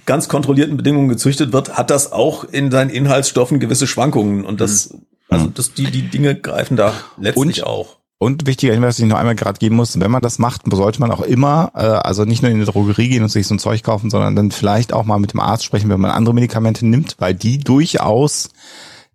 [0.06, 4.96] ganz kontrollierten Bedingungen gezüchtet wird, hat das auch in seinen Inhaltsstoffen gewisse Schwankungen und das,
[5.30, 7.99] also das, die, die Dinge greifen da letztlich Und- auch.
[8.22, 11.00] Und wichtiger Hinweis, den ich noch einmal gerade geben muss, wenn man das macht, sollte
[11.00, 13.60] man auch immer, äh, also nicht nur in die Drogerie gehen und sich so ein
[13.60, 16.86] Zeug kaufen, sondern dann vielleicht auch mal mit dem Arzt sprechen, wenn man andere Medikamente
[16.86, 18.50] nimmt, weil die durchaus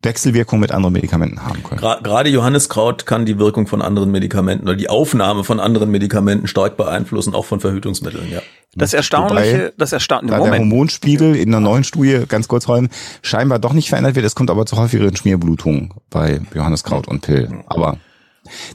[0.04, 1.80] Wechselwirkung mit anderen Medikamenten haben können.
[1.80, 6.78] Gerade Johanniskraut kann die Wirkung von anderen Medikamenten oder die Aufnahme von anderen Medikamenten stark
[6.78, 8.40] beeinflussen, auch von Verhütungsmitteln, ja.
[8.74, 10.72] das Erstaunliche, das Erstaunliche, Da der Moment.
[10.72, 12.88] Hormonspiegel in einer neuen Studie, ganz kurz räumen,
[13.20, 14.24] scheinbar doch nicht verändert wird.
[14.24, 17.50] Es kommt aber zu häufigeren Schmierblutungen bei Johanniskraut und Pill.
[17.66, 17.98] Aber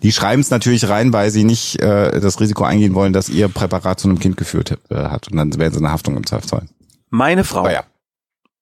[0.03, 3.47] die schreiben es natürlich rein, weil sie nicht äh, das Risiko eingehen wollen, dass ihr
[3.47, 5.29] Präparat zu einem Kind geführt äh, hat.
[5.29, 6.67] Und dann werden sie eine Haftung im Zweifelsfall.
[7.09, 7.83] Meine Frau, Aber ja.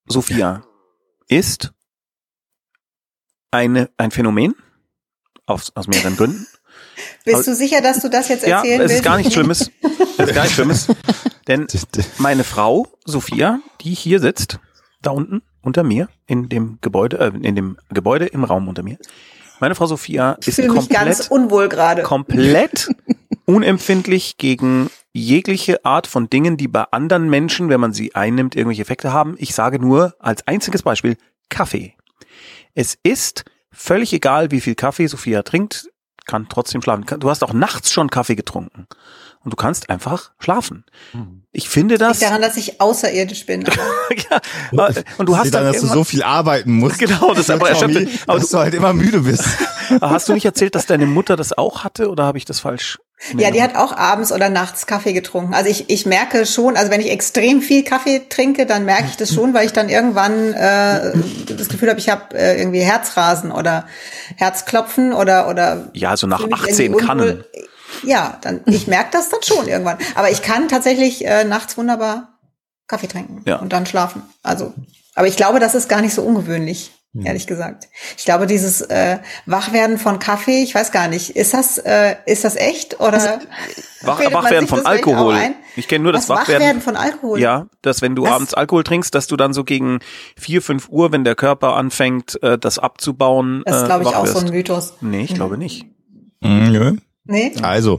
[0.06, 0.62] Sophia,
[1.28, 1.72] ist
[3.50, 4.54] eine, ein Phänomen
[5.46, 6.46] aus, aus mehreren Gründen.
[7.24, 8.94] Bist du sicher, dass du das jetzt Ja, erzählen es willst?
[8.96, 9.70] ist gar nichts Schlimmes.
[10.18, 10.86] Es ist gar nichts Schlimmes.
[11.46, 11.66] Denn
[12.18, 14.58] meine Frau, Sophia, die hier sitzt,
[15.00, 18.98] da unten unter mir, in dem Gebäude, äh, in dem Gebäude im Raum unter mir.
[19.60, 22.02] Meine Frau Sophia Ich ist fühle mich ganz komplett, unwohl gerade.
[22.02, 22.88] komplett
[23.46, 28.82] unempfindlich gegen jegliche Art von Dingen, die bei anderen Menschen, wenn man sie einnimmt, irgendwelche
[28.82, 29.36] Effekte haben.
[29.38, 31.16] Ich sage nur als einziges Beispiel
[31.48, 31.94] Kaffee.
[32.74, 35.88] Es ist völlig egal, wie viel Kaffee Sophia trinkt,
[36.26, 37.06] kann trotzdem schlafen.
[37.18, 38.86] Du hast auch nachts schon Kaffee getrunken
[39.40, 40.84] und du kannst einfach schlafen.
[41.58, 42.20] Ich finde das.
[42.20, 43.66] Liegt daran, dass ich außerirdisch bin.
[43.66, 43.76] Aber
[44.96, 46.98] ja, und du hast dann daran, dass du so viel arbeiten musst.
[47.08, 48.28] Genau, das ist aber Tommy, erschöpft.
[48.28, 49.44] Aber dass du halt immer müde bist.
[50.00, 52.98] hast du nicht erzählt, dass deine Mutter das auch hatte oder habe ich das falsch
[53.36, 55.54] Ja, die hat auch abends oder nachts Kaffee getrunken.
[55.54, 59.16] Also ich, ich merke schon, also wenn ich extrem viel Kaffee trinke, dann merke ich
[59.16, 61.12] das schon, weil ich dann irgendwann äh,
[61.56, 63.86] das Gefühl habe, ich habe äh, irgendwie Herzrasen oder
[64.36, 67.44] Herzklopfen oder oder Ja, so nach fühl mich 18 irgendwie Kannen.
[68.02, 69.98] Ja, dann ich merke das dann schon irgendwann.
[70.14, 72.38] Aber ich kann tatsächlich äh, nachts wunderbar
[72.86, 73.56] Kaffee trinken Ja.
[73.56, 74.22] und dann schlafen.
[74.42, 74.72] Also,
[75.14, 76.92] aber ich glaube, das ist gar nicht so ungewöhnlich.
[77.14, 77.24] Hm.
[77.24, 77.88] Ehrlich gesagt.
[78.18, 82.44] Ich glaube, dieses äh, Wachwerden von Kaffee, ich weiß gar nicht, ist das, äh, ist
[82.44, 83.28] das echt oder Also,
[84.02, 85.34] Wach, Wachwerden von Alkohol.
[85.76, 86.82] Ich kenne nur das Was, Wachwerden.
[86.82, 87.40] von Alkohol.
[87.40, 88.30] Ja, dass wenn du Was?
[88.32, 90.00] abends Alkohol trinkst, dass du dann so gegen
[90.36, 94.08] vier, fünf Uhr, wenn der Körper anfängt, äh, das abzubauen, Das ist, äh, glaube ich,
[94.10, 94.44] auch so wirst.
[94.46, 94.94] ein Mythos.
[95.00, 95.86] Nee, ich glaube nicht.
[96.40, 97.00] Mhm.
[97.28, 97.52] Nee?
[97.62, 97.98] Also,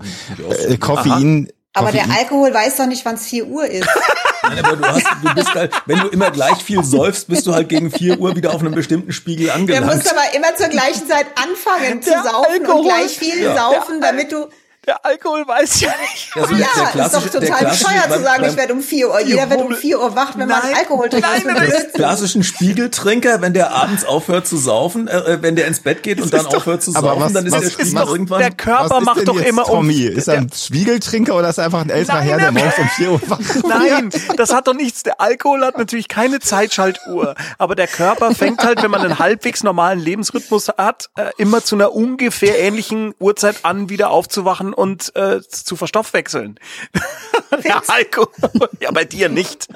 [0.67, 1.49] äh, Koffein.
[1.73, 3.87] Aber der Koffein- Alkohol weiß doch nicht, wann es 4 Uhr ist.
[4.43, 7.53] Nein, aber du, hast, du bist halt, wenn du immer gleich viel säufst, bist du
[7.53, 9.85] halt gegen 4 Uhr wieder auf einem bestimmten Spiegel Du angelangt.
[9.85, 12.75] musst aber immer zur gleichen Zeit anfangen zu Der saufen Alkohol.
[12.79, 13.55] und gleich viel Ja.
[13.55, 14.47] saufen, damit du
[14.87, 16.31] Der Alkohol weiß ja nicht.
[16.35, 19.09] Ja, so Ja, der ist doch total bescheuert zu sagen, beim- ich werde um 4
[19.09, 19.19] Uhr.
[19.19, 19.77] Jeder wird um Hummel.
[19.77, 21.27] 4 Uhr wach, wenn man Nein, Alkohol trinkt.
[21.27, 21.93] nein, Das nein, ist nein.
[21.93, 26.21] Klassischen Spiegeltrinker, wenn der abends aufhört zu saufen, äh, äh, wenn der ins Bett geht
[26.21, 28.39] und dann aufhört zu saufen, was- dann ist was der Spiegel doch irgendwann.
[28.39, 30.17] der Körper macht doch immer Tommy, um.
[30.17, 33.11] ist er ein Spiegeltrinker oder ist er einfach ein älterer Herr, der morgens um 4
[33.11, 35.03] Uhr wach Nein, das hat doch nichts.
[35.03, 37.35] Der Alkohol hat natürlich keine Zeitschaltuhr.
[37.57, 41.75] Aber der Körper fängt halt, wenn man einen halbwegs normalen Lebensrhythmus hat, äh, immer zu
[41.75, 46.59] einer ungefähr ähnlichen Uhrzeit an, wieder aufzuwachen und äh, zu verstoffwechseln.
[47.63, 48.69] Der Alkohol.
[48.79, 49.67] Ja, bei dir nicht.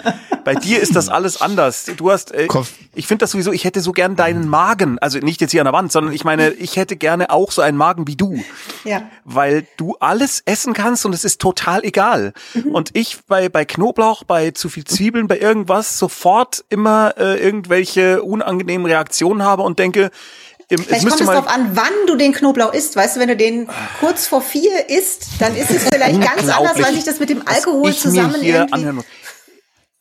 [0.46, 1.90] Bei dir ist das alles anders.
[1.98, 5.00] Du hast, äh, Kopf- ich finde das sowieso, ich hätte so gern deinen Magen.
[5.00, 7.62] Also nicht jetzt hier an der Wand, sondern ich meine, ich hätte gerne auch so
[7.62, 8.42] einen Magen wie du
[8.84, 9.02] Ja.
[9.26, 12.34] weil du alles essen kannst und es ist total egal.
[12.54, 12.76] Mhm.
[12.76, 18.22] Und ich bei, bei Knoblauch, bei zu viel Zwiebeln, bei irgendwas sofort immer äh, irgendwelche
[18.24, 20.12] unangenehmen Reaktionen habe und denke,
[20.74, 22.96] im- Vielleicht kommt es darauf an, wann du den Knoblauch isst.
[22.96, 23.68] Weißt du, wenn du den
[24.00, 27.48] kurz vor vier isst, dann ist es vielleicht ganz anders, weil sich das mit dem
[27.48, 28.84] Alkohol zusammen irgendwie...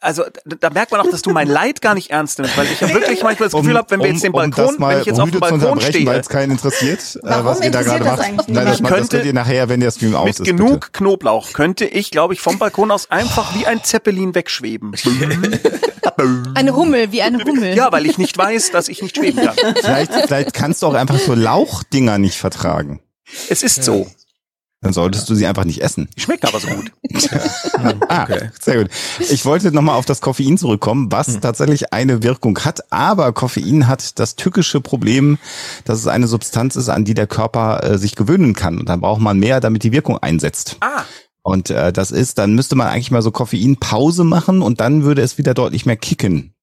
[0.03, 2.67] Also da, da merkt man auch, dass du mein Leid gar nicht ernst nimmst, weil
[2.67, 4.95] ich ja wirklich manchmal das Gefühl habe, wenn wir jetzt den um das Balkon, mal
[4.95, 7.61] wenn ich jetzt auf dem Balkon unterbrechen, weil stehe, es keinen interessiert, äh, Warum was
[7.61, 8.49] ihr da gerade das macht.
[8.49, 10.45] Nein, das, macht, das könnte könnt ihr nachher, wenn der Stream aus mit ist.
[10.45, 10.93] genug Bitte.
[10.93, 14.93] Knoblauch könnte ich, glaube ich, vom Balkon aus einfach wie ein Zeppelin wegschweben.
[16.55, 17.75] Eine Hummel, wie eine Hummel.
[17.75, 19.55] ja, weil ich nicht weiß, dass ich nicht schweben kann.
[19.81, 23.01] Vielleicht, vielleicht kannst du auch einfach so Lauchdinger nicht vertragen.
[23.49, 24.09] Es ist so.
[24.83, 26.09] Dann solltest du sie einfach nicht essen.
[26.17, 26.93] Die schmecken aber so gut.
[28.09, 28.27] Ah,
[28.61, 28.91] sehr gut.
[29.19, 32.93] Ich wollte nochmal auf das Koffein zurückkommen, was tatsächlich eine Wirkung hat.
[32.93, 35.39] Aber Koffein hat das tückische Problem,
[35.85, 38.79] dass es eine Substanz ist, an die der Körper äh, sich gewöhnen kann.
[38.79, 40.77] Und dann braucht man mehr, damit die Wirkung einsetzt.
[40.81, 41.05] Ah,
[41.43, 45.23] Und äh, das ist, dann müsste man eigentlich mal so Koffeinpause machen und dann würde
[45.23, 46.55] es wieder deutlich mehr kicken.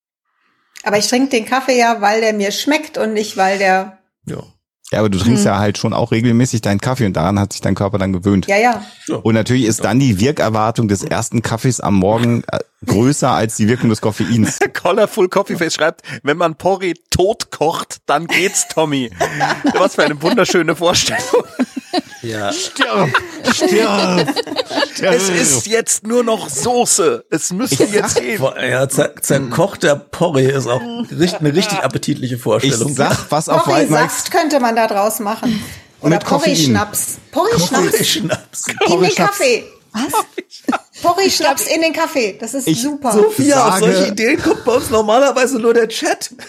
[0.84, 4.00] Aber ich trinke den Kaffee ja, weil der mir schmeckt und nicht, weil der...
[4.26, 4.44] Ja.
[4.92, 7.62] Ja, aber du trinkst ja halt schon auch regelmäßig deinen Kaffee und daran hat sich
[7.62, 8.48] dein Körper dann gewöhnt.
[8.48, 8.82] Ja, ja.
[9.22, 13.68] Und natürlich ist dann die Wirkerwartung des ersten Kaffees am Morgen äh, größer als die
[13.68, 14.58] Wirkung des Koffeins.
[14.74, 19.12] Colorful Coffeeface schreibt, wenn man Porree tot kocht, dann geht's, Tommy.
[19.78, 21.44] Was für eine wunderschöne Vorstellung.
[22.22, 22.52] Ja.
[22.52, 23.10] Stirb!
[23.54, 24.28] Stirb!
[25.02, 27.24] Es ist jetzt nur noch Soße.
[27.30, 28.42] Es müsste jetzt gehen.
[28.62, 32.94] Ja, zer zerkochter Porree ist auch eine richtig appetitliche Ich Vorstellung.
[32.94, 35.64] sag, was auf Porree-Saft könnte man da draus machen.
[36.02, 36.20] Oder.
[36.20, 37.18] Porree-Schnaps.
[37.32, 38.68] Porree-Schnaps Schnaps.
[38.68, 39.38] in den Porree-Schnaps.
[39.38, 39.64] Kaffee.
[39.94, 40.14] Was?
[41.02, 42.38] Porree-Schnaps in den Kaffee.
[42.40, 43.14] Das ist Ich- super.
[43.14, 46.32] Sophia, auf solche Ideen kommt bei uns normalerweise nur der Chat.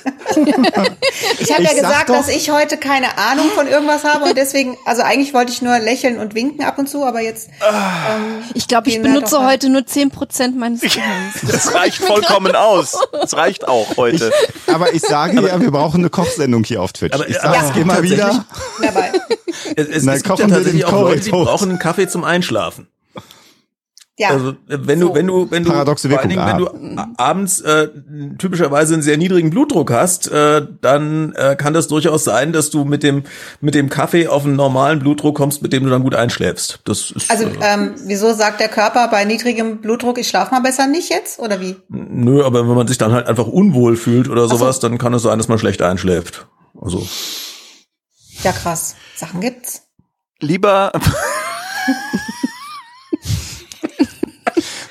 [1.40, 4.24] Ich habe Ich ja sag gesagt, doch- dass ich heute keine Ahnung von irgendwas habe
[4.26, 7.48] und deswegen, also eigentlich wollte ich nur lächeln und winken ab und zu, aber jetzt
[7.60, 9.52] ähm, Ich glaube, ich benutze mal.
[9.52, 11.04] heute nur 10% meines Gehirns.
[11.50, 12.96] Das reicht vollkommen aus.
[13.12, 14.32] Das reicht auch heute.
[14.66, 17.14] Aber ich sage ja, wir brauchen eine Kochsendung hier auf Twitch.
[17.14, 18.44] Aber- ich aber sage es es immer wieder.
[18.82, 19.12] dabei.
[19.76, 22.24] Es, es, Na, es gibt ja tatsächlich den auch Leute, die brauchen einen Kaffee zum
[22.24, 22.88] Einschlafen.
[24.20, 24.28] Ja.
[24.30, 25.14] Also wenn du, So.
[25.14, 26.66] wenn du, wenn du Paradoxe vor allen Dingen, wenn du
[27.00, 27.88] a- abends äh,
[28.38, 32.84] typischerweise einen sehr niedrigen Blutdruck hast, äh, dann äh, kann das durchaus sein, dass du
[32.84, 33.22] mit dem
[33.62, 36.80] mit dem Kaffee auf einen normalen Blutdruck kommst, mit dem du dann gut einschläfst.
[36.84, 40.60] Das ist Also äh, ähm, wieso sagt der Körper bei niedrigem Blutdruck, ich schlafe mal
[40.60, 41.76] besser nicht jetzt oder wie?
[41.88, 45.22] nö, aber wenn man sich dann halt einfach unwohl fühlt oder sowas, dann kann es
[45.22, 46.46] sein, dass man schlecht einschläft.
[46.78, 47.06] Also
[48.42, 49.82] Ja krass, Sachen gibt's.
[50.40, 50.92] Lieber,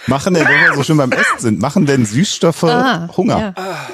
[0.09, 3.53] Machen denn, wenn wir so schön beim Essen sind, machen denn Süßstoffe Ah, Hunger?
[3.57, 3.87] ja.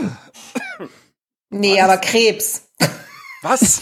[1.50, 2.64] Nee, aber Krebs.
[3.42, 3.80] was?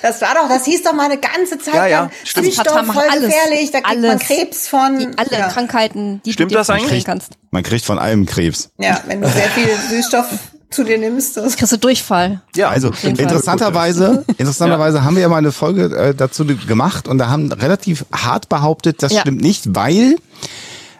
[0.00, 2.10] Das war doch, das hieß doch mal eine ganze Zeit Ja, ja, lang.
[2.24, 2.46] stimmt.
[2.46, 3.26] Süßstoff voll alles.
[3.26, 4.22] gefährlich, da kriegt man Alles.
[4.22, 4.98] Krebs von.
[4.98, 5.48] Die, alle ja.
[5.48, 7.04] Krankheiten, die Stimmt du dir das eigentlich?
[7.04, 7.32] kannst.
[7.50, 8.70] Man kriegt von allem Krebs.
[8.78, 10.26] ja, wenn du sehr viel Süßstoff
[10.70, 11.36] zu dir nimmst.
[11.36, 12.40] Das Kriegst du Durchfall.
[12.56, 17.28] Ja, Also interessanterweise, interessanterweise haben wir ja mal eine Folge äh, dazu gemacht und da
[17.28, 19.20] haben relativ hart behauptet, das Ja.
[19.20, 20.16] stimmt nicht, weil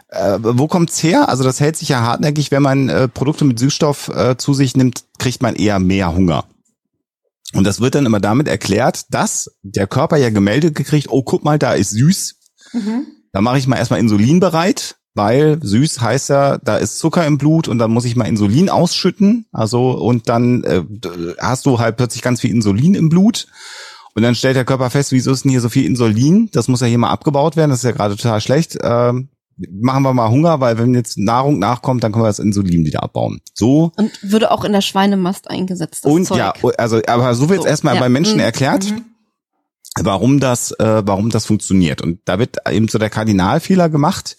[0.09, 1.29] äh, wo kommt's her?
[1.29, 4.75] Also das hält sich ja hartnäckig, wenn man äh, Produkte mit Süßstoff äh, zu sich
[4.75, 6.45] nimmt, kriegt man eher mehr Hunger.
[7.53, 11.43] Und das wird dann immer damit erklärt, dass der Körper ja gemeldet gekriegt, oh guck
[11.43, 12.35] mal, da ist süß.
[13.31, 17.37] Da mache ich mal erstmal Insulin bereit, weil süß heißt ja, da ist Zucker im
[17.37, 19.45] Blut und dann muss ich mal Insulin ausschütten.
[19.51, 20.83] Also und dann äh,
[21.39, 23.47] hast du halt plötzlich ganz viel Insulin im Blut.
[24.13, 26.49] Und dann stellt der Körper fest, wieso ist denn hier so viel Insulin?
[26.51, 28.77] Das muss ja hier mal abgebaut werden, das ist ja gerade total schlecht.
[28.81, 32.85] Ähm, machen wir mal Hunger, weil wenn jetzt Nahrung nachkommt, dann können wir das Insulin
[32.85, 33.41] wieder abbauen.
[33.53, 36.05] So Und würde auch in der Schweinemast eingesetzt.
[36.05, 36.37] Das und Zeug.
[36.37, 37.99] ja, also aber so wird So, erstmal ja.
[38.01, 38.41] bei Menschen Mhm.
[38.41, 38.93] erklärt,
[39.99, 42.01] warum das, äh, warum das funktioniert.
[42.01, 44.37] Und da wird eben so der Kardinalfehler gemacht.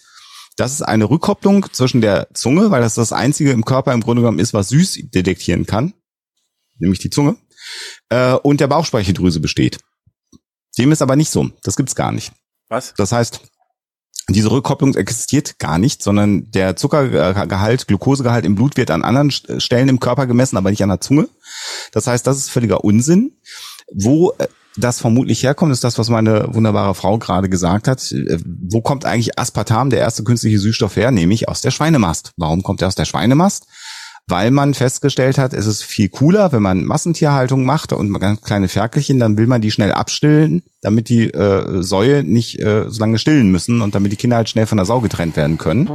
[0.57, 4.23] Das ist eine Rückkopplung zwischen der Zunge, weil das das einzige im Körper im Grunde
[4.23, 5.95] genommen ist, was süß detektieren kann,
[6.79, 7.37] nämlich die Zunge,
[8.09, 9.79] äh, und der Bauchspeicheldrüse besteht.
[10.77, 11.51] Dem ist aber nicht so.
[11.63, 12.33] Das gibt's gar nicht.
[12.69, 12.95] Was?
[12.97, 13.41] Das heißt,
[14.31, 19.61] diese Rückkopplung existiert gar nicht, sondern der Zuckergehalt, Glukosegehalt im Blut wird an anderen St-
[19.61, 21.29] Stellen im Körper gemessen, aber nicht an der Zunge.
[21.93, 23.33] Das heißt, das ist völliger Unsinn.
[23.93, 28.13] Wo äh, das vermutlich herkommt, ist das, was meine wunderbare Frau gerade gesagt hat.
[28.13, 31.11] Äh, Wo kommt eigentlich Aspartam, der erste künstliche Süßstoff her?
[31.11, 32.33] Nämlich aus der Schweinemast.
[32.37, 33.67] Warum kommt er aus der Schweinemast?
[34.27, 38.69] Weil man festgestellt hat, es ist viel cooler, wenn man Massentierhaltung macht und ganz kleine
[38.69, 43.19] Ferkelchen, dann will man die schnell abstillen, damit die äh, Säue nicht äh, so lange
[43.19, 45.89] stillen müssen und damit die Kinder halt schnell von der Sau getrennt werden können.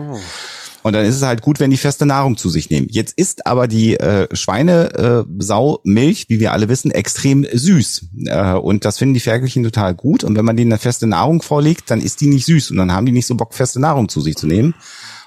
[0.84, 2.88] Und dann ist es halt gut, wenn die feste Nahrung zu sich nehmen.
[2.90, 8.08] Jetzt ist aber die äh, Schweinesaumilch, wie wir alle wissen, extrem süß.
[8.26, 10.26] Äh, und das finden die Ferkelchen total gut.
[10.26, 12.72] Und wenn man denen eine feste Nahrung vorlegt, dann ist die nicht süß.
[12.72, 14.76] Und dann haben die nicht so Bock, feste Nahrung zu sich zu nehmen.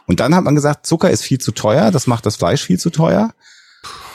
[0.06, 2.78] Und dann hat man gesagt, Zucker ist viel zu teuer, das macht das Fleisch viel
[2.78, 3.34] zu teuer.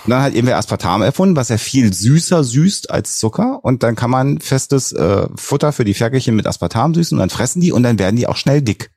[0.04, 3.60] Und dann hat eben Aspartam erfunden, was ja viel süßer süßt als Zucker.
[3.64, 7.30] Und dann kann man festes äh, Futter für die Ferkelchen mit Aspartam süßen und dann
[7.30, 8.90] fressen die und dann werden die auch schnell dick.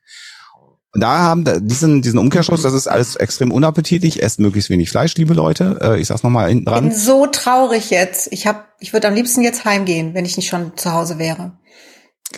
[0.93, 5.13] Und da haben diesen, diesen Umkehrschluss, das ist alles extrem unappetitlich, esst möglichst wenig Fleisch,
[5.15, 5.77] liebe Leute.
[5.81, 6.89] Äh, ich sag's nochmal hinten Ich dran.
[6.89, 8.29] bin so traurig jetzt.
[8.31, 11.51] Ich hab, ich würde am liebsten jetzt heimgehen, wenn ich nicht schon zu Hause wäre.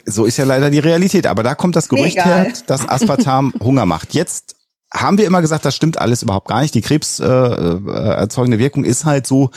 [0.05, 1.27] So ist ja leider die Realität.
[1.27, 2.45] Aber da kommt das Gerücht Egal.
[2.45, 4.13] her, dass Aspartam Hunger macht.
[4.13, 4.55] Jetzt
[4.93, 6.73] haben wir immer gesagt, das stimmt alles überhaupt gar nicht.
[6.73, 9.49] Die krebserzeugende äh, erzeugende Wirkung ist halt so,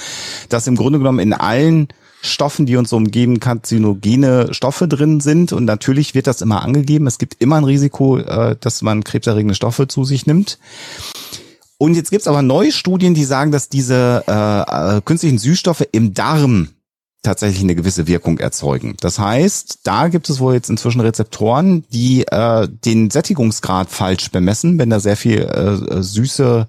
[0.49, 1.89] dass im Grunde genommen in allen
[2.23, 5.53] Stoffen, die uns umgeben, karzinogene Stoffe drin sind.
[5.53, 7.07] Und natürlich wird das immer angegeben.
[7.07, 10.59] Es gibt immer ein Risiko, äh, dass man krebserregende Stoffe zu sich nimmt.
[11.79, 16.13] Und jetzt gibt's aber neue Studien, die sagen, dass diese äh, äh, künstlichen Süßstoffe im
[16.13, 16.69] Darm
[17.23, 18.97] tatsächlich eine gewisse Wirkung erzeugen.
[19.01, 24.79] Das heißt, da gibt es wohl jetzt inzwischen Rezeptoren, die äh, den Sättigungsgrad falsch bemessen,
[24.79, 26.67] wenn da sehr viel äh, äh, süße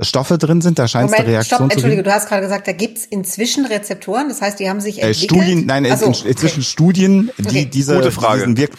[0.00, 0.78] Stoffe drin sind.
[0.78, 2.08] Da scheint es eine Reaktion stopp, zu entschuldige, geben.
[2.10, 5.30] du hast gerade gesagt, da gibt's inzwischen Rezeptoren, das heißt, die haben sich Äh, entwickelt.
[5.42, 7.64] Studien, nein, so, inzwischen Studien, die Okay.
[7.72, 8.40] diese Gute Frage.
[8.42, 8.70] diesen Wirk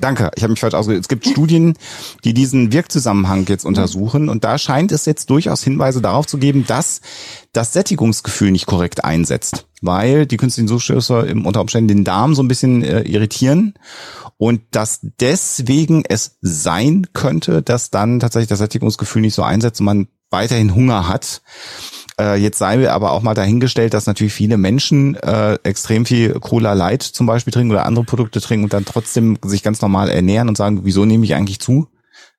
[0.00, 1.04] Danke, ich habe mich falsch ausgedrückt.
[1.04, 1.74] Es gibt Studien,
[2.24, 3.68] die diesen Wirkzusammenhang jetzt Mhm.
[3.68, 7.00] untersuchen und da scheint es jetzt durchaus Hinweise darauf zu geben, dass
[7.54, 12.42] das Sättigungsgefühl nicht korrekt einsetzt, weil die künstlichen Süßstoffe im unter Umständen den Darm so
[12.42, 13.74] ein bisschen äh, irritieren
[14.36, 19.86] und dass deswegen es sein könnte, dass dann tatsächlich das Sättigungsgefühl nicht so einsetzt und
[19.86, 21.42] man weiterhin Hunger hat.
[22.20, 26.72] Äh, jetzt sei aber auch mal dahingestellt, dass natürlich viele Menschen äh, extrem viel Cola
[26.72, 30.48] Light zum Beispiel trinken oder andere Produkte trinken und dann trotzdem sich ganz normal ernähren
[30.48, 31.88] und sagen, wieso nehme ich eigentlich zu?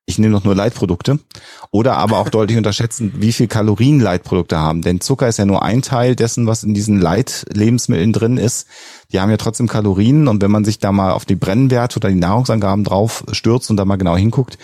[0.10, 1.20] Ich nehme doch nur Leitprodukte.
[1.70, 4.82] Oder aber auch deutlich unterschätzen, wie viel Kalorien Leitprodukte haben.
[4.82, 8.68] Denn Zucker ist ja nur ein Teil dessen, was in diesen Leitlebensmitteln drin ist.
[9.12, 12.10] Die haben ja trotzdem Kalorien und wenn man sich da mal auf die Brennwerte oder
[12.10, 14.58] die Nahrungsangaben drauf stürzt und da mal genau hinguckt,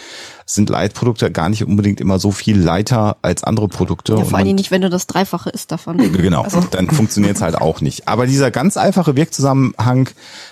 [0.46, 4.14] sind Leitprodukte gar nicht unbedingt immer so viel leiter als andere Produkte.
[4.16, 5.98] Ja, vor Dingen nicht, wenn du das Dreifache isst davon.
[6.14, 8.08] Genau, dann funktioniert es halt auch nicht.
[8.08, 10.10] Aber dieser ganz einfache Wirkzusammenhang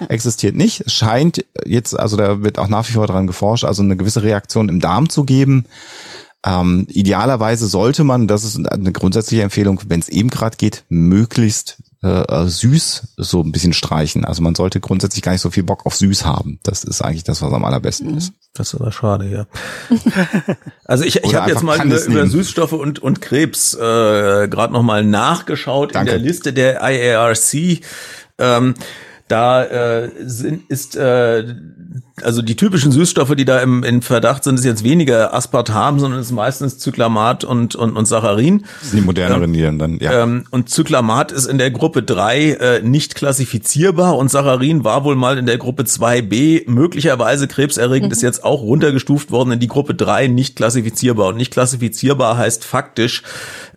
[0.09, 0.81] existiert nicht.
[0.81, 4.23] Es scheint jetzt, also da wird auch nach wie vor dran geforscht, also eine gewisse
[4.23, 5.65] Reaktion im Darm zu geben.
[6.45, 11.77] Ähm, idealerweise sollte man, das ist eine grundsätzliche Empfehlung, wenn es eben gerade geht, möglichst
[12.03, 14.25] äh, süß so ein bisschen streichen.
[14.25, 16.59] Also man sollte grundsätzlich gar nicht so viel Bock auf süß haben.
[16.63, 18.33] Das ist eigentlich das, was am allerbesten ist.
[18.53, 19.45] Das ist aber schade, ja.
[20.85, 22.27] also ich, ich habe jetzt mal über, über.
[22.27, 23.79] Süßstoffe und, und Krebs äh,
[24.47, 26.11] gerade noch mal nachgeschaut Danke.
[26.11, 27.81] in der Liste der IARC.
[28.37, 28.75] Ähm,
[29.33, 31.55] Da äh, sind, ist äh,
[32.21, 36.19] also die typischen Süßstoffe, die da im in Verdacht sind, ist jetzt weniger Aspartam, sondern
[36.19, 38.63] ist meistens Zyklamat und und, und Saccharin.
[38.81, 40.21] Das sind die moderneren, die dann, ja.
[40.21, 45.15] Ähm, und Zyklamat ist in der Gruppe 3 äh, nicht klassifizierbar und Saccharin war wohl
[45.15, 49.95] mal in der Gruppe 2b möglicherweise krebserregend, ist jetzt auch runtergestuft worden in die Gruppe
[49.95, 51.29] 3 nicht klassifizierbar.
[51.29, 53.23] Und nicht klassifizierbar heißt faktisch,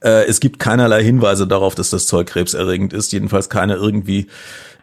[0.03, 4.27] äh, es gibt keinerlei Hinweise darauf, dass das Zeug krebserregend ist, jedenfalls keine irgendwie,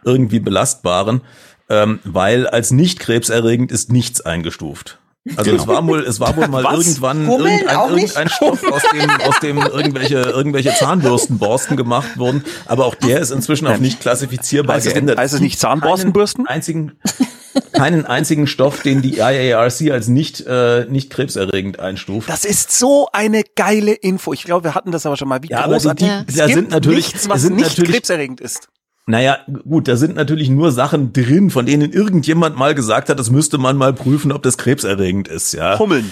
[0.04, 1.20] irgendwie belastbaren,
[1.68, 4.98] ähm, weil als nicht krebserregend ist nichts eingestuft.
[5.36, 6.86] Also es war wohl, es war wohl mal Was?
[6.86, 12.44] irgendwann Hummeln irgendein, irgendein Stoff, aus dem, aus dem irgendwelche, irgendwelche Zahnbürstenborsten gemacht wurden.
[12.66, 15.16] Aber auch der ist inzwischen auf nicht klassifizierbar Heißt es, geändert.
[15.18, 16.44] heißt es nicht Zahnborstenbürsten?
[16.44, 16.92] Keinen einzigen,
[17.72, 22.28] keinen einzigen Stoff, den die IARC als nicht, äh, nicht krebserregend einstuft.
[22.28, 24.34] Das ist so eine geile Info.
[24.34, 25.42] Ich glaube, wir hatten das aber schon mal.
[25.42, 26.06] Wie Ja, aber die- großartig.
[26.06, 28.68] die- es da gibt sind natürlich- nichts, was sind nicht natürlich- krebserregend ist.
[29.06, 33.30] Naja, gut, da sind natürlich nur Sachen drin, von denen irgendjemand mal gesagt hat, das
[33.30, 35.78] müsste man mal prüfen, ob das krebserregend ist, ja.
[35.78, 36.10] Hummeln.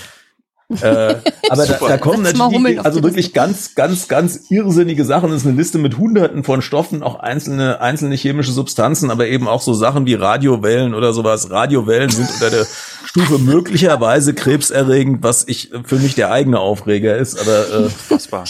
[0.80, 1.16] Äh,
[1.48, 5.30] aber da, da kommen Setz mal natürlich also wirklich ganz, ganz, ganz irrsinnige Sachen.
[5.30, 9.48] Das ist eine Liste mit hunderten von Stoffen, auch einzelne, einzelne chemische Substanzen, aber eben
[9.48, 11.50] auch so Sachen wie Radiowellen oder sowas.
[11.50, 12.66] Radiowellen sind unter der
[13.04, 18.44] Stufe möglicherweise krebserregend, was ich für mich der eigene Aufreger ist, aber äh, Fassbar.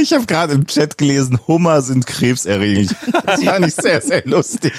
[0.00, 2.94] Ich habe gerade im Chat gelesen, Hummer sind krebserregend.
[3.26, 4.72] Das fand ich sehr, sehr lustig.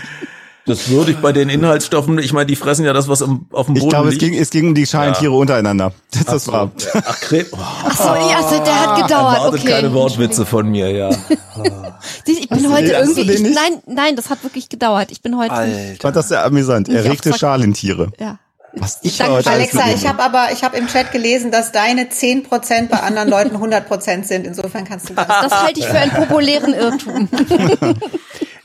[0.69, 3.65] Das würde ich bei den Inhaltsstoffen, ich meine, die fressen ja das, was im, auf
[3.65, 5.91] dem Boden Ich glaube, es ging, es ging um die Schalentiere untereinander.
[6.11, 6.71] Das, das war.
[6.77, 7.03] so, ja.
[7.05, 7.51] Ach, Krebs.
[7.53, 9.37] Oh, Ach so, ja, also der hat gedauert.
[9.37, 9.71] erwartet Okay.
[9.71, 11.09] keine Wortwitze von mir, ja.
[12.25, 13.33] Ich bin du heute den- hast du irgendwie.
[13.33, 13.55] Ich, nicht?
[13.55, 15.11] nein, nein, das hat wirklich gedauert.
[15.11, 15.51] Ich bin heute.
[15.53, 16.01] Ich Alter.
[16.01, 16.87] fand das sehr amüsant.
[16.89, 18.11] Erregte Schalentiere.
[18.19, 18.37] Ja.
[18.73, 21.71] Was ich Danke, heute alles Alexa, ich habe aber, ich habe im Chat gelesen, dass
[21.71, 24.45] deine 10% bei anderen Leuten 100% sind.
[24.45, 25.25] Insofern kannst du das.
[25.27, 27.27] Das halte ich für einen populären Irrtum.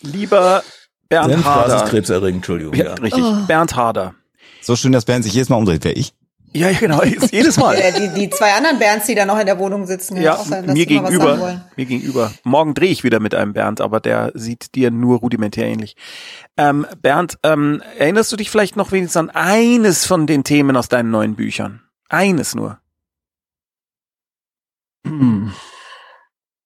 [0.03, 0.63] Lieber
[1.21, 1.89] Bernd Senf, das ist Harder.
[1.91, 2.75] krebserregend, Entschuldigung.
[2.75, 2.95] Ja, Ja.
[2.95, 3.25] richtig.
[3.47, 4.15] Bernd Harder.
[4.63, 5.85] So schön, dass Bernd sich jedes Mal umdreht.
[5.85, 6.15] Wer ich?
[6.57, 7.03] Ja, ja, genau.
[7.33, 7.75] Jedes Mal.
[7.75, 10.45] Äh, die, die zwei anderen Bands, die da noch in der Wohnung sitzen, Ja, auch
[10.45, 11.61] sein, mir gegenüber.
[11.75, 12.31] Mir gegenüber.
[12.45, 15.97] Morgen drehe ich wieder mit einem Bernd, aber der sieht dir nur rudimentär ähnlich.
[16.57, 20.89] Ähm, Bernd, ähm, erinnerst du dich vielleicht noch wenigstens an eines von den Themen aus
[20.89, 21.83] deinen neuen Büchern?
[22.09, 22.79] Eines nur.
[25.07, 25.53] Hm.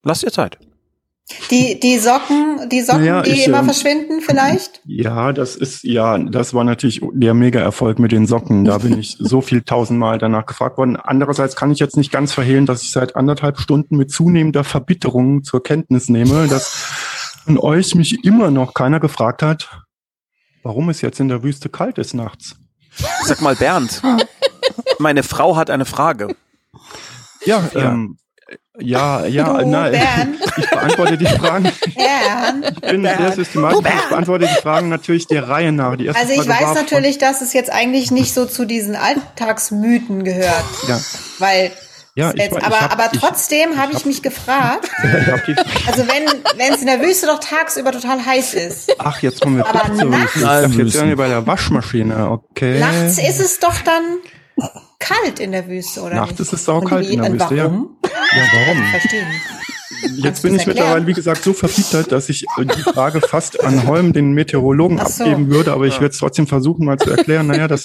[0.04, 0.58] Lass dir Zeit.
[1.50, 4.80] Die, die Socken, die Socken, Naja, die ich, immer ähm, verschwinden vielleicht?
[4.86, 8.64] Ja, das ist, ja, das war natürlich der Mega-Erfolg mit den Socken.
[8.64, 10.96] Da bin ich so viel tausendmal danach gefragt worden.
[10.96, 15.44] Andererseits kann ich jetzt nicht ganz verhehlen, dass ich seit anderthalb Stunden mit zunehmender Verbitterung
[15.44, 16.68] zur Kenntnis nehme, dass
[17.44, 19.82] von euch mich immer noch keiner gefragt hat,
[20.62, 22.56] warum es jetzt in der Wüste kalt ist nachts.
[23.24, 24.02] Sag mal, Bernd.
[24.98, 26.34] meine Frau hat eine Frage.
[27.44, 28.18] Ja, ähm,
[28.78, 30.36] ja, ja, Du, na, Bernd.
[30.56, 31.64] ich beantworte die Fragen.
[31.64, 32.72] Bernd.
[32.82, 33.92] Ich bin sehr systematisch.
[34.02, 35.96] Ich beantworte die Fragen natürlich der Reihe nach.
[35.96, 38.96] Die erste Also ich Frage weiß natürlich, dass es jetzt eigentlich nicht so zu diesen
[38.96, 41.00] Alltagsmythen gehört, Ja,
[41.38, 41.70] weil
[42.14, 45.26] ja, ich, jetzt, ich aber, hab- aber ich- trotzdem habe ich mich gefragt, ich
[45.56, 46.04] hab also
[46.56, 49.78] wenn es in der Wüste doch tagsüber total heiß ist, ach, jetzt kommen wir Aber
[49.80, 50.66] doch zur nachts- Wüste.
[50.70, 52.80] Ich jetzt sind wir bei der Waschmaschine, okay.
[52.80, 54.02] nachts ist es doch dann
[54.98, 57.64] kalt in der Wüste, oder Nachts ist es saukalt in der Wüste, ja.
[57.64, 57.96] warum?
[58.02, 58.84] Ja, warum?
[58.90, 59.26] Verstehen.
[60.16, 61.06] Jetzt bin ich mittlerweile, erklären?
[61.06, 65.24] wie gesagt, so verbittert, dass ich äh, die Frage fast an Holm, den Meteorologen, so.
[65.24, 67.46] abgeben würde, aber ich werde es trotzdem versuchen, mal zu erklären.
[67.46, 67.84] Naja, das,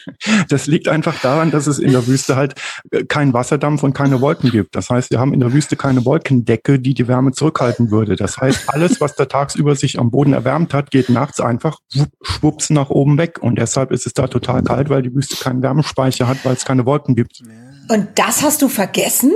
[0.48, 2.54] das liegt einfach daran, dass es in der Wüste halt
[2.90, 4.74] äh, keinen Wasserdampf und keine Wolken gibt.
[4.76, 8.16] Das heißt, wir haben in der Wüste keine Wolkendecke, die die Wärme zurückhalten würde.
[8.16, 12.10] Das heißt, alles, was da tagsüber sich am Boden erwärmt hat, geht nachts einfach wupp,
[12.22, 13.38] schwupps nach oben weg.
[13.40, 16.64] Und deshalb ist es da total kalt, weil die Wüste keinen Wärmespeicher hat, weil es
[16.64, 17.42] keine Wolken gibt.
[17.88, 19.32] Und das hast du vergessen?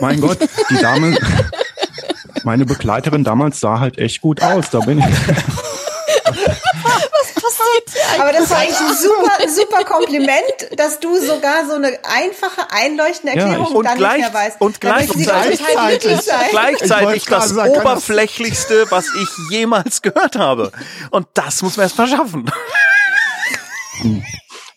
[0.00, 0.38] Mein Gott,
[0.70, 1.16] die Dame,
[2.44, 4.70] meine Begleiterin damals sah halt echt gut aus.
[4.70, 5.04] Da bin ich.
[8.20, 10.42] Aber das war eigentlich ein super, super Kompliment,
[10.76, 14.34] dass du sogar so eine einfache, einleuchtende Ja, Erklärung ich- Und dann gleich- nicht mehr
[14.34, 14.60] weißt.
[14.60, 15.60] und doch gleichzeitig-
[16.50, 20.72] Gleichzeitig das sagen, oberflächlichste, was ich jemals gehört habe.
[21.10, 22.50] Und das muss man erst mal schaffen.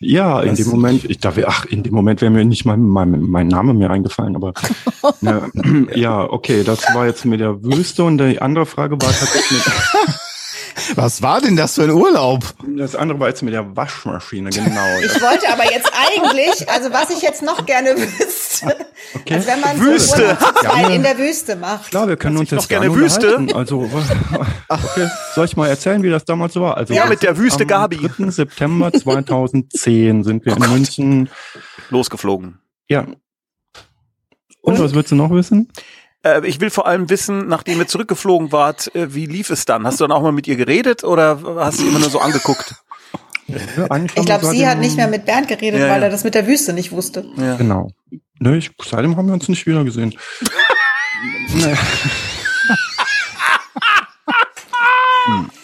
[0.04, 3.22] Ja, in dem Moment, ich dachte, ach, in dem Moment wäre mir nicht mal mein,
[3.22, 4.52] mein Name mehr eingefallen, aber
[5.20, 5.50] ne,
[5.94, 9.62] ja, okay, das war jetzt mit der Wüste und die andere Frage war tatsächlich,
[10.94, 12.44] Was war denn das für ein Urlaub?
[12.76, 14.98] das andere war jetzt mit der Waschmaschine, genau.
[15.04, 18.76] Ich wollte aber jetzt eigentlich, also was ich jetzt noch gerne wüsste,
[19.14, 19.34] Okay.
[19.34, 20.36] als wenn man Wüste.
[20.38, 20.94] so Urlaub zu Ja.
[20.94, 21.90] in der Wüste macht.
[21.90, 23.46] Klar, wir können uns jetzt gerne gerne Wüste?
[23.54, 23.80] Also,
[24.68, 26.76] okay, soll ich mal erzählen, wie das damals so war?
[26.76, 27.96] Also, Ja, mit der Wüste am Gabi.
[27.96, 28.30] 3.
[28.30, 31.30] September 2010 sind wir in München.
[31.90, 32.58] Losgeflogen.
[32.88, 33.06] Ja.
[34.60, 35.68] Und, was würdest du noch wissen?
[36.24, 39.86] Äh, ich will vor allem wissen, nachdem ihr zurückgeflogen wart, äh, wie lief es dann?
[39.86, 42.74] Hast du dann auch mal mit ihr geredet oder hast du immer nur so angeguckt?
[43.48, 46.06] Ich glaube, sie hat nicht mehr mit Bernd geredet, Ja, weil ja.
[46.06, 47.24] er das mit der Wüste nicht wusste.
[47.36, 47.56] Ja.
[47.56, 47.90] Genau.
[48.38, 50.14] Ne, ich, seitdem haben wir uns nicht wieder gesehen.
[51.54, 51.76] nee.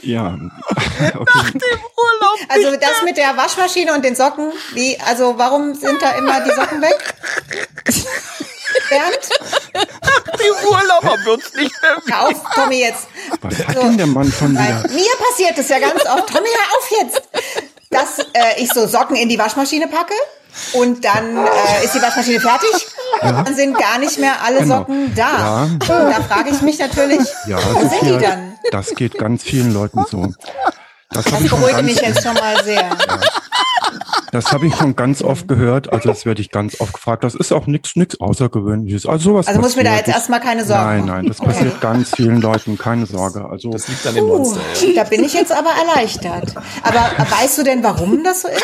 [0.02, 0.38] Ja.
[1.00, 1.60] Okay.
[2.48, 6.50] Also das mit der Waschmaschine und den Socken, wie, also warum sind da immer die
[6.50, 7.14] Socken weg?
[8.88, 9.86] Bernd,
[10.40, 13.06] Im Urlaub haben wir uns nicht mehr hör auf, Tommy jetzt.
[13.42, 14.88] Was hat denn der Mann Weil wieder?
[14.94, 17.22] mir passiert es ja ganz oft, Tommy, hör auf jetzt,
[17.90, 20.14] dass äh, ich so Socken in die Waschmaschine packe
[20.72, 22.70] und dann äh, ist die Waschmaschine fertig.
[23.22, 24.78] Dann sind gar nicht mehr alle Genau.
[24.78, 25.22] Socken da.
[25.38, 25.62] Ja.
[25.64, 28.58] Und da frage ich mich natürlich, Ja, wo sind die dann?
[28.70, 30.32] das geht ganz vielen Leuten so.
[31.10, 32.90] Das Das beruhigt mich jetzt schon mal sehr.
[34.32, 35.92] Das hab ich schon ganz oft gehört.
[35.92, 37.24] Also das werde ich ganz oft gefragt.
[37.24, 39.06] Das ist auch nichts nichts Außergewöhnliches.
[39.06, 41.08] Also sowas Also muss ich mir da jetzt erstmal keine Sorgen Nein, machen.
[41.08, 42.76] nein, das passiert ganz vielen Leuten.
[42.78, 43.46] Keine Sorge.
[43.48, 44.60] Also Das liegt an dem Monster.
[44.84, 45.02] Ja.
[45.02, 46.54] da bin ich jetzt aber erleichtert.
[46.82, 47.00] Aber
[47.40, 48.62] weißt du denn, warum das so ist?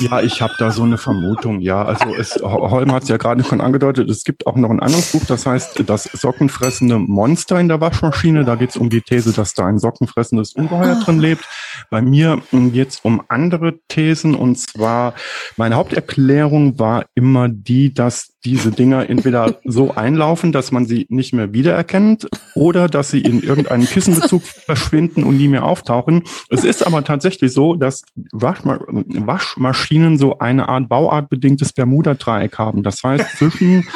[0.00, 1.84] Ja, ich habe da so eine Vermutung, ja.
[1.84, 4.78] Also es, Ho- Holm hat es ja gerade schon angedeutet, es gibt auch noch ein
[4.78, 8.44] anderes Buch, das heißt Das sockenfressende Monster in der Waschmaschine.
[8.44, 11.44] Da geht es um die These, dass da ein sockenfressendes Ungeheuer drin lebt.
[11.90, 15.14] Bei mir geht es um andere Thesen und zwar
[15.56, 21.32] meine Haupterklärung war immer die, dass diese Dinger entweder so einlaufen, dass man sie nicht
[21.32, 26.22] mehr wiedererkennt oder dass sie in irgendeinem Kissenbezug verschwinden und nie mehr auftauchen.
[26.50, 28.02] Es ist aber tatsächlich so, dass
[28.32, 32.82] Waschma Waschmaschinen so eine Art bauartbedingtes Bermuda-Dreieck haben.
[32.82, 33.86] Das heißt, zwischen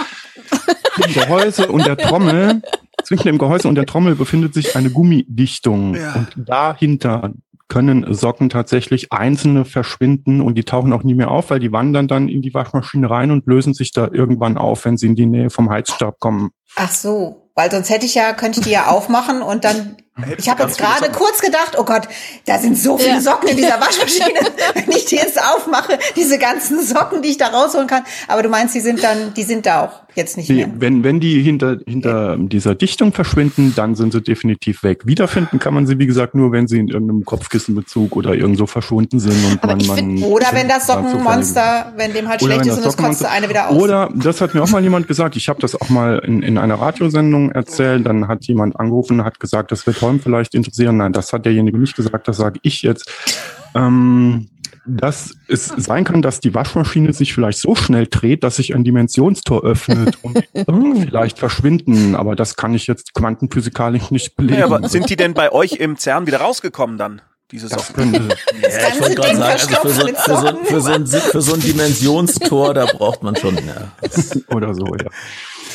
[0.98, 2.62] dem Gehäuse und der Trommel,
[3.04, 5.94] zwischen dem Gehäuse und der Trommel befindet sich eine Gummidichtung.
[5.94, 7.32] Und dahinter
[7.72, 12.06] können Socken tatsächlich einzelne verschwinden und die tauchen auch nie mehr auf, weil die wandern
[12.06, 15.24] dann in die Waschmaschine rein und lösen sich da irgendwann auf, wenn sie in die
[15.24, 16.50] Nähe vom Heizstab kommen.
[16.76, 19.96] Ach so, weil sonst hätte ich ja, könnte ich die ja aufmachen und dann.
[20.36, 22.02] Ich habe jetzt gerade kurz gedacht, oh Gott,
[22.44, 23.20] da sind so viele Ja.
[23.22, 24.40] Socken in dieser Waschmaschine,
[24.74, 28.02] wenn ich die jetzt aufmache, diese ganzen Socken, die ich da rausholen kann.
[28.28, 30.70] Aber du meinst, die sind dann, die sind da auch jetzt nicht Die, mehr.
[30.76, 35.06] wenn, wenn die hinter, hinter dieser Dichtung verschwinden, dann sind sie definitiv weg.
[35.06, 39.18] Wiederfinden kann man sie, wie gesagt, nur, wenn sie in irgendeinem Kopfkissenbezug oder irgendwo verschwunden
[39.18, 42.76] sind und Aber man, man find- Oder wenn das Sockenmonster, wenn dem halt schlecht ist
[42.76, 43.80] und das kotzt eine wieder aus.
[43.82, 46.58] Oder, das hat mir auch mal jemand gesagt, ich habe das auch mal in, in
[46.58, 50.98] einer Radiosendung erzählt, dann hat jemand angerufen, hat gesagt, das wird Holm vielleicht interessieren.
[50.98, 53.10] Nein, das hat derjenige nicht gesagt, das sage ich jetzt.
[53.74, 54.48] Ähm,
[54.84, 58.82] dass es sein kann, dass die Waschmaschine sich vielleicht so schnell dreht, dass sich ein
[58.82, 60.44] Dimensionstor öffnet und
[61.04, 62.16] vielleicht verschwinden.
[62.16, 64.58] Aber das kann ich jetzt quantenphysikalisch nicht belegen.
[64.58, 67.22] Ja, aber sind die denn bei euch im CERN wieder rausgekommen dann,
[67.52, 68.20] diese das könnte,
[68.62, 71.54] Ja, ich wollte gerade sagen, also für so, für, so, für, so ein, für so
[71.54, 73.92] ein Dimensionstor, da braucht man schon, ja.
[74.54, 75.10] oder so, ja.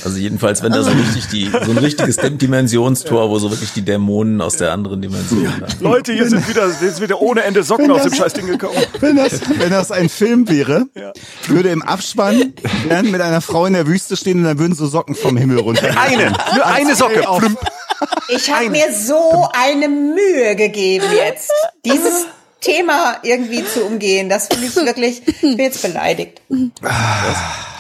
[0.07, 3.81] Also jedenfalls, wenn da so richtig die, so ein richtiges Dimensionstor, wo so wirklich die
[3.81, 5.67] Dämonen aus der anderen Dimension da.
[5.81, 8.77] Leute, hier sind wieder, sind wieder ohne Ende Socken aus dem Scheißding gekommen.
[9.01, 10.85] Wenn das, wenn das ein Film wäre,
[11.47, 12.53] würde im Abspann
[12.87, 15.59] Bernd mit einer Frau in der Wüste stehen und dann würden so Socken vom Himmel
[15.59, 15.93] runter.
[15.99, 17.25] Eine, nur eine Socke.
[18.29, 21.51] Ich habe mir so eine Mühe gegeben jetzt,
[21.83, 22.27] dieses
[22.61, 24.29] Thema irgendwie zu umgehen.
[24.29, 26.41] Das finde ich wirklich, ich bin jetzt beleidigt.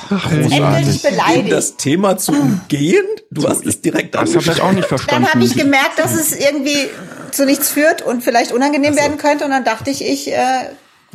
[0.09, 1.51] Endlich Um beleidigt.
[1.51, 3.05] das Thema zu umgehen?
[3.31, 5.23] Du hast es direkt Das habe ich auch nicht verstanden.
[5.25, 6.89] Dann habe ich gemerkt, dass es irgendwie
[7.31, 9.45] zu nichts führt und vielleicht unangenehm werden könnte.
[9.45, 10.37] Und dann dachte ich, ich äh,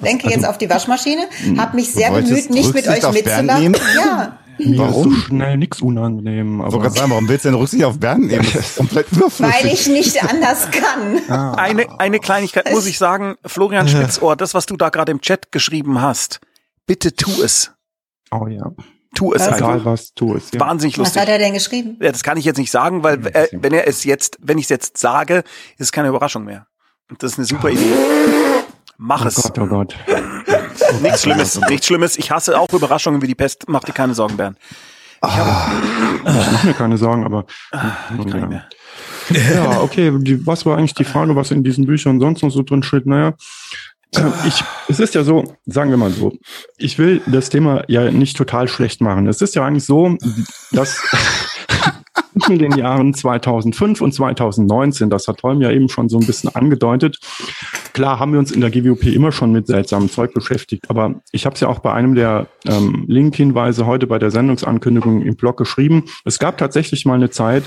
[0.02, 1.23] denke jetzt auf die Waschmaschine,
[1.59, 3.77] habe mich sehr bemüht, nicht mit euch mitzulachen.
[3.97, 5.12] Ja, Mir Warum?
[5.12, 6.60] ist so schnell nichts unangenehm.
[6.60, 8.47] Aber gerade sagen, warum willst du denn Rücksicht auf Bernd nehmen?
[8.77, 9.64] Komplett überflüssig.
[9.64, 11.55] weil ich nicht anders kann.
[11.56, 15.51] Eine, eine Kleinigkeit muss ich sagen, Florian Spitzohr, das, was du da gerade im Chat
[15.52, 16.40] geschrieben hast,
[16.86, 17.73] bitte tu es.
[18.33, 18.71] Oh ja.
[19.15, 19.85] Tu es Egal einfach.
[19.85, 20.51] was, tu es.
[20.53, 20.61] Ja.
[20.61, 21.23] Wahnsinnig Was lustig.
[21.23, 21.99] hat er denn geschrieben?
[22.01, 24.65] Ja, das kann ich jetzt nicht sagen, weil äh, wenn er es jetzt, wenn ich
[24.65, 25.39] es jetzt sage,
[25.77, 26.67] ist es keine Überraschung mehr.
[27.11, 27.93] Und das ist eine super Idee.
[28.97, 29.35] Mach Oh es.
[29.35, 29.95] Gott, oh Gott.
[31.03, 32.17] Nichts Schlimmes, nichts Schlimmes.
[32.17, 33.65] Ich hasse auch Überraschungen wie die Pest.
[33.69, 34.57] Mach dir keine Sorgen, Bernd.
[35.25, 35.31] Ich
[36.25, 38.69] mach mir keine Sorgen, aber Ah, Ich kann nicht mehr.
[39.55, 40.11] ja, okay.
[40.19, 43.07] Die, was war eigentlich die Frage, was in diesen Büchern sonst noch so drin steht?
[43.07, 43.35] Naja,
[44.47, 46.32] ich, es ist ja so, sagen wir mal so,
[46.76, 49.26] ich will das Thema ja nicht total schlecht machen.
[49.26, 50.16] Es ist ja eigentlich so,
[50.70, 51.01] dass
[52.32, 56.55] zwischen den Jahren 2005 und 2019, das hat Holm ja eben schon so ein bisschen
[56.55, 57.18] angedeutet,
[57.93, 61.47] klar haben wir uns in der GWP immer schon mit seltsamem Zeug beschäftigt, aber ich
[61.47, 65.56] habe es ja auch bei einem der ähm, Link-Hinweise heute bei der Sendungsankündigung im Blog
[65.56, 66.05] geschrieben.
[66.24, 67.64] Es gab tatsächlich mal eine Zeit,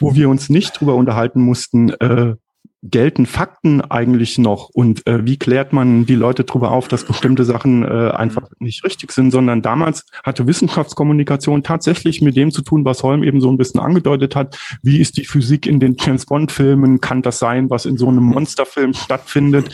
[0.00, 2.34] wo wir uns nicht drüber unterhalten mussten, äh,
[2.82, 7.44] gelten Fakten eigentlich noch und äh, wie klärt man die Leute darüber auf, dass bestimmte
[7.44, 12.84] Sachen äh, einfach nicht richtig sind, sondern damals hatte Wissenschaftskommunikation tatsächlich mit dem zu tun,
[12.86, 14.58] was Holm eben so ein bisschen angedeutet hat.
[14.82, 17.00] Wie ist die Physik in den James Bond Filmen?
[17.00, 19.68] Kann das sein, was in so einem Monsterfilm stattfindet?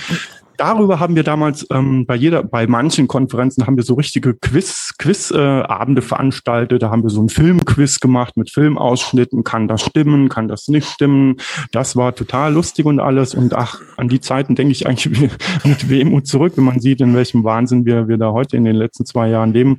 [0.58, 4.94] Darüber haben wir damals ähm, bei jeder, bei manchen Konferenzen haben wir so richtige Quiz,
[4.98, 6.82] Quiz-Abende äh, veranstaltet.
[6.82, 9.44] Da haben wir so ein Filmquiz gemacht mit Filmausschnitten.
[9.44, 10.28] Kann das stimmen?
[10.28, 11.36] Kann das nicht stimmen?
[11.72, 13.34] Das war total lustig und alles.
[13.34, 15.30] Und ach, an die Zeiten denke ich eigentlich
[15.64, 18.76] mit Wehmut zurück, wenn man sieht, in welchem Wahnsinn wir, wir da heute in den
[18.76, 19.78] letzten zwei Jahren leben.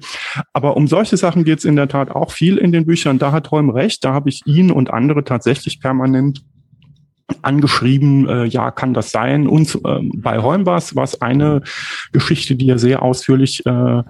[0.54, 3.20] Aber um solche Sachen geht es in der Tat auch viel in den Büchern.
[3.20, 4.04] Da hat Holm recht.
[4.04, 6.44] Da habe ich ihn und andere tatsächlich permanent
[7.42, 9.48] angeschrieben, äh, ja, kann das sein?
[9.48, 11.62] Und äh, bei Holmbas war es eine
[12.14, 14.04] Geschichte, die er sehr ausführlich äh,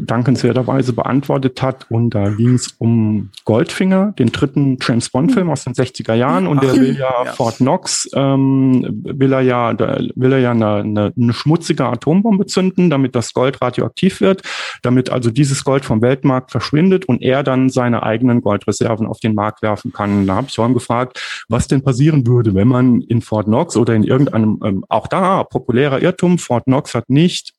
[0.00, 1.86] dankenswerterweise beantwortet hat.
[1.90, 6.46] Und da ging es um Goldfinger, den dritten James Bond-Film aus den 60er Jahren.
[6.46, 7.32] Und der will ja, ja.
[7.32, 9.78] Fort Knox, ähm, will er ja,
[10.14, 14.42] will er ja eine, eine, eine schmutzige Atombombe zünden, damit das Gold radioaktiv wird,
[14.82, 19.34] damit also dieses Gold vom Weltmarkt verschwindet und er dann seine eigenen Goldreserven auf den
[19.34, 20.26] Markt werfen kann.
[20.26, 23.76] Da habe ich Holm gefragt, was denn passieren würde, würde, wenn man in Fort Knox
[23.76, 27.52] oder in irgendeinem, ähm, auch da populärer Irrtum, Fort Knox hat nicht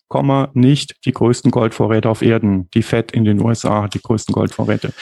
[0.54, 2.70] nicht die größten Goldvorräte auf Erden.
[2.76, 4.94] Die Fed in den USA hat die größten Goldvorräte.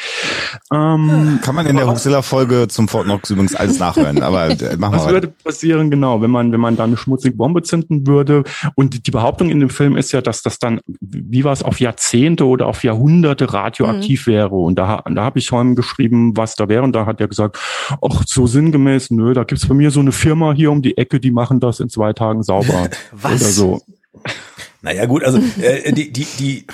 [0.73, 4.93] Ähm, Kann man in der Huxilla-Folge zum Fort Knox übrigens alles nachhören, aber äh, machen
[4.93, 8.43] wir Was würde passieren, genau, wenn man, wenn man da eine schmutzige Bombe zünden würde?
[8.75, 11.81] Und die Behauptung in dem Film ist ja, dass das dann, wie war es, auf
[11.81, 14.31] Jahrzehnte oder auf Jahrhunderte radioaktiv mhm.
[14.31, 14.55] wäre.
[14.55, 16.83] Und da, da habe ich Holm geschrieben, was da wäre.
[16.83, 17.59] Und da hat er gesagt,
[17.89, 21.19] ach, so sinngemäß, nö, da gibt's bei mir so eine Firma hier um die Ecke,
[21.19, 22.89] die machen das in zwei Tagen sauber.
[23.11, 23.41] was?
[23.41, 23.81] Oder so.
[24.81, 26.65] Naja gut, also äh, die, die, die,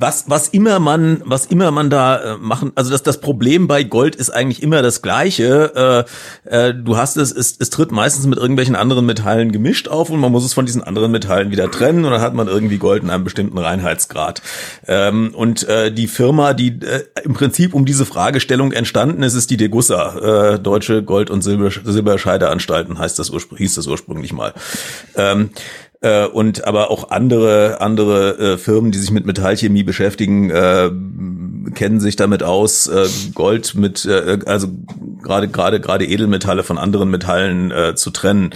[0.00, 3.82] was, was immer man, was immer man da äh, machen, also das, das Problem bei
[3.82, 6.06] Gold ist eigentlich immer das gleiche.
[6.46, 10.10] Äh, äh, du hast es, es, es tritt meistens mit irgendwelchen anderen Metallen gemischt auf
[10.10, 12.78] und man muss es von diesen anderen Metallen wieder trennen und dann hat man irgendwie
[12.78, 14.40] Gold in einem bestimmten Reinheitsgrad.
[14.86, 19.50] Ähm, und äh, die Firma, die äh, im Prinzip um diese Fragestellung entstanden ist, ist
[19.50, 24.54] die Degussa, äh, Deutsche Gold- und Silber, Silberscheideanstalten heißt das hieß das ursprünglich mal.
[25.16, 25.50] Ähm,
[26.00, 30.90] äh, und aber auch andere andere äh, Firmen, die sich mit Metallchemie beschäftigen, äh,
[31.74, 34.68] kennen sich damit aus, äh, Gold mit äh, also
[35.22, 38.50] gerade gerade gerade Edelmetalle von anderen Metallen äh, zu trennen.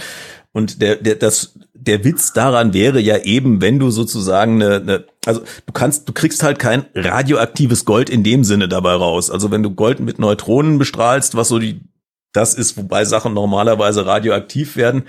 [0.51, 5.03] Und der der das der Witz daran wäre ja eben, wenn du sozusagen eine, eine
[5.25, 9.29] also du kannst, du kriegst halt kein radioaktives Gold in dem Sinne dabei raus.
[9.29, 11.81] Also wenn du Gold mit Neutronen bestrahlst, was so die
[12.31, 15.03] das ist, wobei Sachen normalerweise radioaktiv werden,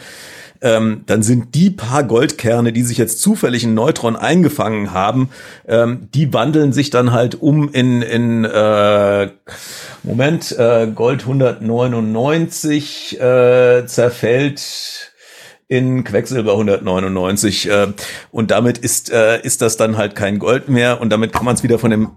[0.65, 5.29] ähm, dann sind die paar Goldkerne, die sich jetzt zufällig in Neutron eingefangen haben,
[5.69, 9.29] ähm, die wandeln sich dann halt um in, in äh,
[10.03, 15.13] Moment, äh, Gold 199 äh, zerfällt
[15.69, 17.87] in Quecksilber 199 äh,
[18.31, 21.55] und damit ist äh, ist das dann halt kein Gold mehr und damit kann man
[21.55, 22.11] es wieder von dem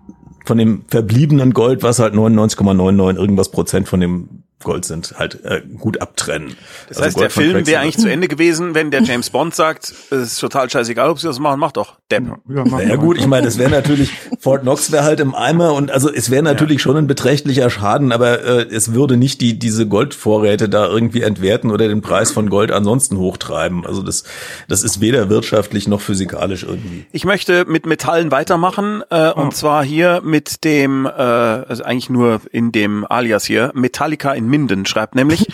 [0.45, 5.61] von dem verbliebenen Gold, was halt 99,99 irgendwas Prozent von dem Gold sind, halt äh,
[5.77, 6.55] gut abtrennen.
[6.89, 9.53] Das also heißt, Gold der Film wäre eigentlich zu Ende gewesen, wenn der James Bond
[9.53, 11.97] sagt, es ist total scheißegal, ob sie das machen, mach doch.
[12.09, 12.23] Depp.
[12.23, 15.73] Ja, ja, naja gut, ich meine, es wäre natürlich, Fort Knox wäre halt im Eimer
[15.73, 16.83] und also es wäre natürlich ja.
[16.83, 21.69] schon ein beträchtlicher Schaden, aber äh, es würde nicht die diese Goldvorräte da irgendwie entwerten
[21.69, 23.85] oder den Preis von Gold ansonsten hochtreiben.
[23.85, 24.23] Also das,
[24.67, 27.05] das ist weder wirtschaftlich noch physikalisch irgendwie.
[27.11, 32.41] Ich möchte mit Metallen weitermachen äh, und zwar hier mit dem, äh, also eigentlich nur
[32.51, 35.47] in dem Alias hier, Metallica in Minden schreibt nämlich,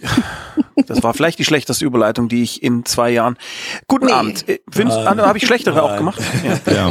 [0.86, 3.36] das war vielleicht die schlechteste Überleitung, die ich in zwei Jahren.
[3.88, 4.12] Guten nee.
[4.12, 4.48] Abend.
[4.48, 5.84] Äh, ah, habe ich schlechtere Nein.
[5.84, 6.20] auch gemacht?
[6.66, 6.72] Ja.
[6.72, 6.90] ja.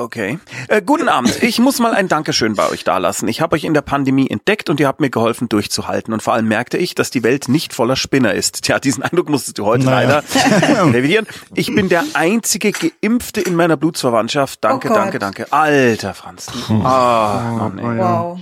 [0.00, 0.38] Okay.
[0.68, 1.42] Äh, guten Abend.
[1.42, 3.26] Ich muss mal ein Dankeschön bei euch dalassen.
[3.26, 6.14] Ich habe euch in der Pandemie entdeckt und ihr habt mir geholfen durchzuhalten.
[6.14, 8.62] Und vor allem merkte ich, dass die Welt nicht voller Spinner ist.
[8.62, 10.22] Tja, diesen Eindruck musstest du heute naja.
[10.38, 11.26] leider revidieren.
[11.52, 14.62] Ich bin der einzige Geimpfte in meiner Blutsverwandtschaft.
[14.62, 15.52] Danke, oh danke, danke.
[15.52, 16.46] Alter Franz.
[16.68, 17.98] Oh, oh, Mann, ey.
[17.98, 18.38] Wow.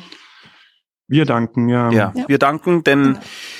[1.09, 1.91] Wir danken, ja.
[1.91, 2.13] ja.
[2.15, 3.19] Ja, wir danken, denn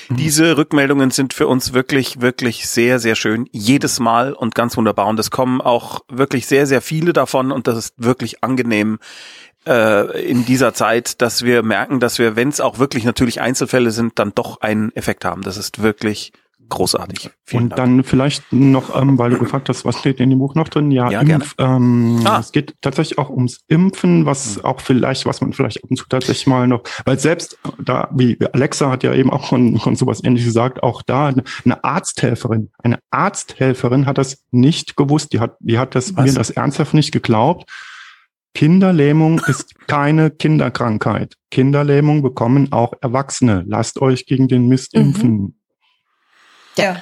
[0.09, 3.47] diese Rückmeldungen sind für uns wirklich, wirklich sehr, sehr schön.
[3.51, 5.07] Jedes Mal und ganz wunderbar.
[5.07, 8.99] Und es kommen auch wirklich sehr, sehr viele davon und das ist wirklich angenehm
[9.65, 13.91] äh, in dieser Zeit, dass wir merken, dass wir, wenn es auch wirklich natürlich Einzelfälle
[13.91, 15.41] sind, dann doch einen Effekt haben.
[15.41, 16.33] Das ist wirklich
[16.69, 17.29] großartig.
[17.45, 17.77] Vielen und Dank.
[17.77, 20.91] dann vielleicht noch, ähm, weil du gefragt hast, was steht in dem Buch noch drin?
[20.91, 22.39] Ja, ja Impf, ähm, ah.
[22.39, 24.65] es geht tatsächlich auch ums Impfen, was mhm.
[24.65, 28.37] auch vielleicht, was man vielleicht ab und zu tatsächlich mal noch, weil selbst da, wie
[28.53, 32.99] Alexa hat ja eben auch schon, schon sowas ähnliches gesagt, auch da eine Arzthelferin, eine
[33.11, 36.25] Arzthelferin hat das nicht gewusst, die hat, die hat das, was?
[36.25, 37.69] mir das ernsthaft nicht geglaubt.
[38.53, 41.35] Kinderlähmung ist keine Kinderkrankheit.
[41.51, 43.63] Kinderlähmung bekommen auch Erwachsene.
[43.67, 45.53] Lasst euch gegen den Mist mhm.
[46.77, 47.01] Impfen Ja.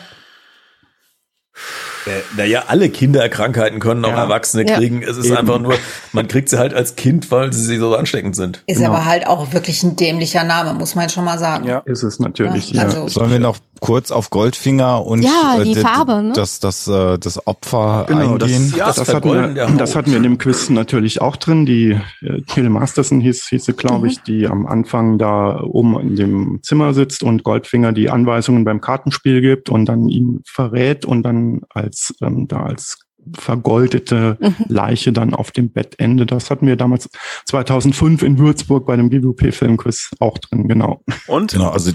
[2.08, 4.24] Äh, Naja, alle Kinderkrankheiten können auch Ja.
[4.24, 4.76] Erwachsene Ja.
[4.78, 5.02] kriegen.
[5.02, 5.38] Es ist Eben.
[5.38, 5.74] einfach nur,
[6.12, 8.62] man kriegt sie halt als Kind, weil sie so ansteckend sind.
[8.68, 8.92] Ist Genau.
[8.92, 11.66] aber halt auch wirklich ein dämlicher Name, muss man schon mal sagen.
[11.66, 11.80] Ja.
[11.86, 12.88] Ist es natürlich, Ja, ja.
[12.90, 16.34] also- Sollen wir noch kurz auf Goldfinger und Ja, die d- d- Farbe, ne?
[16.34, 18.74] das, das, äh, das Opfer Genau, das, eingehen?
[18.78, 19.48] Ja, das, das hatten wir,
[19.78, 21.66] das hatten wir in dem Quiz natürlich auch drin.
[21.66, 21.92] Die
[22.22, 26.60] äh, Jill Masterson hieß, hieß sie, glaube ich, die am Anfang da oben in dem
[26.64, 31.62] Zimmer sitzt und Goldfinger die Anweisungen beim Kartenspiel gibt und dann ihn verrät und dann
[31.70, 32.98] als ähm, da als
[33.34, 34.38] vergoldete
[34.68, 36.32] Leiche dann auf dem Bett endet.
[36.32, 37.10] Das hatten wir damals
[37.46, 41.02] 2005 in Würzburg bei dem GWP-Filmquiz auch drin, genau.
[41.28, 41.54] Und?
[41.54, 41.92] Genau, also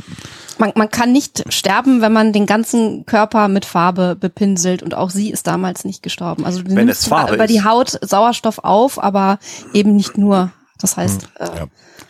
[0.60, 5.10] Man, man kann nicht sterben, wenn man den ganzen Körper mit Farbe bepinselt und auch
[5.10, 6.44] sie ist damals nicht gestorben.
[6.44, 7.64] Also du Wenn nimmst es Farbe über die.
[7.64, 9.38] Haut Sauerstoff auf, aber
[9.72, 10.50] eben nicht nur.
[10.80, 11.44] Das heißt, äh,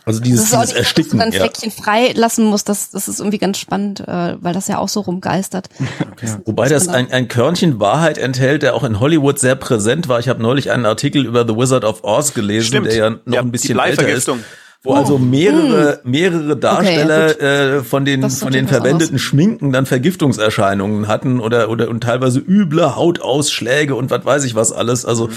[0.05, 1.19] Also das dieses, ist auch dieses nicht, so, dass du Ersticken.
[1.19, 1.41] dann Ja.
[1.41, 2.69] Fleckchen frei lassen musst.
[2.69, 5.69] Das, das ist irgendwie ganz spannend, äh, weil das ja auch so rumgeistert.
[6.45, 10.21] Wobei das ein, ein Körnchen Wahrheit enthält, der auch in Hollywood sehr präsent war.
[10.21, 12.87] Ich habe neulich einen Artikel über The Wizard of Oz gelesen, Stimmt.
[12.87, 14.31] der ja noch Ja, ein die bisschen älter ist.
[14.83, 19.21] Wo also mehrere, mehrere Darsteller äh, von den, von den verwendeten aus.
[19.21, 24.73] Schminken dann Vergiftungserscheinungen hatten oder, oder und teilweise üble Hautausschläge und was weiß ich was
[24.73, 25.05] alles.
[25.05, 25.29] Also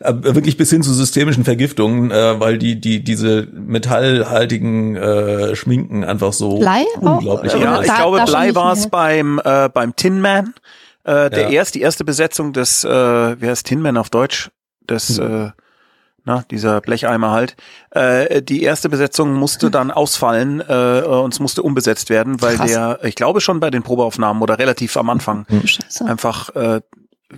[0.00, 6.04] äh, wirklich bis hin zu systemischen Vergiftungen, äh, weil die, die, diese metallhaltigen äh, Schminken
[6.04, 7.16] einfach so Blei auch?
[7.16, 10.20] unglaublich Oder Ja, da- ich da glaube, schon Blei war es beim, äh, beim Tin
[10.20, 10.54] Man.
[11.04, 11.48] Äh, der Ja.
[11.48, 14.50] erst, die erste Besetzung des, äh, wie heißt Tin Man auf Deutsch?
[14.88, 15.50] Des, äh,
[16.24, 17.56] na, dieser Blecheimer halt.
[17.90, 22.70] Äh, die erste Besetzung musste dann ausfallen äh, und es musste umbesetzt werden, weil Krass.
[22.70, 26.04] der, ich glaube schon bei den Probeaufnahmen oder relativ am Anfang Scheiße.
[26.06, 26.80] einfach äh,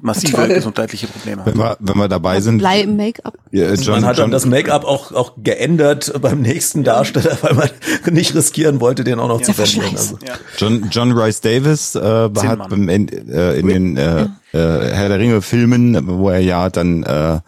[0.00, 0.48] massive Toll.
[0.48, 3.38] gesundheitliche Probleme wenn wir, wenn wir dabei sind, Blei im Make-up.
[3.52, 7.70] John, man hat dann John, das Make-up auch, auch geändert beim nächsten Darsteller, weil man
[8.14, 9.96] nicht riskieren wollte, den auch noch zu verlieren.
[9.96, 10.18] Also.
[10.26, 10.34] Ja.
[10.58, 15.42] John, John Rice Davis äh, hat beim, äh, in den äh, äh, Herr der Ringe
[15.42, 17.40] Filmen, wo er ja dann äh,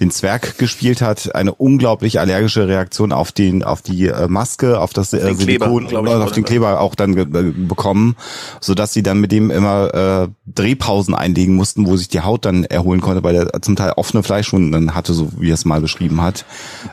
[0.00, 4.92] den Zwerg gespielt hat, eine unglaublich allergische Reaktion auf den auf die äh, Maske, auf
[4.92, 6.44] das äh, den Kleber, Silikon, glaub ich, auf den.
[6.44, 7.24] Kleber auch dann äh,
[7.56, 8.16] bekommen,
[8.60, 12.44] so dass sie dann mit dem immer äh, Drehpausen einlegen mussten, wo sich die Haut
[12.44, 15.64] dann erholen konnte, weil er zum Teil offene Fleischwunden dann hatte, so wie er es
[15.64, 16.44] mal beschrieben hat.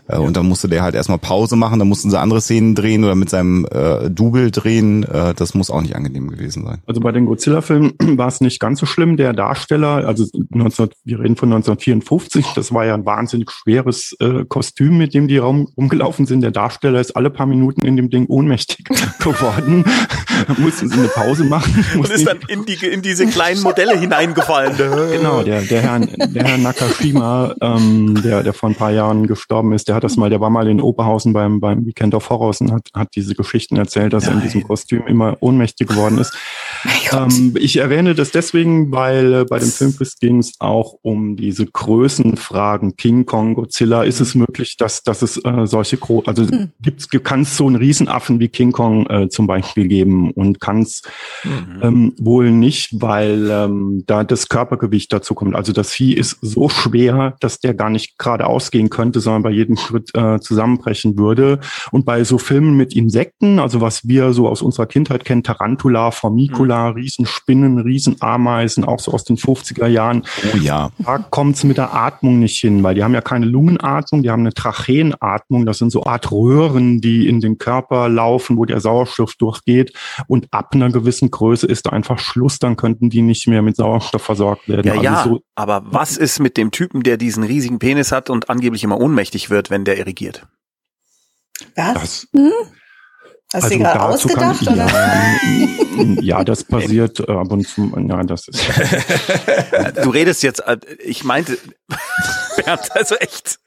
[0.07, 3.03] Äh, Und dann musste der halt erstmal Pause machen, dann mussten sie andere Szenen drehen
[3.03, 5.03] oder mit seinem äh, Double drehen.
[5.03, 6.79] Äh, das muss auch nicht angenehm gewesen sein.
[6.85, 9.17] Also bei den Godzilla-Filmen war es nicht ganz so schlimm.
[9.17, 14.43] Der Darsteller, also 19, wir reden von 1954, das war ja ein wahnsinnig schweres äh,
[14.45, 16.41] Kostüm, mit dem die rum, rumgelaufen sind.
[16.41, 18.85] Der Darsteller ist alle paar Minuten in dem Ding ohnmächtig
[19.19, 19.85] geworden.
[20.57, 21.85] Mussten sie eine Pause machen.
[21.95, 24.75] Und ist dann in, die, in diese kleinen Modelle hineingefallen.
[24.77, 29.71] Genau, der, der Herr, der Herr Nakashima, ähm, der, der vor ein paar Jahren gestorben
[29.71, 32.59] ist, der hat das mal, der war mal in Oberhausen beim, beim Weekend of Horrors
[32.59, 36.35] und hat, hat diese Geschichten erzählt, dass er in diesem Kostüm immer ohnmächtig geworden ist.
[37.13, 41.65] Ähm, ich erwähne das deswegen, weil äh, bei dem Filmquiz ging es auch um diese
[41.65, 42.95] Größenfragen.
[42.95, 46.45] King Kong, Godzilla, ist es möglich, dass, dass es äh, solche, gro also
[46.81, 50.81] gibt's, kann es so einen Riesenaffen wie King Kong äh, zum Beispiel geben und kann
[50.81, 51.01] es
[51.81, 55.55] ähm, wohl nicht, weil ähm, da das Körpergewicht dazu kommt.
[55.55, 59.51] Also das Vieh ist so schwer, dass der gar nicht geradeaus gehen könnte, sondern bei
[59.51, 61.59] jedem Schritt äh, zusammenbrechen würde.
[61.91, 66.11] Und bei so Filmen mit Insekten, also was wir so aus unserer Kindheit kennen, Tarantula,
[66.11, 70.91] Formicula, Riesenspinnen, Riesenameisen, auch so aus den 50er Jahren, Oh ja.
[70.99, 74.41] da kommt's mit der Atmung nicht hin, weil die haben ja keine Lungenatmung, die haben
[74.41, 75.65] eine Tracheenatmung.
[75.65, 79.93] Das sind so Art Röhren, die in den Körper laufen, wo der Sauerstoff durchgeht.
[80.27, 83.75] Und ab einer gewissen Größe ist da einfach Schluss, dann könnten die nicht mehr mit
[83.75, 84.85] Sauerstoff versorgt werden.
[84.85, 88.29] Ja, Also ja, so, aber was ist mit dem Typen, der diesen riesigen Penis hat
[88.29, 90.47] und angeblich immer ohnmächtig wird, wenn der irrigiert?
[91.75, 91.93] Was?
[91.93, 92.27] das,
[93.53, 94.87] Hast du dir gerade dazu kann- ausgedacht, oder?
[96.21, 97.91] Ja, ja, das passiert äh, ab und zu.
[98.07, 98.61] Ja, das ist.
[100.03, 101.57] Du redest jetzt, äh, ich meinte,
[102.65, 103.59] Bernd, also echt.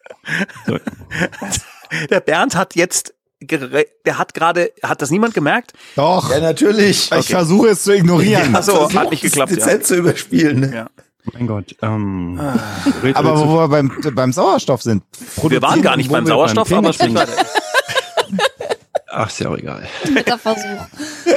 [2.11, 5.73] Der Bernd hat jetzt, der hat gerade, hat das niemand gemerkt?
[5.97, 6.31] Doch.
[6.31, 7.11] Ja, natürlich.
[7.13, 8.55] Ich versuche es zu ignorieren.
[8.55, 9.65] Ach so, hat nicht geklappt, es ja.
[9.65, 10.61] Dezent zu überspielen.
[10.61, 10.75] ne?
[10.75, 10.91] Ja.
[11.33, 11.77] Mein Gott.
[11.83, 12.41] Ähm,
[13.15, 15.03] Aber wo wir beim, beim Sauerstoff sind.
[15.43, 16.93] Wir waren gar nicht beim Sauerstoff, aber
[19.11, 19.87] Ach, ist ja auch egal.
[20.05, 20.87] Dritter Versuch.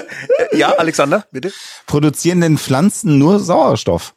[0.53, 1.52] Ja, Alexander, bitte.
[1.88, 4.14] Produzieren denn Pflanzen nur Sauerstoff?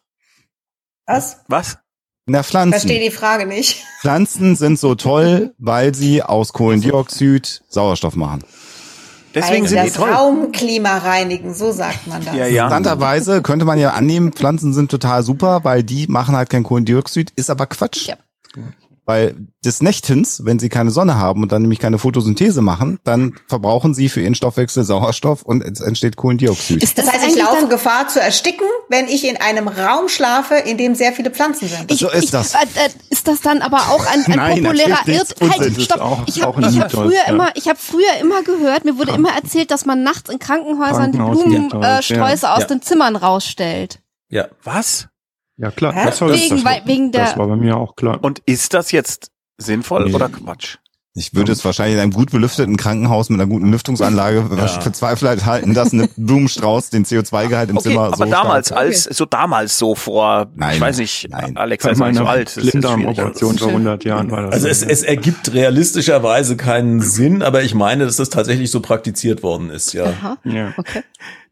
[1.06, 1.38] Was?
[1.48, 1.78] Was?
[2.26, 2.72] Na, Pflanzen.
[2.72, 3.84] Verstehe die Frage nicht.
[4.00, 8.42] Pflanzen sind so toll, weil sie aus Kohlendioxid Sauerstoff machen.
[9.34, 10.10] Deswegen Weil sind die das toll.
[10.10, 12.34] Raumklima reinigen, so sagt man das.
[12.34, 12.64] Ja, ja.
[12.64, 17.32] Interessanterweise könnte man ja annehmen, Pflanzen sind total super, weil die machen halt kein Kohlendioxid,
[17.36, 18.06] ist aber Quatsch.
[18.06, 18.16] Ja.
[19.06, 23.34] Weil des Nächtens, wenn sie keine Sonne haben und dann nämlich keine Photosynthese machen, dann
[23.48, 26.82] verbrauchen sie für ihren Stoffwechsel Sauerstoff und es entsteht Kohlendioxid.
[26.82, 30.78] Ist Das heißt, ich laufe Gefahr zu ersticken, wenn ich in einem Raum schlafe, in
[30.78, 31.90] dem sehr viele Pflanzen sind.
[31.92, 32.54] Ich, So ist ich, das.
[32.54, 34.98] Äh, äh, ist das dann aber auch ein, ein Nein, populärer.
[35.06, 35.50] Irrtum?
[35.50, 36.00] Halt, stopp.
[36.00, 37.32] Auch- ich auch habe hab früher ja.
[37.32, 41.12] immer, ich habe früher immer gehört, mir wurde immer erzählt, dass man nachts in Krankenhäusern
[41.12, 41.98] die Krankenhaus- Blumensträuße ja.
[41.98, 42.66] äh, Sträuße aus Ja.
[42.66, 44.00] den Zimmern rausstellt.
[44.30, 44.46] Ja.
[44.62, 45.08] Was?
[45.56, 46.06] Ja klar, Hä?
[46.06, 48.18] das, soll, Wegen- das, weil- wegen der- das war bei mir auch klar.
[48.22, 50.14] Und ist das jetzt sinnvoll Nee.
[50.14, 50.76] oder Quatsch?
[51.16, 54.46] Ich würde es wahrscheinlich in einem gut belüfteten Krankenhaus mit einer guten Lüftungsanlage
[54.82, 58.80] für Zweifel halten, dass ein Blumenstrauß den CO2-Gehalt im Okay, Zimmer aber so damals stark-
[58.80, 61.56] als so damals so vor Nein, ich weiß nicht nein.
[61.56, 62.54] Alexa Bei ist nicht so alt.
[62.56, 64.54] Blinddarmoperation vor 100 Jahren war das.
[64.54, 64.88] Also so, es, ja.
[64.88, 69.92] es ergibt realistischerweise keinen Sinn, aber ich meine, dass das tatsächlich so praktiziert worden ist,
[69.92, 70.06] ja.
[70.06, 70.38] Aha.
[70.42, 70.72] ja.
[70.76, 71.02] Okay.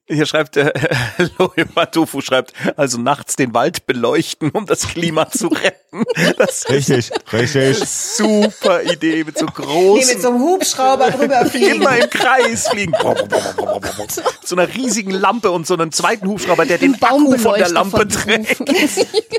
[0.09, 0.73] Hier schreibt äh,
[1.39, 6.03] Loima Tofu schreibt also nachts den Wald beleuchten, um das Klima zu retten.
[6.37, 7.77] Das ist Richtig, richtig.
[7.77, 11.77] eine super Idee mit so Nee, großen mit so einem Hubschrauber drüber fliegen.
[11.83, 12.93] immer im Kreis fliegen.
[14.45, 17.99] so einer riesigen Lampe und so einen zweiten Hubschrauber, der den Akku von der Lampe
[17.99, 18.61] von trägt.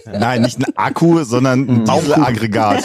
[0.06, 2.84] Nein, nicht ein Akku, sondern ein Dieselaggregat.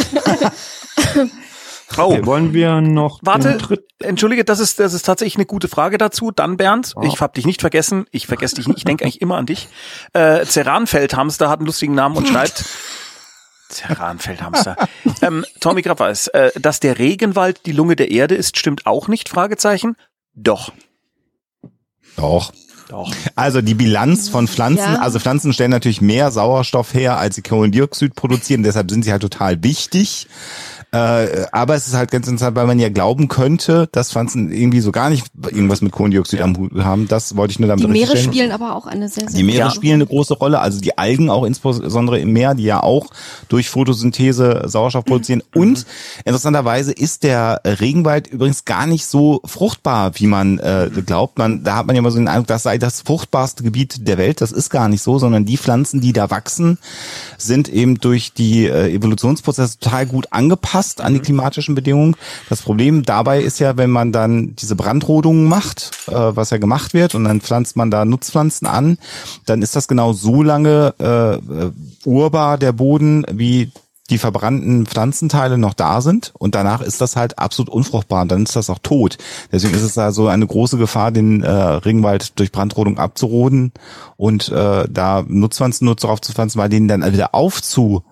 [1.96, 3.58] Oh, wollen wir noch Warte,
[4.00, 6.30] entschuldige, das ist, das ist tatsächlich eine gute Frage dazu.
[6.30, 7.02] Dann Bernd, Oh.
[7.02, 9.68] ich hab dich nicht vergessen, ich vergesse dich nicht, ich denke eigentlich immer an dich.
[10.12, 12.64] Äh, Ceranfeldhamster hat einen lustigen Namen und schreibt,
[13.70, 14.76] Ceranfeldhamster.
[15.22, 19.08] ähm, Tommy Graf weiß, äh, dass der Regenwald die Lunge der Erde ist, stimmt auch
[19.08, 19.28] nicht?
[19.28, 19.96] Fragezeichen.
[20.34, 20.72] Doch.
[22.16, 22.52] Doch.
[22.88, 23.12] Doch.
[23.34, 25.00] Also die Bilanz von Pflanzen, Ja.
[25.00, 29.20] also Pflanzen stellen natürlich mehr Sauerstoff her, als sie Kohlendioxid produzieren, deshalb sind sie halt
[29.20, 30.26] total wichtig.
[30.90, 34.80] Äh, aber es ist halt ganz interessant, weil man ja glauben könnte, dass Pflanzen irgendwie
[34.80, 37.06] so gar nicht irgendwas mit Kohlendioxid am Hut haben.
[37.08, 38.32] Das wollte ich nur damit Die Meere richtigstellen.
[38.34, 39.70] spielen aber auch eine sehr, sehr Die Meere Ja.
[39.70, 43.08] spielen eine große Rolle, also die Algen auch insbesondere im Meer, die ja auch
[43.50, 45.42] durch Photosynthese Sauerstoff produzieren.
[45.54, 45.84] Und
[46.24, 51.36] interessanterweise ist der Regenwald übrigens gar nicht so fruchtbar, wie man äh, glaubt.
[51.36, 54.16] Man, da hat man ja immer so den Eindruck, das sei das fruchtbarste Gebiet der
[54.16, 54.40] Welt.
[54.40, 56.78] Das ist gar nicht so, sondern die Pflanzen, die da wachsen,
[57.36, 62.16] sind eben durch die äh, Evolutionsprozesse total gut angepasst an die klimatischen Bedingungen.
[62.48, 66.94] Das Problem dabei ist ja, wenn man dann diese Brandrodungen macht, äh, was ja gemacht
[66.94, 68.98] wird, und dann pflanzt man da Nutzpflanzen an,
[69.46, 73.72] dann ist das genau so lange äh, urbar der Boden, wie
[74.10, 78.44] die verbrannten Pflanzenteile noch da sind und danach ist das halt absolut unfruchtbar und dann
[78.44, 79.18] ist das auch tot.
[79.52, 83.72] Deswegen ist es da so eine große Gefahr, den äh, Regenwald durch Brandrodung abzuroden
[84.16, 88.02] und äh, da Nutzpflanzen nur darauf zu pflanzen, weil denen dann wieder aufzu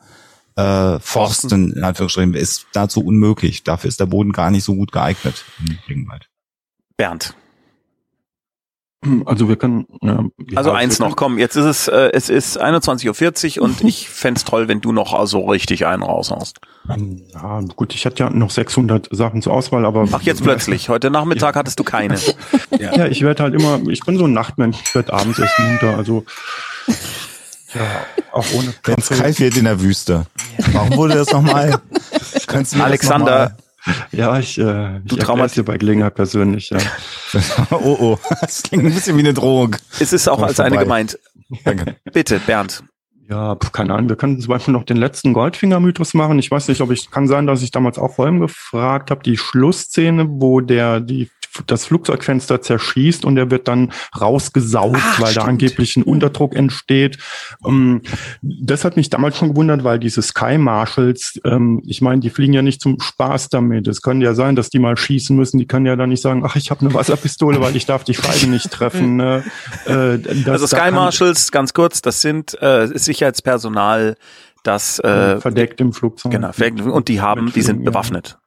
[0.57, 3.63] äh, forsten, in Anführungsstrichen, ist dazu unmöglich.
[3.63, 6.29] Dafür ist der Boden gar nicht so gut geeignet im Regenwald.
[6.97, 7.35] Bernd.
[9.25, 9.87] Also wir können.
[10.03, 10.25] Ja,
[10.57, 14.09] Also ja, eins noch, komm, jetzt ist es, äh, es ist 21.40 Uhr und ich
[14.09, 16.59] fänd's toll, wenn du noch also richtig einen raushaust.
[17.33, 20.09] Ja, gut, ich hatte ja noch 600 Sachen zur Auswahl, aber.
[20.13, 20.89] Ach, jetzt plötzlich.
[20.89, 22.17] Heute Nachmittag hattest du keine.
[22.79, 25.97] Ja, ich werde halt immer, ich bin so ein Nachtmensch, ich werde abends erst munter,
[25.97, 26.25] also.
[27.77, 30.27] Ja, auch ohne Wenn es kalt wird in der Wüste.
[30.73, 31.79] Warum wurde das nochmal?
[32.79, 33.57] Alexander,
[34.13, 36.79] Ja, ich, äh, ich Du erklär's traumat- dir bei Gelegenheit persönlich, ja.
[37.71, 39.77] noch oh oh, das klingt ein bisschen wie eine Drohung.
[40.01, 40.85] es ist auch Komm als eine vorbei.
[40.85, 41.19] gemeint.
[41.65, 41.97] Danke.
[42.13, 42.83] Bitte, Bernd.
[43.29, 44.09] Ja, pf, keine Ahnung.
[44.09, 46.39] Wir können zum Beispiel noch den letzten Goldfinger-Mythos machen.
[46.39, 49.37] Ich weiß nicht, ob ich, kann sein, dass ich damals auch Holm gefragt habe, die
[49.37, 51.29] Schlussszene, wo der die
[51.67, 55.49] das Flugzeugfenster zerschießt und er wird dann rausgesaugt, Ach, weil da stimmt.
[55.49, 57.19] angeblich ein Unterdruck entsteht.
[57.67, 58.03] Ähm,
[58.43, 62.53] das hat mich damals schon gewundert, weil diese Sky Marshals, ähm, ich meine, die fliegen
[62.53, 63.87] ja nicht zum Spaß damit.
[63.89, 65.59] Es kann ja sein, dass die mal schießen müssen.
[65.59, 68.15] Die können ja dann nicht sagen, ach, ich habe eine Wasserpistole, weil ich darf die
[68.15, 69.17] Scheibe nicht treffen.
[69.17, 69.45] ne?
[69.87, 74.17] Äh, das- Also da Sky Marshals, ganz kurz, das sind äh, Sicherheitspersonal,
[74.63, 76.33] das äh, verdeckt im Flugzeug.
[76.33, 76.51] genau,
[76.93, 77.91] und die haben, die sind Ja.
[77.91, 78.39] bewaffnet.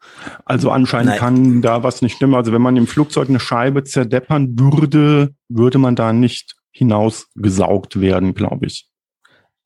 [0.45, 1.19] Also anscheinend Nein.
[1.19, 2.35] kann da was nicht stimmen.
[2.35, 8.33] Also wenn man im Flugzeug eine Scheibe zerdeppern würde, würde man da nicht hinausgesaugt werden,
[8.33, 8.89] glaube ich.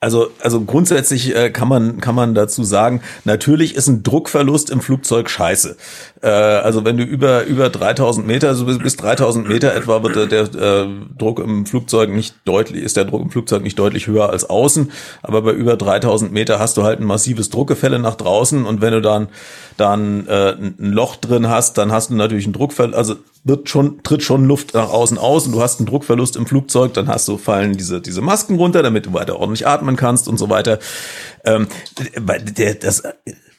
[0.03, 4.81] Also, also grundsätzlich äh, kann man kann man dazu sagen, natürlich ist ein Druckverlust im
[4.81, 5.77] Flugzeug scheiße.
[6.23, 10.15] Äh, also wenn du über über 3000 Meter, also bis, bis 3000 Meter etwa wird
[10.15, 10.87] der, der äh,
[11.17, 14.91] Druck im Flugzeug nicht deutlich, ist der Druck im Flugzeug nicht deutlich höher als außen.
[15.21, 18.93] Aber bei über 3000 Meter hast du halt ein massives Druckgefälle nach draußen und wenn
[18.93, 19.27] du dann
[19.75, 24.01] dann äh, ein Loch drin hast, dann hast du natürlich einen Druckverlust, also wird schon,
[24.03, 27.27] tritt schon Luft nach außen aus und du hast einen Druckverlust im Flugzeug, dann hast
[27.27, 30.79] du, fallen diese, diese Masken runter, damit du weiter ordentlich atmen kannst und so weiter.
[31.43, 31.67] Ähm,
[32.57, 33.03] der, das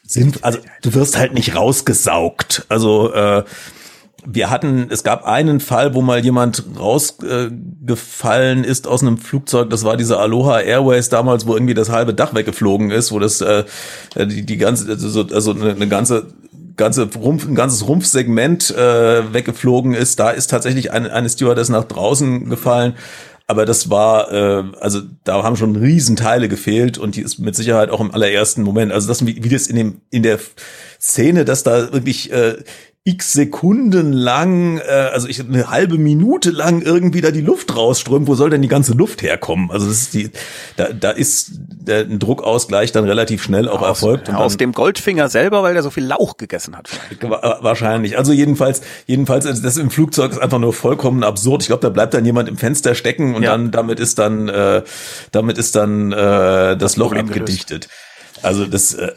[0.06, 2.66] sind, also du wirst halt nicht rausgesaugt.
[2.68, 3.44] Also äh,
[4.26, 9.70] wir hatten, es gab einen Fall, wo mal jemand rausgefallen äh, ist aus einem Flugzeug.
[9.70, 13.40] Das war diese Aloha Airways damals, wo irgendwie das halbe Dach weggeflogen ist, wo das
[13.40, 13.64] äh,
[14.16, 16.26] die, die ganze, also, also eine, eine ganze
[16.76, 20.18] ganze Rumpf, ein ganzes Rumpfsegment äh, weggeflogen ist.
[20.18, 22.94] Da ist tatsächlich eine, eine Stewardess nach draußen gefallen.
[23.46, 27.90] Aber das war, äh, also da haben schon Riesenteile gefehlt und die ist mit Sicherheit
[27.90, 28.90] auch im allerersten Moment.
[28.90, 30.38] Also das, wie, wie das in dem in der
[31.04, 32.56] Szene, dass da wirklich äh,
[33.06, 38.26] x Sekunden lang, äh, also ich eine halbe Minute lang irgendwie da die Luft rausströmt,
[38.26, 39.70] wo soll denn die ganze Luft herkommen?
[39.70, 40.30] Also das ist die,
[40.76, 44.28] da, da ist der ein Druckausgleich dann relativ schnell auch aus, erfolgt.
[44.28, 46.88] Ja, aus dem Goldfinger selber, weil der so viel Lauch gegessen hat.
[47.20, 48.16] Wahrscheinlich.
[48.16, 51.60] Also jedenfalls, jedenfalls, also das im Flugzeug ist einfach nur vollkommen absurd.
[51.60, 53.50] Ich glaube, da bleibt dann jemand im Fenster stecken und ja.
[53.50, 54.82] dann damit ist dann, äh,
[55.30, 57.90] damit ist dann äh, das Loch abgedichtet.
[58.44, 59.12] Also das, äh, ja,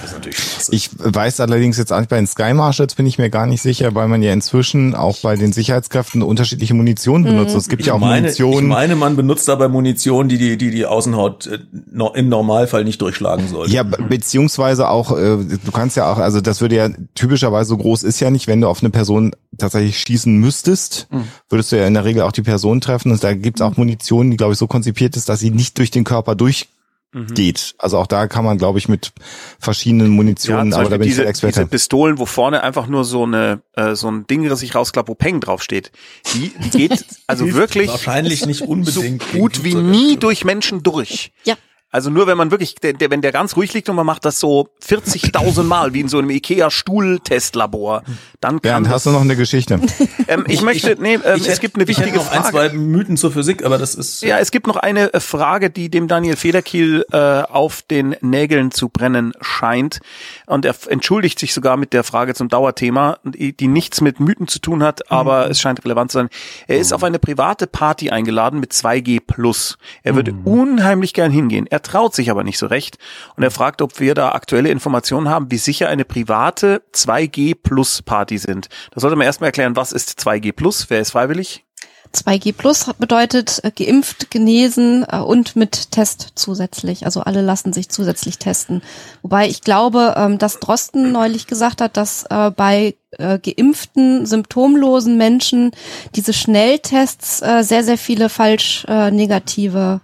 [0.00, 0.68] das ist natürlich Spaß.
[0.72, 3.62] Ich weiß allerdings jetzt auch nicht bei den Sky Marshals bin ich mir gar nicht
[3.62, 7.52] sicher, weil man ja inzwischen auch bei den Sicherheitskräften unterschiedliche Munition benutzt.
[7.52, 7.58] Mhm.
[7.58, 8.64] Es gibt ich ja auch meine, Munition.
[8.64, 11.58] Ich meine, man benutzt dabei Munition, die die die, die Außenhaut äh,
[11.90, 13.68] no, im Normalfall nicht durchschlagen soll.
[13.70, 18.02] Ja, beziehungsweise auch, äh, du kannst ja auch, also das würde ja typischerweise so groß
[18.02, 21.24] ist ja nicht, wenn du auf eine Person tatsächlich schießen müsstest, mhm.
[21.48, 23.12] würdest du ja in der Regel auch die Person treffen.
[23.12, 25.90] Und da gibt's auch Munition, die glaube ich so konzipiert ist, dass sie nicht durch
[25.90, 26.68] den Körper durch
[27.12, 27.34] mhm.
[27.34, 27.74] geht.
[27.78, 29.12] Also auch da kann man, glaube ich, mit
[29.58, 31.60] verschiedenen Munitionen, ja, aber da bin diese, ich Experte.
[31.60, 35.08] Diese Pistolen, wo vorne einfach nur so eine äh, so ein Ding, das sich rausklappt,
[35.08, 35.92] wo Peng draufsteht,
[36.34, 41.32] die, die geht also wirklich wahrscheinlich nicht unbedingt so gut wie nie durch Menschen durch.
[41.44, 41.56] Ja.
[41.92, 44.24] Also nur wenn man wirklich, der, der, wenn der ganz ruhig liegt und man macht
[44.24, 48.02] das so 40.000 Mal wie in so einem Ikea Stuhltestlabor,
[48.40, 49.78] dann kann Bernd, hast du noch eine Geschichte?
[50.26, 52.46] ähm, ich, ich möchte, nee, ähm, ich es gibt eine wichtige noch Frage.
[52.46, 55.68] ein, zwei Mythen zur Physik, aber das ist ja, es gibt noch eine äh, Frage,
[55.68, 60.00] die dem Daniel Federkiel äh, auf den Nägeln zu brennen scheint
[60.46, 64.60] und er entschuldigt sich sogar mit der Frage zum Dauerthema, die nichts mit Mythen zu
[64.60, 65.50] tun hat, aber mhm.
[65.50, 66.28] es scheint relevant zu sein.
[66.68, 66.96] Er ist mhm.
[66.96, 69.76] auf eine private Party eingeladen mit 2G Plus.
[70.02, 70.46] Er würde mhm.
[70.46, 71.66] unheimlich gern hingehen.
[71.66, 72.98] Er traut sich aber nicht so recht
[73.36, 78.02] und er fragt, ob wir da aktuelle Informationen haben, wie sicher eine private 2G Plus
[78.02, 78.68] Party sind.
[78.92, 81.64] Da sollte man erstmal erklären, was ist 2G Plus, wer ist freiwillig?
[82.12, 87.04] 2G Plus bedeutet äh, geimpft, genesen äh, und mit Test zusätzlich.
[87.04, 88.82] Also alle lassen sich zusätzlich testen.
[89.22, 95.72] Wobei ich glaube, ähm, dass Drosten neulich gesagt hat, dass äh, bei geimpften, symptomlosen Menschen
[96.14, 100.00] diese Schnelltests sehr, sehr viele falsch negative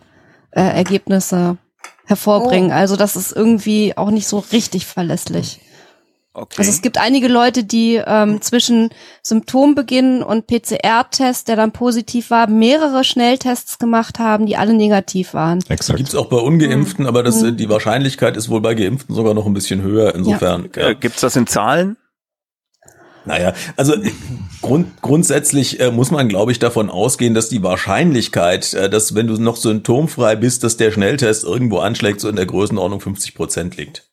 [0.50, 1.56] Ergebnisse
[2.08, 2.70] hervorbringen.
[2.70, 2.74] Oh.
[2.74, 5.60] Also das ist irgendwie auch nicht so richtig verlässlich.
[6.34, 6.56] Okay.
[6.58, 8.90] Also es gibt einige Leute, die ähm, zwischen
[9.22, 15.58] Symptombeginn und PCR-Test, der dann positiv war, mehrere Schnelltests gemacht haben, die alle negativ waren.
[15.68, 15.96] Exakt.
[15.96, 17.56] Gibt's auch bei Ungeimpften, aber das, mhm.
[17.56, 20.14] die Wahrscheinlichkeit ist wohl bei Geimpften sogar noch ein bisschen höher.
[20.14, 20.70] Insofern.
[20.76, 20.90] Ja.
[20.90, 21.96] Äh, gibt's das in Zahlen?
[23.24, 23.94] Naja, also
[24.62, 29.26] grund, grundsätzlich äh, muss man, glaube ich, davon ausgehen, dass die Wahrscheinlichkeit, äh, dass wenn
[29.26, 33.76] du noch symptomfrei bist, dass der Schnelltest irgendwo anschlägt, so in der Größenordnung 50 Prozent
[33.76, 34.07] liegt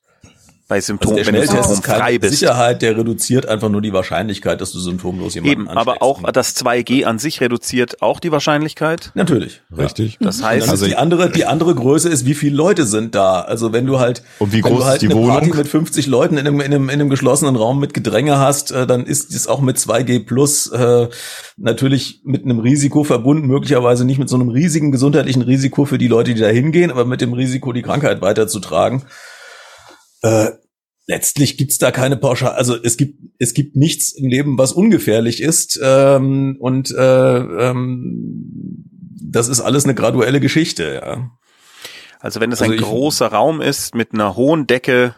[0.67, 2.39] bei Symptomen, also der Schnelltest ist keine bist.
[2.39, 6.55] Sicherheit, der reduziert einfach nur die Wahrscheinlichkeit, dass du symptomlos jemanden Eben, aber auch das
[6.55, 9.11] 2G an sich reduziert auch die Wahrscheinlichkeit.
[9.13, 9.61] Natürlich.
[9.77, 10.17] Richtig.
[10.19, 13.41] Das heißt, also die andere, die andere Größe ist, wie viele Leute sind da?
[13.41, 15.37] Also wenn du halt, und wie groß wenn du halt ist die eine Wohnung?
[15.37, 18.71] Party mit 50 Leuten in einem, in einem, in einem geschlossenen Raum mit Gedränge hast,
[18.71, 21.09] äh, dann ist es auch mit 2G plus äh,
[21.57, 26.07] natürlich mit einem Risiko verbunden, möglicherweise nicht mit so einem riesigen gesundheitlichen Risiko für die
[26.07, 29.03] Leute, die da hingehen, aber mit dem Risiko, die Krankheit weiterzutragen.
[30.25, 30.51] Äh,
[31.05, 35.39] letztlich gibt's da keine Pauschal, also es gibt es gibt nichts im Leben, was ungefährlich
[35.39, 38.85] ist ähm, und äh, ähm,
[39.21, 41.01] das ist alles eine graduelle Geschichte.
[41.03, 41.31] Ja.
[42.19, 45.13] Also wenn es also ein großer Raum ist mit einer hohen Decke,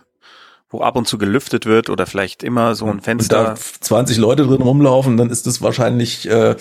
[0.69, 3.39] wo ab und zu gelüftet wird oder vielleicht immer so ein Fenster.
[3.39, 6.55] Und da 20 Leute drin rumlaufen, dann ist das wahrscheinlich äh, äh,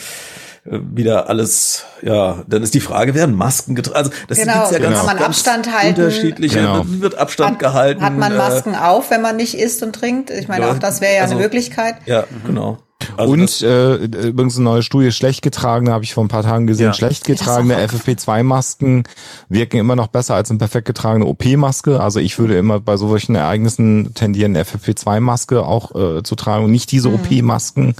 [0.68, 3.96] wieder alles, ja, dann ist die Frage, werden Masken getragen?
[3.96, 6.00] Also das genau, gibt's ja ganz, kann man ganz Abstand halten.
[6.00, 6.82] unterschiedlich, genau.
[6.86, 8.02] wird Abstand hat, gehalten.
[8.02, 10.30] Hat man äh, Masken äh, auf, wenn man nicht isst und trinkt?
[10.30, 11.96] Ich meine, ja, auch das wäre ja also, eine Möglichkeit.
[12.06, 12.78] Ja, genau.
[13.16, 13.94] Also und äh,
[14.28, 16.92] übrigens eine neue Studie, schlecht getragene, habe ich vor ein paar Tagen gesehen, Ja.
[16.94, 19.04] schlecht getragene FFP2-Masken
[19.48, 22.00] wirken immer noch besser als eine perfekt getragene OP-Maske.
[22.00, 26.70] Also ich würde immer bei solchen Ereignissen tendieren, eine FFP2-Maske auch äh, zu tragen und
[26.70, 27.94] nicht diese OP-Masken.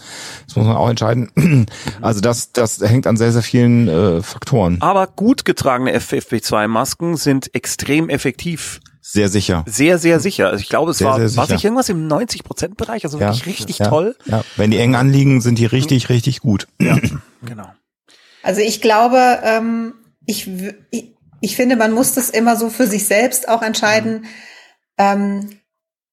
[0.47, 1.31] Das muss man auch entscheiden.
[2.03, 4.81] Also das, das hängt an sehr, sehr vielen äh, Faktoren.
[4.81, 8.81] Aber gut getragene FFP2-Masken sind extrem effektiv.
[9.16, 9.64] Sehr sicher.
[9.66, 10.48] Sehr, sehr sicher.
[10.51, 13.47] Also ich glaube, es Sehr, war, sehr war sich irgendwas im 90-Prozent-Bereich, also Ja, wirklich
[13.47, 14.14] richtig ja, toll.
[14.26, 14.44] Ja.
[14.56, 16.68] Wenn die eng anliegen, sind die richtig, richtig gut.
[17.43, 17.70] Genau.
[18.43, 19.94] Also ich glaube, ähm,
[20.24, 20.51] ich,
[20.90, 24.26] ich, ich finde, man muss das immer so für sich selbst auch entscheiden.
[24.98, 25.51] Ähm,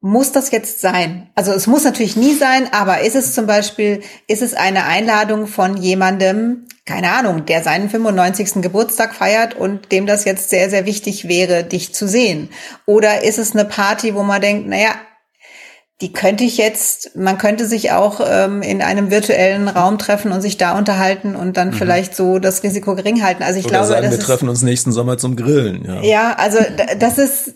[0.06, 1.30] muss das jetzt sein?
[1.34, 5.48] Also es muss natürlich nie sein, aber ist es zum Beispiel, ist es eine Einladung
[5.48, 8.62] von jemandem, keine Ahnung, der seinen 95.
[8.62, 12.50] Geburtstag feiert und dem das jetzt sehr, sehr wichtig wäre, dich zu sehen?
[12.86, 14.90] Oder ist es eine Party, wo man denkt, naja,
[16.02, 20.42] die könnte ich jetzt, man könnte sich auch ähm, in einem virtuellen Raum treffen und
[20.42, 23.42] sich da unterhalten und dann vielleicht so das Risiko gering halten.
[23.42, 25.86] Also ich Oder glaube, sagen, wir treffen uns nächsten Sommer zum Grillen.
[25.86, 26.02] Ja.
[26.02, 26.60] ja, also
[27.00, 27.54] das ist,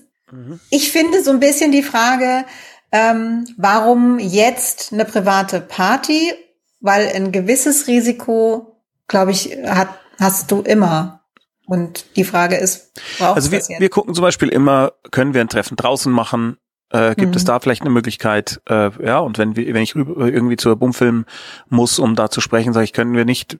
[0.69, 2.45] ich finde so ein bisschen die Frage,
[2.91, 6.33] ähm, warum jetzt eine private Party?
[6.79, 8.77] Weil ein gewisses Risiko,
[9.07, 9.89] glaube ich, hat,
[10.19, 11.21] hast du immer.
[11.65, 15.75] Und die Frage ist, Also wir, wir gucken zum Beispiel immer, können wir ein Treffen
[15.75, 16.57] draußen machen?
[16.91, 17.37] Äh, gibt Mhm.
[17.37, 18.61] es da vielleicht eine Möglichkeit?
[18.69, 21.25] Äh, ja, und wenn wir, wenn ich irgendwie zur Bumfilm
[21.67, 23.59] muss, um da zu sprechen, sage ich, können wir nicht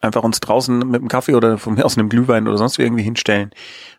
[0.00, 2.82] einfach uns draußen mit einem Kaffee oder von mir aus einem Glühwein oder sonst wie
[2.82, 3.50] irgendwie hinstellen?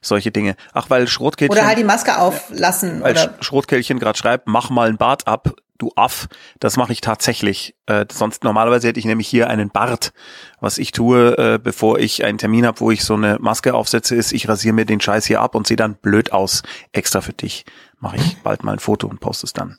[0.01, 0.55] Solche Dinge.
[0.73, 3.01] Ach, weil Schrotkehlchen, Oder halt die Maske auflassen.
[3.01, 6.27] weil Oder, Sch- Schrotkehlchen gerade schreibt, mach mal ein Bart ab, du Aff.
[6.59, 7.75] Das mache ich tatsächlich.
[7.87, 10.11] Äh, sonst normalerweise hätte ich nämlich hier einen Bart.
[10.59, 14.15] Was ich tue, äh, bevor ich einen Termin habe, wo ich so eine Maske aufsetze,
[14.15, 16.63] ist, ich rasiere mir den Scheiß hier ab und sehe dann blöd aus.
[16.93, 17.65] Extra für dich
[17.99, 19.77] mache ich bald mal ein Foto und poste es dann.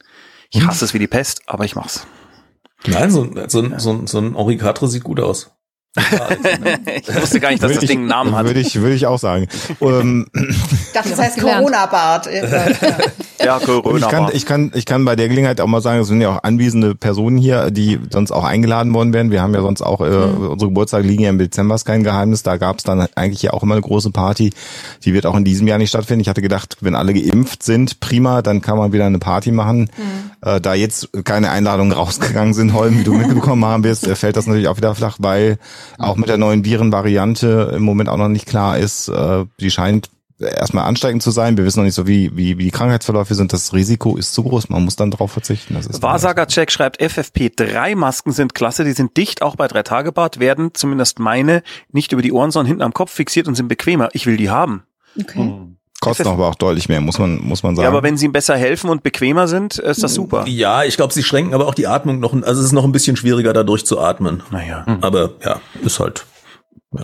[0.50, 2.06] Ich hasse es wie die Pest, aber ich mach's.
[2.86, 5.52] Nein, so, ein- so, ein- so, ein- so ein Henri Quatre sieht gut aus.
[5.96, 8.46] Ich wusste gar nicht, dass das Ding einen Namen hat.
[8.46, 9.48] Würde ich, würde ich auch sagen.
[9.80, 11.40] ähm, ich dachte, das heißt.
[11.40, 12.28] Corona-Bart.
[13.40, 13.98] Ja, Und Corona.
[13.98, 16.30] ich kann, ich kann, ich kann bei der Gelegenheit auch mal sagen, es sind ja
[16.30, 19.30] auch anwesende Personen hier, die sonst auch eingeladen worden wären.
[19.30, 22.42] Wir haben ja sonst auch, äh, unsere Geburtstage liegen ja im Dezember, ist kein Geheimnis.
[22.42, 24.52] Da gab es dann eigentlich ja auch immer eine große Party.
[25.04, 26.20] Die wird auch in diesem Jahr nicht stattfinden.
[26.20, 29.88] Ich hatte gedacht, wenn alle geimpft sind, prima, dann kann man wieder eine Party machen.
[30.44, 34.36] Äh, da jetzt keine Einladungen rausgegangen sind, Holm, wie du mitbekommen haben wirst, äh, fällt
[34.36, 35.58] das natürlich auch wieder flach, weil
[35.98, 39.08] auch mit der neuen Virenvariante im Moment auch noch nicht klar ist.
[39.08, 41.56] Äh, die scheint erstmal ansteigend zu sein.
[41.56, 43.52] Wir wissen noch nicht so, wie, wie, wie die Krankheitsverläufe sind.
[43.52, 44.68] Das Risiko ist zu groß.
[44.68, 45.74] Man muss dann darauf verzichten.
[45.74, 51.18] Das ist Wahrsager-Check schreibt, FFP3-Masken sind klasse, die sind dicht, auch bei Drei-Tage-Bad, werden zumindest
[51.18, 54.10] meine nicht über die Ohren, sondern hinten am Kopf fixiert und sind bequemer.
[54.12, 54.84] Ich will die haben.
[55.18, 55.52] Okay.
[56.00, 57.82] Kosten aber auch deutlich mehr, muss man, muss man sagen.
[57.84, 60.44] Ja, aber wenn sie ihm besser helfen und bequemer sind, ist das super.
[60.46, 62.84] Ja, ich glaube, sie schränken aber auch die Atmung noch, ein- also es ist noch
[62.84, 64.42] ein bisschen schwieriger, dadurch zu atmen.
[64.50, 66.24] Naja, Aber ja, ist halt.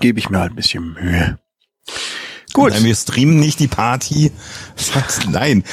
[0.01, 1.39] gebe ich mir halt ein bisschen Mühe.
[2.53, 2.71] Gut.
[2.73, 4.31] Nein, wir streamen nicht die Party.
[4.95, 5.27] Was?
[5.29, 5.65] Nein.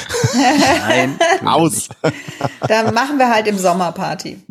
[0.87, 1.19] Nein.
[1.45, 1.89] Aus.
[2.67, 4.41] Dann machen wir halt im Sommer Party.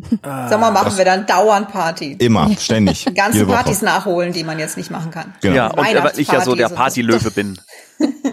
[0.49, 2.13] Sommer machen wir dann dauernd Party.
[2.19, 3.03] Immer, ständig.
[3.05, 3.57] Die ganzen Jede Woche.
[3.57, 5.33] Partys nachholen, die man jetzt nicht machen kann.
[5.41, 5.55] Genau.
[5.55, 7.59] Ja, und weil ich ja so der Partylöwe bin.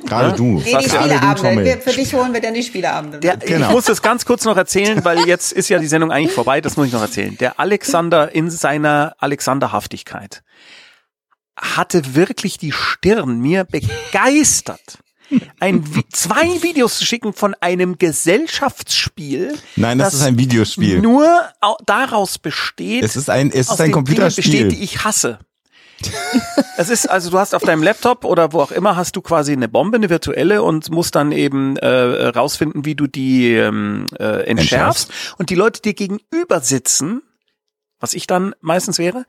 [0.06, 0.60] Gerade du.
[0.60, 1.78] Nee, die Spieleabende.
[1.82, 3.18] Für dich holen wir dann die Spieleabende.
[3.20, 3.68] Der, Genau.
[3.68, 6.60] Ich muss das ganz kurz noch erzählen, weil jetzt ist ja die Sendung eigentlich vorbei,
[6.60, 7.36] das muss ich noch erzählen.
[7.38, 10.42] Der Alexander in seiner Alexanderhaftigkeit
[11.56, 14.98] hatte wirklich die Stirn, mir begeistert,
[15.60, 19.54] ein, zwei Videos zu schicken von einem Gesellschaftsspiel.
[19.76, 21.00] Nein, das ist ein Videospiel.
[21.00, 21.26] Nur
[21.60, 24.44] au- daraus besteht, Es ist ein, es ist ein Computerspiel.
[24.64, 25.38] besteht, die ich hasse.
[26.76, 29.52] es ist also du hast auf deinem Laptop oder wo auch immer hast du quasi
[29.52, 34.46] eine Bombe, eine virtuelle und musst dann eben äh, rausfinden, wie du die ähm, äh,
[34.46, 35.10] entschärfst.
[35.38, 37.22] Und die Leute, die gegenüber sitzen,
[38.00, 39.24] was ich dann meistens wäre,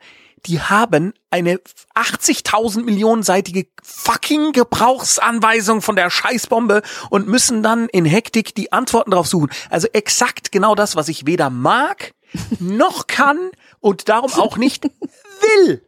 [0.45, 1.59] die haben eine
[1.95, 9.27] 80.000 Millionenseitige fucking Gebrauchsanweisung von der Scheißbombe und müssen dann in Hektik die Antworten drauf
[9.27, 9.49] suchen.
[9.69, 12.13] Also exakt genau das, was ich weder mag,
[12.59, 14.85] noch kann und darum auch nicht
[15.65, 15.81] will.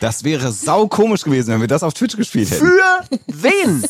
[0.00, 2.66] Das wäre sau komisch gewesen, wenn wir das auf Twitch gespielt hätten.
[2.66, 3.84] Für wen?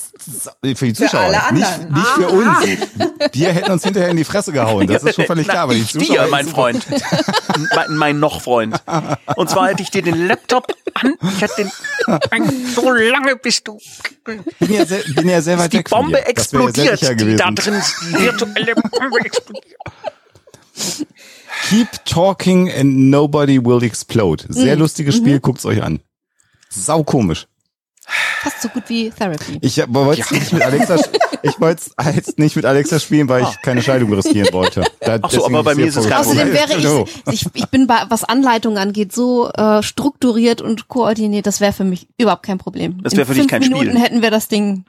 [0.75, 1.21] Für die Zuschauer.
[1.21, 1.93] alle nicht, anderen.
[1.93, 3.33] nicht für uns.
[3.33, 4.87] Wir hätten uns hinterher in die Fresse gehauen.
[4.87, 5.65] Das ist schon völlig klar.
[5.65, 6.87] Aber die ich Zuschauer dir, mein Freund.
[7.75, 8.81] mein, mein Noch-Freund.
[9.37, 11.71] Und zwar hätte ich dir den Laptop an, ich hätte den,
[12.75, 13.79] so lange bist du,
[14.25, 17.51] bin ja sehr, bin ja sehr weit die weg von Bombe explodiert, sicher die da
[17.51, 19.81] drin ist, die virtuelle Bombe explodiert.
[21.69, 24.45] Keep talking and nobody will explode.
[24.49, 24.81] Sehr Mhm.
[24.83, 26.01] lustiges Spiel, guckt's euch an.
[26.71, 27.47] Sau komisch.
[28.41, 29.59] Fast so gut wie Therapy.
[29.61, 30.97] Ich wollte es nicht mit Alexa,
[31.43, 31.83] ich wollte
[32.17, 34.85] es nicht mit Alexa spielen, weil ich keine Scheidung riskieren wollte.
[35.01, 37.07] Da, Ach so, aber bei mir ist es kein Außerdem wäre So.
[37.31, 41.75] ich, ich, ich bin bei, was Anleitungen angeht, so äh, strukturiert und koordiniert, das wäre
[41.75, 43.03] für mich überhaupt kein Problem.
[43.03, 44.01] Das wäre für In dich fünf kein Minuten Spiel.
[44.01, 44.85] hätten wir das Ding.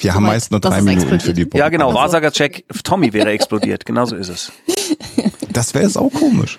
[0.00, 1.22] Wir haben Soweit, meist nur drei es Minuten explodiert.
[1.22, 1.58] für die Bombe.
[1.58, 4.52] Ja, genau, Also- Wahrsager-Check, Tommy wäre explodiert, genauso ist es.
[5.52, 6.58] Das wäre sau komisch.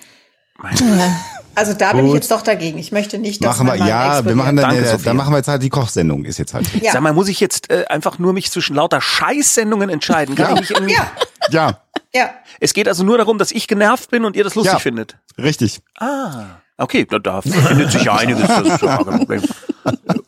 [1.56, 2.78] Also da bin ich jetzt doch dagegen.
[2.78, 5.06] Ich möchte nicht, dass Machen wir, ja, wir machen dann, Danke, äh, Sophia.
[5.06, 6.68] dann machen wir jetzt halt die Kochsendung, ist jetzt halt.
[6.82, 6.92] Ja.
[6.94, 10.36] Sag mal, muss ich jetzt äh, einfach nur mich zwischen lauter Scheißsendungen entscheiden?
[10.36, 10.62] Kann Ja.
[10.62, 11.12] ich irgendwie, Ja,
[11.52, 11.82] Ja,
[12.14, 12.30] ja.
[12.60, 14.80] Es geht also nur darum, dass ich genervt bin und ihr das lustig Ja.
[14.80, 15.18] findet.
[15.38, 15.82] richtig.
[15.98, 16.46] Ah,
[16.80, 18.48] okay, da, da findet sich ja einiges.
[18.48, 19.44] Das ist gar kein Problem.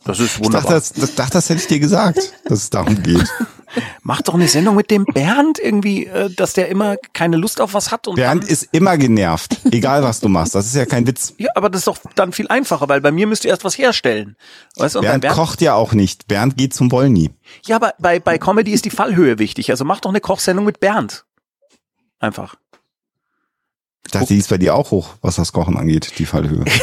[0.04, 0.74] Das ist Ich dachte, wunderbar.
[0.74, 3.28] das, das, dachte, das hätte ich dir gesagt, dass es darum geht.
[4.04, 7.74] Mach doch eine Sendung mit dem Bernd irgendwie, äh, dass der immer keine Lust auf
[7.74, 8.08] was hat.
[8.08, 10.56] Und Bernd ist immer genervt, egal was du machst.
[10.56, 11.34] Das ist ja kein Witz.
[11.38, 13.78] ja, aber das ist doch dann viel einfacher, weil bei mir müsst ihr erst was
[13.78, 14.36] herstellen.
[14.76, 16.28] Weißt und Bernd Bernd, kocht ja auch nicht.
[16.28, 17.32] Bernd geht zum Wollny.
[17.66, 19.70] ja, aber bei, bei Comedy ist die Fallhöhe wichtig.
[19.72, 21.26] Also mach doch eine Kochsendung mit Bernd.
[22.20, 22.56] Einfach.
[24.06, 26.66] Ich dachte, die ist bei dir auch hoch, was das Kochen angeht, die Fallhöhe.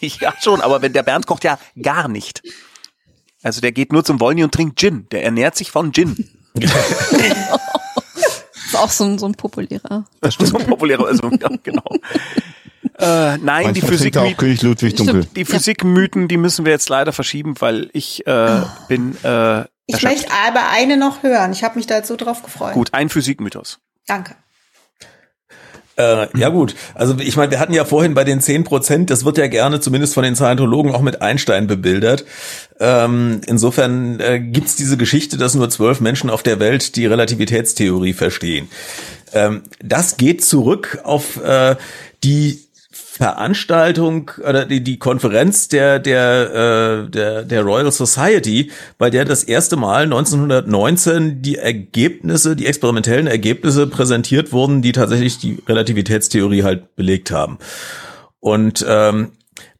[0.00, 2.42] Ja, schon, aber wenn der Bernd kocht ja gar nicht.
[3.42, 5.06] Also der geht nur zum Wollny und trinkt Gin.
[5.10, 6.28] Der ernährt sich von Gin.
[8.66, 10.04] ist auch so ein, so ein populärer.
[10.20, 11.84] Das ist so ein populärer, also ja, genau.
[12.98, 15.26] Äh, nein, die Physik, auch König Ludwig Dunkel.
[15.36, 20.30] die Physikmythen, die müssen wir jetzt leider verschieben, weil ich äh, bin äh, Ich möchte
[20.46, 21.52] aber eine noch hören.
[21.52, 22.72] Ich habe mich da jetzt so drauf gefreut.
[22.72, 23.80] gut ein Physikmythos.
[24.06, 24.36] Danke.
[25.96, 29.24] Äh, ja gut, also ich meine, wir hatten ja vorhin bei den 10 Prozent, das
[29.24, 32.26] wird ja gerne zumindest von den Scientologen auch mit Einstein bebildert.
[32.78, 38.12] Ähm, insofern äh, gibt's diese Geschichte, dass nur zwölf Menschen auf der Welt die Relativitätstheorie
[38.12, 38.68] verstehen.
[39.32, 41.76] Ähm, das geht zurück auf äh,
[42.22, 42.65] die
[43.16, 49.42] Veranstaltung oder die, die Konferenz der, der, äh, der, der Royal Society, bei der das
[49.42, 56.94] erste Mal 1919 die Ergebnisse, die experimentellen Ergebnisse präsentiert wurden, die tatsächlich die Relativitätstheorie halt
[56.94, 57.56] belegt haben.
[58.38, 59.32] Und ähm,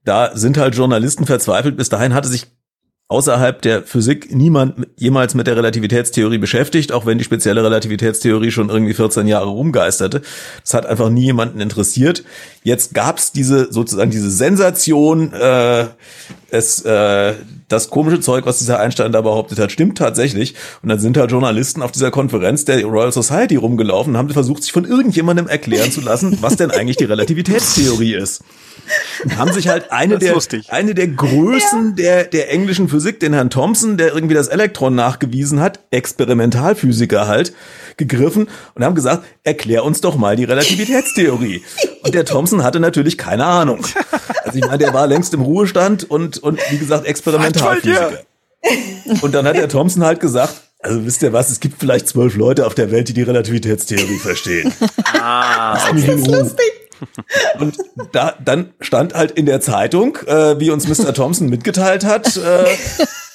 [0.04, 1.76] da sind halt Journalisten verzweifelt.
[1.76, 2.46] Bis dahin hatte sich
[3.09, 8.69] außerhalb der Physik niemand jemals mit der Relativitätstheorie beschäftigt, auch wenn die spezielle Relativitätstheorie schon
[8.69, 10.23] irgendwie 14 Jahre rumgeisterte.
[10.62, 12.24] Das hat einfach nie jemanden interessiert.
[12.65, 15.87] Jetzt gab's diese sozusagen diese Sensation, äh,
[16.51, 17.35] es, äh,
[17.69, 20.55] das komische Zeug, was dieser Einstein da behauptet hat, stimmt tatsächlich.
[20.83, 24.65] Und dann sind halt Journalisten auf dieser Konferenz der Royal Society rumgelaufen und haben versucht,
[24.65, 28.43] sich von irgendjemandem erklären zu lassen, was denn eigentlich die Relativitätstheorie ist.
[29.24, 30.66] Und haben sich halt eine Das ist der, lustig.
[30.70, 35.60] eine der Größen der, der englischen Physik, den Herrn Thomson, der irgendwie das Elektron nachgewiesen
[35.60, 37.52] hat, Experimentalphysiker halt,
[37.96, 41.62] gegriffen und haben gesagt, erklär uns doch mal die Relativitätstheorie.
[42.02, 43.84] Und der Thomson hatte natürlich keine Ahnung.
[44.44, 48.20] Also ich meine, der war längst im Ruhestand und, und wie gesagt, Experimentalphysiker.
[49.22, 52.36] Und dann hat der Thomson halt gesagt, also wisst ihr was, es gibt vielleicht zwölf
[52.36, 54.72] Leute auf der Welt, die die Relativitätstheorie verstehen.
[55.20, 56.54] Ah, mich in Ruhe.
[57.59, 57.77] Und
[58.12, 61.12] da, dann stand halt in der Zeitung, äh, wie uns Mr.
[61.12, 62.64] Thompson mitgeteilt hat, äh,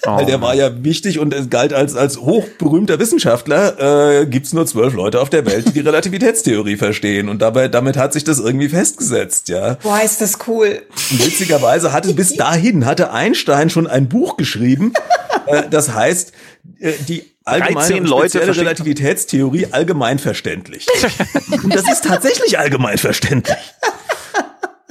[0.04, 4.66] weil der war ja wichtig und es galt als, als hochberühmter Wissenschaftler, äh, gibt's nur
[4.66, 7.30] zwölf Leute auf der Welt, die die Relativitätstheorie verstehen.
[7.30, 9.76] Und dabei, damit hat sich das irgendwie festgesetzt, ja.
[9.76, 10.82] Boah, ist das cool.
[11.12, 14.94] Und witzigerweise hatte bis dahin hatte Einstein schon ein Buch geschrieben,
[15.46, 16.32] äh, das heißt,
[16.80, 20.88] äh, die allgemeine 13 und Leute Relativitätstheorie allgemein verständlich.
[21.64, 23.58] Und das ist tatsächlich allgemein verständlich.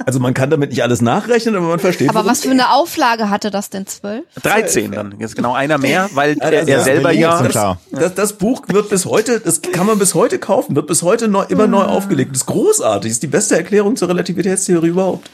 [0.05, 2.09] Also man kann damit nicht alles nachrechnen, aber man versteht.
[2.09, 3.85] Aber was für eine Auflage hatte das denn?
[3.85, 4.25] Zwölf?
[4.41, 5.15] 13 dann.
[5.19, 7.37] Jetzt genau einer mehr, weil Ja, er, das er selber ja.
[7.37, 7.79] Exemplar.
[7.91, 11.27] Das, das Buch wird bis heute, das kann man bis heute kaufen, wird bis heute
[11.27, 12.31] neu, immer neu aufgelegt.
[12.31, 15.29] Das ist großartig, ist die beste Erklärung zur Relativitätstheorie überhaupt.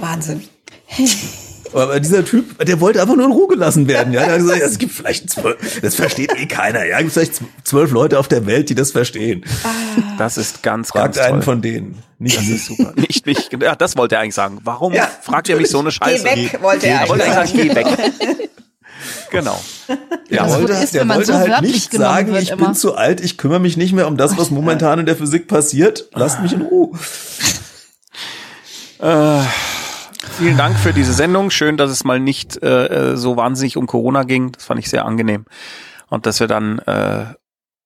[0.00, 0.42] Wahnsinn.
[1.72, 4.12] Aber dieser Typ, der wollte einfach nur in Ruhe gelassen werden.
[4.12, 6.84] Ja, der hat gesagt, es gibt vielleicht zwölf, das versteht eh keiner.
[6.86, 7.32] Ja, es gibt vielleicht
[7.64, 9.44] zwölf Leute auf der Welt, die das verstehen.
[10.18, 11.42] Das ist ganz, ganz Fragt einen toll.
[11.42, 12.02] von denen.
[12.18, 12.92] Nicht Das ist super.
[12.96, 13.48] Nicht mich.
[13.62, 14.58] Ja, das wollte er eigentlich sagen.
[14.64, 16.24] Warum Ja, fragt ihr mich so eine Scheiße?
[16.34, 17.86] Geh weg, wollte er Er wollte eigentlich eigentlich sagen.
[18.18, 18.50] geh weg.
[19.30, 19.60] Genau.
[20.30, 22.66] Der Also wollte, ist, der wollte so halt nicht sagen, ich immer.
[22.66, 25.46] bin zu alt, ich kümmere mich nicht mehr um das, was momentan in der Physik
[25.48, 26.08] passiert.
[26.14, 26.98] Lasst mich in Ruhe.
[30.36, 31.50] Vielen Dank für diese Sendung.
[31.50, 34.52] Schön, dass es mal nicht äh, äh, so wahnsinnig um Corona ging.
[34.52, 35.46] Das fand ich sehr angenehm.
[36.08, 37.26] Und dass wir dann, äh,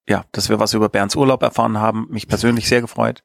[0.09, 2.06] ja, dass wir was über Bernds Urlaub erfahren haben.
[2.10, 3.23] Mich persönlich sehr gefreut.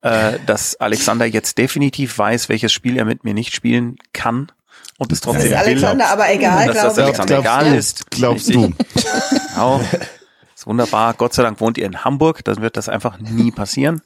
[0.00, 4.50] Äh, dass Alexander jetzt definitiv weiß, welches Spiel er mit mir nicht spielen kann.
[4.98, 5.56] Und es Das trotzdem ist will.
[5.58, 7.20] Alexander aber egal, dass das glaube ich.
[7.20, 7.76] Alexander Glaubst egal du?
[7.76, 8.10] ist.
[8.10, 8.72] Glaubst du?
[9.54, 9.80] Genau.
[10.54, 11.14] Ist wunderbar.
[11.14, 12.44] Gott sei Dank wohnt ihr in Hamburg.
[12.44, 14.00] Dann wird das einfach nie passieren.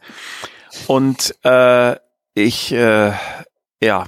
[0.86, 1.96] Und äh,
[2.34, 3.12] ich, äh,
[3.80, 4.06] ja,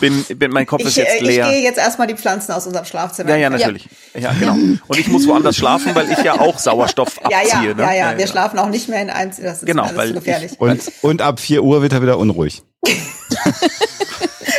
[0.00, 1.50] bin, bin, mein Kopf ist Ich, jetzt äh, ich leer.
[1.50, 3.30] gehe jetzt erstmal die Pflanzen aus unserem Schlafzimmer.
[3.30, 3.88] Ja, ja, natürlich.
[4.18, 4.32] Ja.
[4.32, 4.52] genau.
[4.54, 7.68] Und ich muss woanders schlafen, weil ich ja auch Sauerstoff Ja, abziehe.
[7.70, 7.82] ja, ne?
[7.82, 9.36] ja, ja, wir schlafen auch nicht mehr in eins.
[9.40, 10.52] Das ist Genau, alles weil gefährlich.
[10.58, 12.62] Und, und ab 4 Uhr wird er wieder unruhig.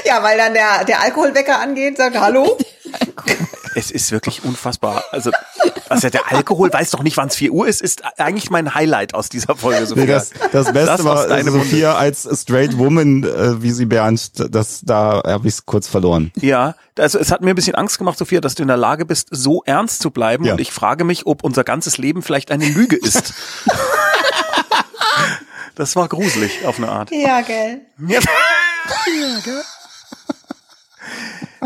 [0.06, 2.58] Ja, weil dann der, der Alkoholwecker angeht, sagt Hallo.
[3.76, 5.04] Es ist wirklich unfassbar.
[5.12, 5.32] Also,
[5.90, 9.14] also der Alkohol weiß doch nicht, wann es 4 Uhr ist, ist eigentlich mein Highlight
[9.14, 9.86] aus dieser Folge.
[9.86, 10.06] Sophia.
[10.06, 14.82] Nee, das, das Beste Das war Sophia als straight woman, äh, wie sie Bernd, das,
[14.84, 16.32] da habe ich es kurz verloren.
[16.36, 19.06] Ja, also es hat mir ein bisschen Angst gemacht, Sophia, dass du in der Lage
[19.06, 20.46] bist, so ernst zu bleiben.
[20.46, 20.54] Ja.
[20.54, 23.34] Und ich frage mich, ob unser ganzes Leben vielleicht eine Lüge ist.
[25.76, 27.12] das war gruselig auf eine Art.
[27.12, 27.82] Ja, gell.
[28.08, 28.20] Ja.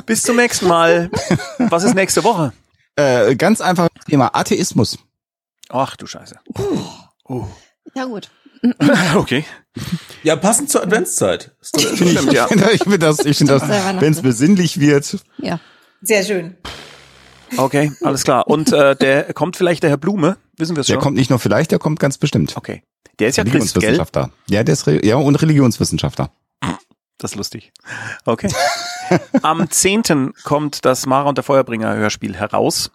[0.06, 1.10] Bis zum nächsten Mal.
[1.58, 2.54] Was ist nächste Woche?
[2.96, 4.98] Äh, ganz einfach Thema Atheismus.
[5.70, 6.38] Ach du Scheiße.
[7.26, 7.46] Oh.
[7.96, 8.30] Ja gut.
[9.16, 9.46] Okay.
[10.24, 11.52] Ja, passend zur Adventszeit.
[11.62, 12.48] Finde ich, Stimmt, ja.
[12.72, 13.70] ich finde das, ich finde das,
[14.02, 15.18] wenn es besinnlich wird.
[15.38, 15.60] Ja.
[16.02, 16.58] Sehr schön.
[17.58, 18.48] Okay, alles klar.
[18.48, 21.04] Und äh, der kommt vielleicht der Herr Blume, wissen wir es Der schon?
[21.04, 22.58] kommt nicht nur vielleicht, der kommt ganz bestimmt.
[22.58, 22.82] Okay.
[23.20, 23.92] Der ist ja Christ, gell?
[23.92, 24.32] Religionswissenschaftler.
[24.50, 26.32] Ja, der ist Re ja und Religionswissenschaftler.
[27.18, 27.72] Das ist lustig.
[28.26, 28.50] Okay.
[29.42, 30.34] Am 10.
[30.44, 32.92] kommt das Mara und der Feuerbringer Hörspiel heraus.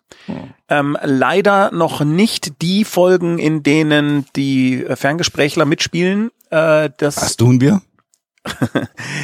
[0.69, 6.31] Ähm, leider noch nicht die Folgen, in denen die Ferngesprächler mitspielen.
[6.51, 7.81] Äh, das Was tun wir?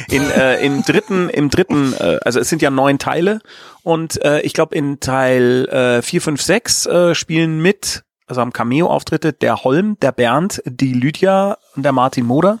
[0.09, 3.39] in, äh, im dritten, im dritten, äh, also es sind ja neun Teile
[3.81, 8.53] und äh, ich glaube in Teil äh, 4, 5, 6 äh, spielen mit, also am
[8.53, 12.59] Cameo-Auftritte der Holm, der Bernd, die Lydia und der Martin Moder.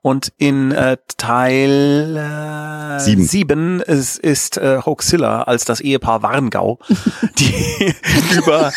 [0.00, 3.24] Und in äh, Teil äh, Sieben.
[3.26, 6.78] sieben ist, ist äh, Hoaxilla als das Ehepaar Warngau,
[7.38, 7.94] die
[8.36, 8.72] über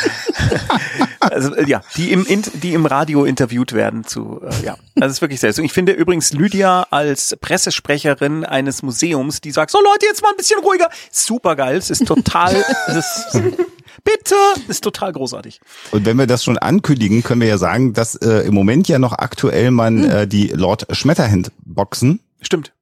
[1.20, 5.22] also, ja, die im In- die im Radio interviewt werden zu äh, ja, das ist
[5.22, 5.56] wirklich sehr.
[5.58, 10.38] Ich finde übrigens Lydia als Pressesprecherin eines Museums, die sagt, so Leute, jetzt mal ein
[10.38, 12.56] bisschen ruhiger, super geil, es ist total
[12.88, 13.42] es ist,
[14.04, 14.36] bitte,
[14.68, 15.62] ist total großartig.
[15.92, 19.00] Und wenn wir das schon ankündigen, können wir ja sagen, dass äh, im Moment ja
[19.00, 22.74] noch aktuell man äh, die Lord Schmetterhand Boxen Stimmt.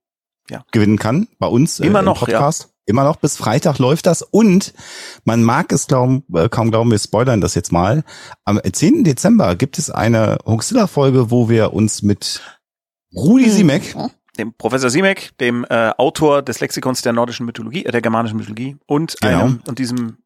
[0.72, 2.70] gewinnen kann bei uns äh, Immer im noch, Podcast.
[2.86, 4.74] Immer noch bis Freitag läuft das und
[5.24, 8.04] man mag es glauben, äh, kaum glauben, wir spoilern das jetzt mal.
[8.46, 9.04] Am 10.
[9.04, 12.42] Dezember gibt es eine Hoaxilla-Folge, wo wir uns mit
[13.16, 13.52] Rudi Hm.
[13.52, 13.96] Simek,
[14.40, 18.78] dem Professor Simek, dem äh, Autor des Lexikons der nordischen Mythologie, äh, der germanischen Mythologie
[18.88, 19.40] und Genau.
[19.40, 20.18] einem und diesem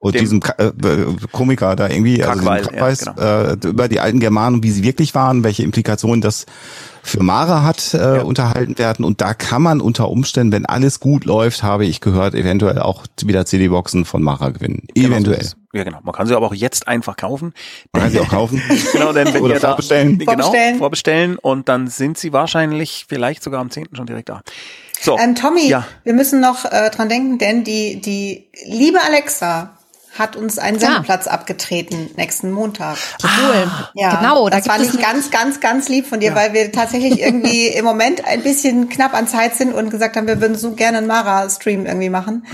[0.00, 3.20] und Dem- diesem äh, äh, Komiker da irgendwie, also Kackweil, ja, Kackweis, genau.
[3.20, 6.46] äh, über die alten Germanen, wie sie wirklich waren, welche Implikationen das
[7.02, 8.22] für Mara hat, äh, Ja.
[8.22, 9.04] unterhalten werden.
[9.04, 13.04] Und da kann man unter Umständen, wenn alles gut läuft, habe ich gehört, eventuell auch
[13.24, 14.82] wieder CD-Boxen von Mara gewinnen.
[14.94, 15.40] Genau so eventuell.
[15.40, 15.56] es.
[15.72, 15.98] Ja, genau.
[16.02, 17.52] Man kann sie aber auch jetzt einfach kaufen.
[17.92, 18.62] Man kann sie auch kaufen.
[18.92, 20.18] Genau, denn wenn Oder ihr da, vorbestellen.
[20.18, 20.78] Genau, Vorbestellen.
[20.78, 23.88] vorbestellen und dann sind sie wahrscheinlich vielleicht sogar am 10.
[23.94, 24.42] schon direkt da.
[25.00, 25.84] So, Ähm, Tommy, Ja.
[26.04, 29.77] wir müssen noch äh, dran denken, denn die, die liebe Alexa
[30.18, 30.88] hat uns einen Ja.
[30.92, 32.96] Sendeplatz abgetreten nächsten Montag.
[33.22, 33.70] Cool.
[33.94, 34.48] Ja, genau.
[34.48, 37.68] Da das gibt fand ich ganz, ganz, ganz lieb von dir, weil wir tatsächlich irgendwie
[37.68, 40.98] im Moment ein bisschen knapp an Zeit sind und gesagt haben, wir würden so gerne
[40.98, 42.46] einen Mara-Stream irgendwie machen.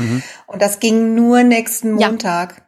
[0.47, 2.09] Und das ging nur nächsten Ja.
[2.09, 2.64] Montag.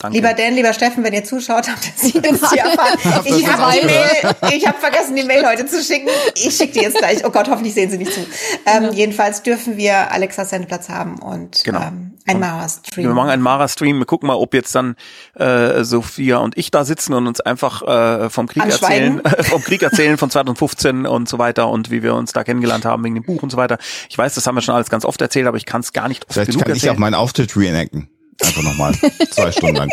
[0.00, 0.16] Danke.
[0.16, 2.98] Lieber Dan, lieber Steffen, wenn ihr zuschaut, habt ihr sie jetzt hier erfahren.
[3.24, 3.86] Ich habe die.
[3.86, 6.08] Mail, ich habe vergessen, die Mail heute zu schicken.
[6.34, 7.24] Ich schicke die jetzt gleich.
[7.24, 8.20] Oh Gott, hoffentlich sehen sie nicht zu.
[8.66, 11.80] Ähm, Jedenfalls dürfen wir Alexas Sendeplatz haben und Genau.
[11.80, 13.06] ähm, ein Mara-Stream.
[13.08, 13.98] wir machen einen Mara-Stream.
[13.98, 14.94] Wir gucken mal, ob jetzt dann
[15.34, 19.82] äh, Sophia und ich da sitzen und uns einfach äh, vom Krieg erzählen, vom Krieg
[19.82, 23.24] erzählen von 2015 und so weiter und wie wir uns da kennengelernt haben wegen dem
[23.24, 23.78] Buch und so weiter.
[24.08, 26.08] Ich weiß, das haben wir schon alles ganz oft erzählt, aber ich kann es gar
[26.08, 28.08] nicht oft Vielleicht genug kann ich auch meinen Auftritt reenacten.
[28.42, 28.92] Einfach nochmal.
[29.30, 29.90] Zwei Stunden lang.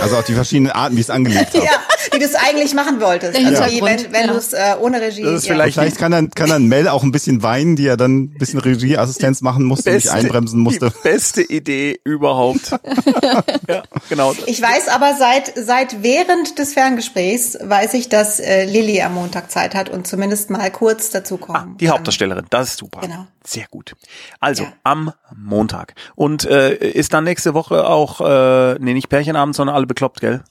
[0.00, 1.64] Also auch die verschiedenen Arten, wie es angelegt habe.
[1.64, 1.80] Ja,
[2.12, 3.34] wie du es eigentlich machen wolltest.
[3.36, 4.32] Also wie Hintergrund, wenn, wenn ja.
[4.32, 5.22] du es äh, ohne Regie.
[5.22, 5.54] Das ist ja.
[5.54, 8.34] vielleicht- Vielleicht kann dann, kann dann Mel auch ein bisschen weinen, die er dann ein
[8.38, 10.90] bisschen Regieassistenz machen musste, nicht einbremsen musste.
[10.90, 12.70] Die beste Idee überhaupt.
[13.68, 14.34] ja, genau.
[14.46, 19.50] Ich weiß aber seit seit während des Ferngesprächs weiß ich, dass äh, Lilly am Montag
[19.50, 23.00] Zeit hat und zumindest mal kurz dazu Ah, die Hauptdarstellerin, das ist super.
[23.00, 23.26] Genau.
[23.44, 23.94] Sehr gut.
[24.40, 24.72] Also Ja.
[24.82, 25.94] am Montag.
[26.14, 30.42] Und äh, ist dann nächste Woche auch, äh, nee, nicht Pärchenabend, sondern alle bekloppt, gell?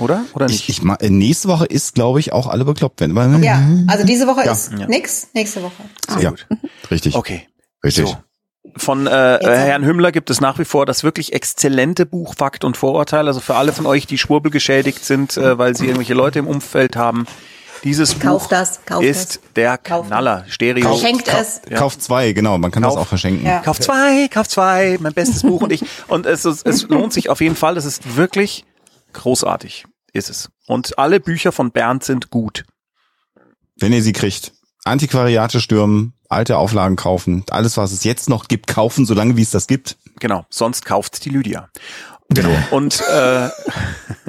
[0.00, 0.24] Oder?
[0.34, 0.68] Oder nicht?
[0.68, 3.42] Ich, ich, äh, nächste Woche ist, glaube ich, auch alle bekloppt werden.
[3.42, 4.52] Ja, also diese Woche Ja.
[4.52, 4.86] ist Ja.
[4.86, 5.72] nix, nächste Woche.
[6.20, 6.32] ja,
[6.90, 7.14] richtig.
[7.14, 7.46] okay.
[7.84, 8.06] Richtig.
[8.08, 8.16] So.
[8.76, 12.62] Von äh, äh, Herrn Hümmler gibt es nach wie vor das wirklich exzellente Buch Fakt
[12.64, 13.26] und Vorurteil.
[13.26, 16.94] Also für alle von euch, die schwurbelgeschädigt sind, äh, weil sie irgendwelche Leute im Umfeld
[16.96, 17.26] haben.
[17.84, 20.44] Dieses Kauf Buch das, kauf ist der Kauf Knaller.
[20.48, 20.94] Stereo.
[20.98, 21.62] Schenkt es.
[21.70, 21.78] Ja.
[21.78, 22.58] Kauf zwei, genau.
[22.58, 23.46] Man kann Kauf- das auch verschenken.
[23.46, 23.60] Ja.
[23.60, 25.82] Kauf zwei, kauf zwei, mein bestes Buch und ich.
[26.06, 27.78] Und es, ist- es lohnt sich auf jeden Fall.
[27.78, 28.66] Es ist wirklich
[29.14, 30.50] großartig, ist es.
[30.66, 32.64] Und alle Bücher von Bernd sind gut.
[33.76, 34.52] Wenn ihr sie kriegt.
[34.84, 39.50] Antiquariate stürmen, alte Auflagen kaufen, alles, was es jetzt noch gibt, kaufen, solange wie es
[39.50, 39.98] das gibt.
[40.18, 41.68] Genau, sonst kauft die Lydia.
[42.32, 42.50] Genau.
[42.70, 43.48] Und äh,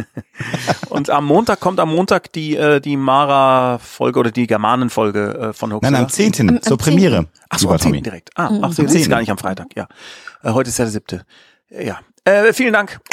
[0.90, 5.36] und am Montag kommt am Montag die äh, die Mara Folge oder die Germanen Folge
[5.52, 5.92] äh, von Hoaxilla.
[5.92, 6.34] Nein, am 10.
[6.40, 7.28] Am- am zur Premiere.
[7.50, 7.92] Ach so, am 10.
[7.92, 8.02] Tommy.
[8.02, 8.30] direkt.
[8.36, 8.64] Ah, Mhm.
[8.64, 9.10] ach so, Am das ist 10..
[9.10, 9.88] gar nicht am Freitag, ja.
[10.44, 11.26] Äh, heute ist ja der siebte.
[11.70, 12.00] Ja.
[12.26, 13.00] Äh, vielen Dank.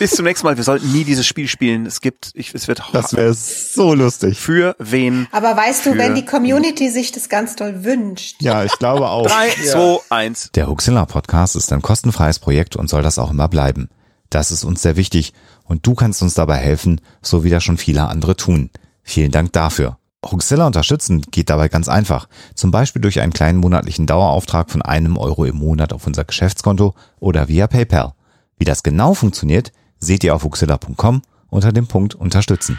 [0.00, 0.56] Bis zum nächsten Mal.
[0.56, 1.84] Wir sollten nie dieses Spiel spielen.
[1.84, 4.38] Es gibt, ich, es wird Das wäre so lustig.
[4.40, 5.28] für wen?
[5.30, 9.26] Aber weißt du, wenn die Community sich das ganz doll wünscht, Ja, ich glaube auch.
[9.26, 10.50] Drei, zwei, eins.
[10.54, 13.90] Der Huxilla Podcast ist ein kostenfreies Projekt und soll das auch immer bleiben.
[14.30, 17.76] Das ist uns sehr wichtig und du kannst uns dabei helfen, so wie das schon
[17.76, 18.70] viele andere tun.
[19.02, 19.98] Vielen Dank dafür.
[20.24, 22.26] Huxilla unterstützen geht dabei ganz einfach.
[22.54, 26.94] Zum Beispiel durch einen kleinen monatlichen Dauerauftrag von einem Euro im Monat auf unser Geschäftskonto
[27.18, 28.14] oder via PayPal.
[28.56, 32.78] Wie das genau funktioniert, seht ihr auf huxilla.com unter dem Punkt Unterstützen.